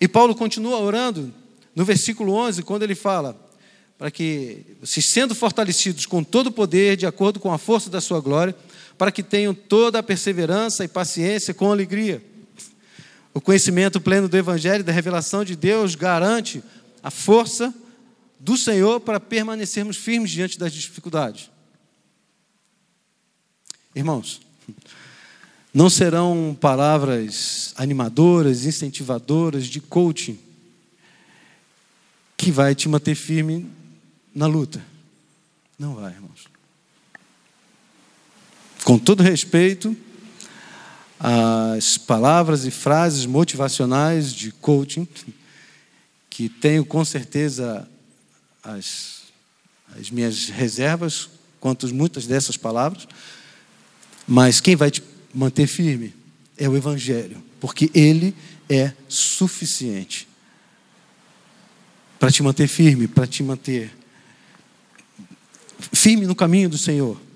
E 0.01 0.07
Paulo 0.07 0.34
continua 0.34 0.78
orando 0.78 1.34
no 1.74 1.84
versículo 1.84 2.32
11, 2.32 2.62
quando 2.62 2.84
ele 2.84 2.94
fala, 2.94 3.36
para 3.99 4.11
que, 4.12 4.64
se 4.84 5.03
sendo 5.03 5.34
fortalecidos 5.34 6.07
com 6.07 6.22
todo 6.22 6.49
o 6.49 6.53
poder, 6.53 6.96
de 6.96 7.05
acordo 7.05 7.40
com 7.40 7.53
a 7.53 7.59
força 7.59 7.90
da 7.90 8.01
sua 8.01 8.20
glória, 8.20 8.55
para 8.99 9.12
que 9.12 9.22
tenham 9.22 9.55
toda 9.55 10.01
a 10.01 10.03
perseverança 10.03 10.84
e 10.84 10.88
paciência 10.88 11.55
com 11.55 11.70
alegria. 11.70 12.22
O 13.32 13.40
conhecimento 13.40 14.01
pleno 14.01 14.28
do 14.28 14.36
Evangelho 14.36 14.80
e 14.80 14.84
da 14.84 14.92
revelação 14.92 15.44
de 15.44 15.55
Deus 15.55 15.94
garante 15.94 16.62
a 17.01 17.11
força 17.11 17.72
do 18.40 18.57
Senhor 18.57 19.01
para 19.01 19.20
permanecermos 19.20 19.96
firmes 19.96 20.32
diante 20.32 20.59
das 20.59 20.72
dificuldades. 20.72 21.49
Irmãos, 23.94 24.40
não 25.72 25.88
serão 25.88 26.57
palavras 26.61 27.72
animadoras, 27.76 28.64
incentivadoras, 28.64 29.66
de 29.66 29.80
coaching, 29.80 30.38
que 32.36 32.51
vai 32.51 32.74
te 32.74 32.88
manter 32.88 33.14
firme 33.14 33.70
na 34.34 34.46
luta. 34.46 34.84
Não 35.78 35.94
vai, 35.94 36.12
irmãos. 36.12 36.57
Com 38.89 38.99
todo 38.99 39.22
respeito, 39.22 39.95
as 41.20 41.99
palavras 41.99 42.64
e 42.64 42.70
frases 42.70 43.26
motivacionais 43.26 44.32
de 44.32 44.51
coaching, 44.51 45.07
que 46.30 46.49
tenho 46.49 46.86
com 46.86 47.05
certeza 47.05 47.86
as, 48.64 49.24
as 49.95 50.11
minhas 50.11 50.49
reservas 50.49 51.28
quanto 51.61 51.95
muitas 51.95 52.26
dessas 52.26 52.57
palavras, 52.57 53.07
mas 54.26 54.59
quem 54.59 54.74
vai 54.74 54.91
te 54.91 55.03
manter 55.34 55.66
firme 55.66 56.14
é 56.57 56.66
o 56.66 56.74
Evangelho, 56.74 57.45
porque 57.61 57.91
ele 57.93 58.34
é 58.70 58.95
suficiente 59.07 60.26
para 62.18 62.30
te 62.30 62.43
manter 62.43 62.66
firme, 62.66 63.07
para 63.07 63.26
te 63.26 63.43
manter 63.43 63.95
firme 65.93 66.26
no 66.26 66.34
caminho 66.34 66.70
do 66.70 66.78
Senhor. 66.78 67.27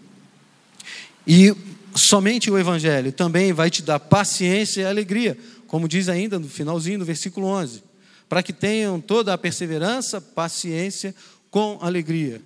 E 1.27 1.55
somente 1.95 2.51
o 2.51 2.59
Evangelho 2.59 3.13
também 3.13 3.53
vai 3.53 3.71
te 3.71 3.83
dar 3.83 4.01
paciência 4.01 4.83
e 4.83 4.85
alegria, 4.85 5.37
como 5.67 5.89
diz 5.89 6.09
ainda 6.09 6.39
no 6.39 6.49
finalzinho 6.49 6.99
do 6.99 7.05
versículo 7.05 7.47
11, 7.47 7.83
para 8.29 8.43
que 8.43 8.53
tenham 8.53 9.01
toda 9.01 9.33
a 9.33 9.39
perseverança, 9.39 10.21
paciência 10.21 11.15
com 11.51 11.79
alegria. 11.81 12.41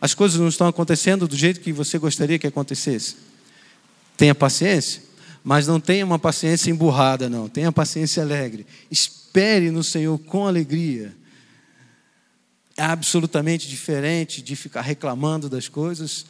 As 0.00 0.14
coisas 0.14 0.38
não 0.38 0.48
estão 0.48 0.66
acontecendo 0.66 1.26
do 1.26 1.36
jeito 1.36 1.60
que 1.60 1.72
você 1.72 1.98
gostaria 1.98 2.38
que 2.38 2.46
acontecesse. 2.46 3.16
Tenha 4.16 4.34
paciência, 4.34 5.02
mas 5.42 5.66
não 5.66 5.80
tenha 5.80 6.04
uma 6.04 6.18
paciência 6.18 6.70
emburrada, 6.70 7.28
não. 7.28 7.48
Tenha 7.48 7.72
paciência 7.72 8.22
alegre. 8.22 8.66
Espere 8.90 9.70
no 9.70 9.82
Senhor 9.82 10.18
com 10.18 10.46
alegria 10.46 11.14
é 12.76 12.82
absolutamente 12.82 13.68
diferente 13.68 14.42
de 14.42 14.56
ficar 14.56 14.80
reclamando 14.80 15.48
das 15.48 15.68
coisas. 15.68 16.26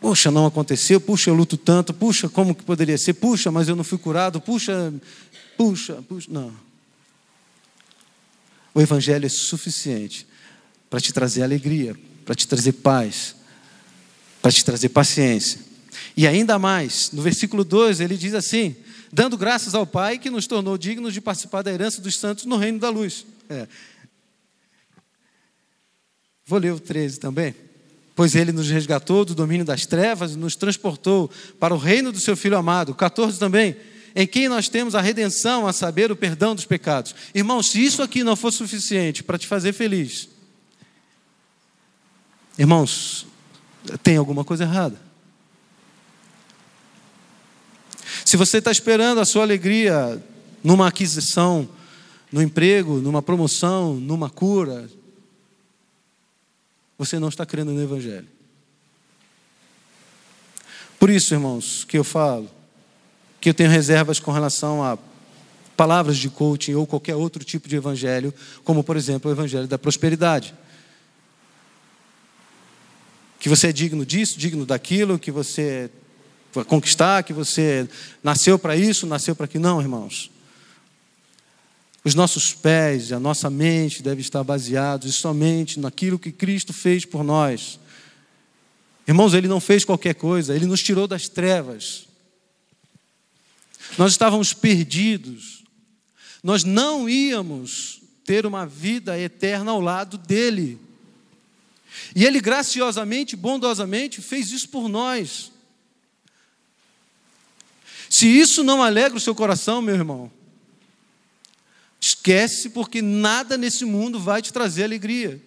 Puxa, 0.00 0.30
não 0.30 0.46
aconteceu, 0.46 0.98
puxa, 0.98 1.28
eu 1.28 1.34
luto 1.34 1.58
tanto, 1.58 1.92
puxa, 1.92 2.28
como 2.28 2.54
que 2.54 2.64
poderia 2.64 2.96
ser? 2.96 3.14
Puxa, 3.14 3.50
mas 3.50 3.68
eu 3.68 3.76
não 3.76 3.84
fui 3.84 3.98
curado, 3.98 4.40
puxa, 4.40 4.92
puxa, 5.56 6.02
puxa. 6.08 6.26
Não. 6.30 6.52
O 8.74 8.80
Evangelho 8.80 9.26
é 9.26 9.28
suficiente 9.28 10.26
para 10.88 11.00
te 11.00 11.12
trazer 11.12 11.42
alegria, 11.42 11.94
para 12.24 12.34
te 12.34 12.48
trazer 12.48 12.72
paz, 12.72 13.36
para 14.40 14.50
te 14.50 14.64
trazer 14.64 14.88
paciência. 14.88 15.60
E 16.16 16.26
ainda 16.26 16.58
mais, 16.58 17.10
no 17.12 17.20
versículo 17.20 17.62
2, 17.62 18.00
ele 18.00 18.16
diz 18.16 18.32
assim: 18.32 18.74
dando 19.12 19.36
graças 19.36 19.74
ao 19.74 19.86
Pai 19.86 20.18
que 20.18 20.30
nos 20.30 20.46
tornou 20.46 20.78
dignos 20.78 21.12
de 21.12 21.20
participar 21.20 21.60
da 21.60 21.70
herança 21.70 22.00
dos 22.00 22.16
santos 22.18 22.46
no 22.46 22.56
reino 22.56 22.78
da 22.78 22.88
luz. 22.88 23.26
É. 23.50 23.68
Vou 26.46 26.58
ler 26.58 26.72
o 26.72 26.80
13 26.80 27.20
também. 27.20 27.54
Pois 28.14 28.34
ele 28.34 28.52
nos 28.52 28.68
resgatou 28.68 29.24
do 29.24 29.34
domínio 29.34 29.64
das 29.64 29.86
trevas 29.86 30.32
e 30.32 30.36
nos 30.36 30.56
transportou 30.56 31.30
para 31.58 31.74
o 31.74 31.78
reino 31.78 32.12
do 32.12 32.20
seu 32.20 32.36
Filho 32.36 32.56
amado. 32.56 32.94
14 32.94 33.38
também. 33.38 33.76
Em 34.14 34.26
quem 34.26 34.48
nós 34.48 34.68
temos 34.68 34.94
a 34.94 35.00
redenção, 35.00 35.66
a 35.66 35.72
saber, 35.72 36.10
o 36.10 36.16
perdão 36.16 36.54
dos 36.54 36.64
pecados. 36.64 37.14
Irmão, 37.34 37.62
se 37.62 37.82
isso 37.82 38.02
aqui 38.02 38.24
não 38.24 38.34
for 38.34 38.52
suficiente 38.52 39.22
para 39.22 39.38
te 39.38 39.46
fazer 39.46 39.72
feliz, 39.72 40.28
irmãos, 42.58 43.26
tem 44.02 44.16
alguma 44.16 44.44
coisa 44.44 44.64
errada. 44.64 45.00
Se 48.24 48.36
você 48.36 48.58
está 48.58 48.70
esperando 48.70 49.20
a 49.20 49.24
sua 49.24 49.42
alegria 49.42 50.22
numa 50.62 50.88
aquisição, 50.88 51.68
no 52.30 52.42
emprego, 52.42 52.98
numa 52.98 53.22
promoção, 53.22 53.94
numa 53.94 54.28
cura, 54.28 54.88
você 57.00 57.18
não 57.18 57.30
está 57.30 57.46
crendo 57.46 57.72
no 57.72 57.82
Evangelho. 57.82 58.28
Por 60.98 61.08
isso, 61.08 61.32
irmãos, 61.32 61.82
que 61.82 61.96
eu 61.96 62.04
falo, 62.04 62.50
que 63.40 63.48
eu 63.48 63.54
tenho 63.54 63.70
reservas 63.70 64.20
com 64.20 64.30
relação 64.30 64.84
a 64.84 64.98
palavras 65.78 66.18
de 66.18 66.28
coaching 66.28 66.74
ou 66.74 66.86
qualquer 66.86 67.14
outro 67.14 67.42
tipo 67.42 67.70
de 67.70 67.76
evangelho, 67.76 68.34
como 68.64 68.84
por 68.84 68.98
exemplo 68.98 69.30
o 69.30 69.34
evangelho 69.34 69.66
da 69.66 69.78
prosperidade. 69.78 70.54
Que 73.38 73.48
você 73.48 73.68
é 73.68 73.72
digno 73.72 74.04
disso, 74.04 74.38
digno 74.38 74.66
daquilo, 74.66 75.18
que 75.18 75.30
você 75.30 75.90
vai 76.52 76.66
conquistar, 76.66 77.22
que 77.22 77.32
você 77.32 77.88
nasceu 78.22 78.58
para 78.58 78.76
isso, 78.76 79.06
nasceu 79.06 79.34
para 79.34 79.46
aquilo. 79.46 79.64
Não, 79.64 79.80
irmãos. 79.80 80.30
Os 82.02 82.14
nossos 82.14 82.54
pés 82.54 83.10
e 83.10 83.14
a 83.14 83.20
nossa 83.20 83.50
mente 83.50 84.02
devem 84.02 84.22
estar 84.22 84.42
baseados 84.42 85.14
somente 85.16 85.78
naquilo 85.78 86.18
que 86.18 86.32
Cristo 86.32 86.72
fez 86.72 87.04
por 87.04 87.22
nós. 87.22 87.78
Irmãos, 89.06 89.34
Ele 89.34 89.48
não 89.48 89.60
fez 89.60 89.84
qualquer 89.84 90.14
coisa, 90.14 90.54
Ele 90.54 90.66
nos 90.66 90.82
tirou 90.82 91.06
das 91.06 91.28
trevas. 91.28 92.06
Nós 93.98 94.12
estávamos 94.12 94.52
perdidos, 94.52 95.64
nós 96.42 96.64
não 96.64 97.08
íamos 97.08 98.00
ter 98.24 98.46
uma 98.46 98.64
vida 98.64 99.18
eterna 99.18 99.72
ao 99.72 99.80
lado 99.80 100.16
dEle. 100.16 100.78
E 102.14 102.24
Ele 102.24 102.40
graciosamente, 102.40 103.36
bondosamente 103.36 104.22
fez 104.22 104.50
isso 104.52 104.68
por 104.68 104.88
nós. 104.88 105.50
Se 108.08 108.26
isso 108.26 108.64
não 108.64 108.82
alegra 108.82 109.18
o 109.18 109.20
seu 109.20 109.34
coração, 109.34 109.82
meu 109.82 109.94
irmão, 109.94 110.30
Esquece, 112.00 112.70
porque 112.70 113.02
nada 113.02 113.58
nesse 113.58 113.84
mundo 113.84 114.18
vai 114.18 114.40
te 114.40 114.52
trazer 114.52 114.84
alegria. 114.84 115.40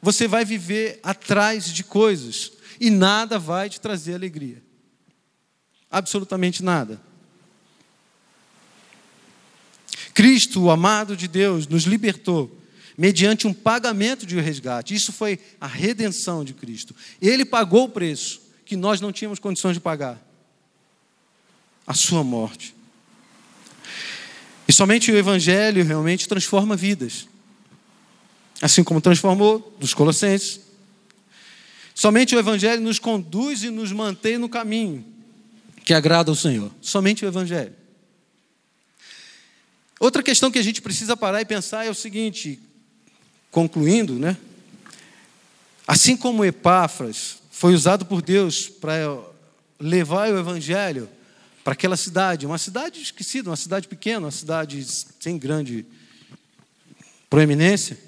Você 0.00 0.26
vai 0.26 0.44
viver 0.44 1.00
atrás 1.02 1.66
de 1.66 1.84
coisas 1.84 2.52
e 2.80 2.90
nada 2.90 3.38
vai 3.38 3.68
te 3.68 3.80
trazer 3.80 4.14
alegria. 4.14 4.62
Absolutamente 5.90 6.62
nada. 6.62 7.00
Cristo, 10.14 10.62
o 10.62 10.70
amado 10.70 11.16
de 11.16 11.28
Deus, 11.28 11.66
nos 11.66 11.84
libertou 11.84 12.56
mediante 12.96 13.46
um 13.46 13.52
pagamento 13.52 14.24
de 14.24 14.40
resgate. 14.40 14.94
Isso 14.94 15.12
foi 15.12 15.38
a 15.60 15.66
redenção 15.66 16.44
de 16.44 16.54
Cristo. 16.54 16.94
Ele 17.20 17.44
pagou 17.44 17.84
o 17.84 17.88
preço 17.88 18.40
que 18.64 18.76
nós 18.76 19.00
não 19.00 19.12
tínhamos 19.12 19.38
condições 19.38 19.74
de 19.74 19.80
pagar 19.80 20.24
a 21.86 21.94
sua 21.94 22.22
morte. 22.22 22.75
E 24.68 24.72
somente 24.72 25.10
o 25.12 25.16
Evangelho 25.16 25.84
realmente 25.84 26.28
transforma 26.28 26.76
vidas. 26.76 27.26
Assim 28.60 28.82
como 28.82 29.00
transformou 29.00 29.76
dos 29.78 29.94
Colossenses. 29.94 30.60
Somente 31.94 32.34
o 32.34 32.38
Evangelho 32.38 32.82
nos 32.82 32.98
conduz 32.98 33.62
e 33.62 33.70
nos 33.70 33.92
mantém 33.92 34.38
no 34.38 34.48
caminho 34.48 35.04
que 35.84 35.94
agrada 35.94 36.30
ao 36.30 36.34
Senhor. 36.34 36.70
Somente 36.80 37.24
o 37.24 37.28
Evangelho. 37.28 37.72
Outra 39.98 40.22
questão 40.22 40.50
que 40.50 40.58
a 40.58 40.62
gente 40.62 40.82
precisa 40.82 41.16
parar 41.16 41.40
e 41.40 41.46
pensar 41.46 41.86
é 41.86 41.90
o 41.90 41.94
seguinte, 41.94 42.60
concluindo, 43.50 44.14
né? 44.14 44.36
Assim 45.86 46.16
como 46.16 46.44
Epáfras 46.44 47.38
foi 47.50 47.72
usado 47.72 48.04
por 48.04 48.20
Deus 48.20 48.68
para 48.68 48.98
levar 49.80 50.30
o 50.30 50.38
evangelho 50.38 51.08
para 51.66 51.72
aquela 51.72 51.96
cidade, 51.96 52.46
uma 52.46 52.58
cidade 52.58 53.02
esquecida, 53.02 53.50
uma 53.50 53.56
cidade 53.56 53.88
pequena, 53.88 54.26
uma 54.26 54.30
cidade 54.30 54.86
sem 55.18 55.36
grande 55.36 55.84
proeminência. 57.28 57.98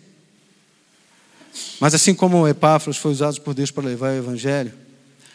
Mas 1.80 1.92
assim 1.92 2.14
como 2.14 2.46
Epáfras 2.46 2.96
foi 2.96 3.10
usado 3.10 3.40
por 3.40 3.54
Deus 3.54 3.72
para 3.72 3.82
levar 3.82 4.12
o 4.12 4.16
evangelho, 4.16 4.72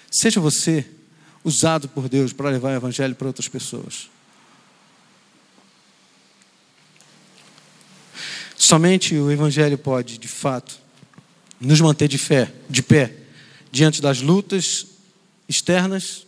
seja 0.09 0.39
você 0.39 0.85
usado 1.43 1.89
por 1.89 2.07
Deus 2.07 2.31
para 2.31 2.49
levar 2.49 2.69
o 2.69 2.77
evangelho 2.77 3.13
para 3.13 3.27
outras 3.27 3.49
pessoas. 3.49 4.09
Somente 8.55 9.17
o 9.17 9.29
Evangelho 9.29 9.77
pode, 9.77 10.17
de 10.17 10.29
fato, 10.29 10.79
nos 11.59 11.81
manter 11.81 12.07
de 12.07 12.17
fé, 12.17 12.53
de 12.69 12.81
pé, 12.81 13.17
diante 13.69 14.01
das 14.01 14.21
lutas 14.21 14.87
externas 15.49 16.25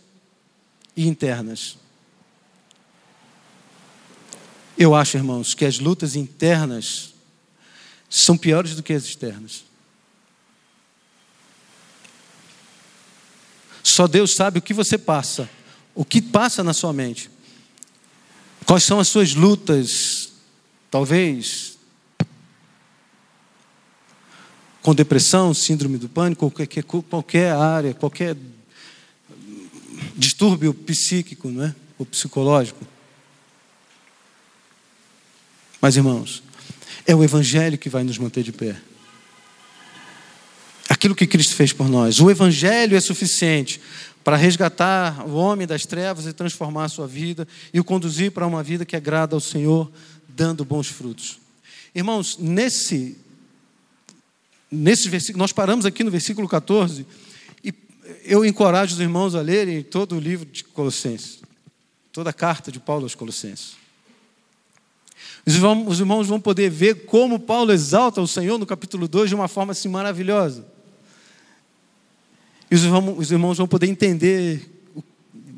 e 0.94 1.08
internas. 1.08 1.85
Eu 4.78 4.94
acho, 4.94 5.18
irmãos, 5.18 5.54
que 5.54 5.64
as 5.64 5.80
lutas 5.80 6.16
internas 6.16 7.14
são 8.10 8.38
piores 8.38 8.76
do 8.76 8.84
que 8.84 8.94
as 8.94 9.04
externas. 9.06 9.64
Só 13.82 14.08
Deus 14.08 14.36
sabe 14.36 14.60
o 14.60 14.62
que 14.62 14.74
você 14.74 14.98
passa, 14.98 15.50
o 15.94 16.04
que 16.04 16.22
passa 16.22 16.64
na 16.64 16.74
sua 16.74 16.92
mente. 16.92 17.30
Quais 18.66 18.84
são 18.84 19.00
as 19.00 19.08
suas 19.08 19.36
lutas, 19.36 20.34
talvez 20.90 21.76
com 24.82 24.94
depressão, 24.94 25.52
síndrome 25.52 25.98
do 25.98 26.08
pânico, 26.08 26.52
qualquer, 26.52 26.84
qualquer 26.84 27.52
área, 27.54 27.92
qualquer 27.96 28.38
distúrbio 30.16 30.76
psíquico, 30.76 31.50
não 31.50 31.66
é? 31.66 31.76
Ou 31.98 32.06
psicológico. 32.06 32.86
Mas, 35.82 35.96
irmãos, 35.96 36.44
é 37.06 37.16
o 37.16 37.24
Evangelho 37.24 37.78
que 37.78 37.90
vai 37.90 38.04
nos 38.04 38.18
manter 38.18 38.44
de 38.44 38.52
pé. 38.52 38.76
Aquilo 40.90 41.16
que 41.16 41.28
Cristo 41.28 41.56
fez 41.56 41.74
por 41.74 41.90
nós. 41.90 42.20
O 42.20 42.30
Evangelho 42.30 42.96
é 42.96 43.00
suficiente 43.00 43.82
para 44.24 44.36
resgatar 44.36 45.28
o 45.28 45.36
homem 45.36 45.68
das 45.68 45.86
trevas 45.86 46.26
e 46.26 46.34
transformar 46.34 46.86
a 46.86 46.90
sua 46.90 47.08
vida 47.08 47.48
e 47.74 47.80
o 47.80 47.84
conduzir 47.84 48.32
para 48.32 48.48
uma 48.48 48.64
vida 48.64 48.86
que 48.86 48.96
agrada 48.96 49.36
ao 49.36 49.40
Senhor, 49.40 49.92
dando 50.28 50.66
bons 50.66 50.88
frutos. 50.88 51.40
Irmãos, 51.94 52.38
nesse 52.40 53.18
Nesse 54.72 55.10
versículo, 55.10 55.40
nós 55.40 55.52
paramos 55.52 55.86
aqui 55.86 56.04
no 56.04 56.12
versículo 56.12 56.48
14 56.48 57.06
e 57.64 57.74
eu 58.24 58.44
encorajo 58.44 58.94
os 58.94 59.00
irmãos 59.00 59.36
a 59.36 59.42
lerem 59.42 59.82
todo 59.84 60.16
o 60.16 60.20
livro 60.20 60.46
de 60.46 60.64
Colossenses, 60.64 61.40
toda 62.12 62.32
a 62.32 62.34
carta 62.34 62.72
de 62.72 62.80
Paulo 62.80 63.04
aos 63.04 63.16
Colossenses. 63.16 63.78
Os 65.46 66.00
irmãos 66.00 66.28
vão 66.28 66.40
poder 66.40 66.70
ver 66.72 67.06
como 67.06 67.40
Paulo 67.40 67.72
exalta 67.72 68.20
o 68.20 68.28
Senhor 68.28 68.58
no 68.58 68.66
capítulo 68.66 69.08
2 69.08 69.30
de 69.30 69.36
uma 69.36 69.48
forma 69.48 69.74
assim 69.74 69.88
maravilhosa. 69.88 70.66
E 72.72 72.76
os 72.76 73.32
irmãos 73.32 73.58
vão 73.58 73.68
poder 73.68 73.88
entender 73.88 74.68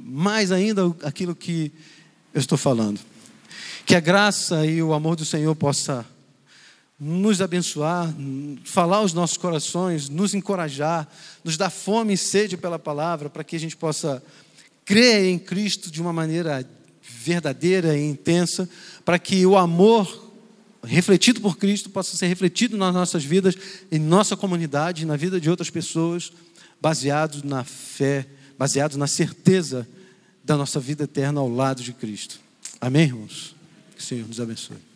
mais 0.04 0.52
ainda 0.52 0.94
aquilo 1.04 1.34
que 1.34 1.72
eu 2.34 2.40
estou 2.40 2.58
falando. 2.58 3.00
Que 3.86 3.96
a 3.96 4.00
graça 4.02 4.66
e 4.66 4.84
o 4.84 4.94
amor 4.94 5.16
do 5.16 5.24
Senhor 5.24 5.56
possa 5.56 6.06
nos 7.00 7.42
abençoar, 7.42 8.14
falar 8.66 8.98
aos 8.98 9.14
nossos 9.14 9.38
corações, 9.38 10.10
nos 10.10 10.34
encorajar, 10.34 11.08
nos 11.44 11.56
dar 11.56 11.70
fome 11.70 12.14
e 12.14 12.18
sede 12.18 12.58
pela 12.58 12.78
palavra, 12.78 13.30
para 13.30 13.44
que 13.44 13.56
a 13.56 13.60
gente 13.60 13.78
possa 13.78 14.22
crer 14.84 15.26
em 15.26 15.40
Cristo 15.40 15.90
de 15.90 16.02
uma 16.02 16.12
maneira 16.12 16.68
verdadeira 17.02 17.98
e 17.98 18.04
intensa, 18.04 18.68
para 19.08 19.18
que 19.18 19.46
o 19.46 19.56
amor 19.56 20.34
refletido 20.84 21.40
por 21.40 21.58
Cristo 21.58 21.90
possa 21.90 22.18
ser 22.18 22.28
refletido 22.28 22.76
nas 22.76 22.94
nossas 22.94 23.24
vidas, 23.24 23.56
em 23.90 23.98
nossa 23.98 24.36
comunidade, 24.36 25.06
na 25.06 25.16
vida 25.16 25.40
de 25.40 25.50
outras 25.50 25.70
pessoas, 25.70 26.30
baseado 26.82 27.42
na 27.42 27.64
fé, 27.64 28.28
baseado 28.60 28.98
na 28.98 29.08
certeza 29.08 29.88
da 30.44 30.58
nossa 30.58 30.78
vida 30.78 31.06
eterna 31.06 31.40
ao 31.40 31.48
lado 31.48 31.82
de 31.82 31.94
Cristo. 31.94 32.38
Amém, 32.82 33.04
irmãos? 33.04 33.56
Que 33.96 34.02
o 34.02 34.06
Senhor 34.06 34.28
nos 34.28 34.42
abençoe. 34.42 34.87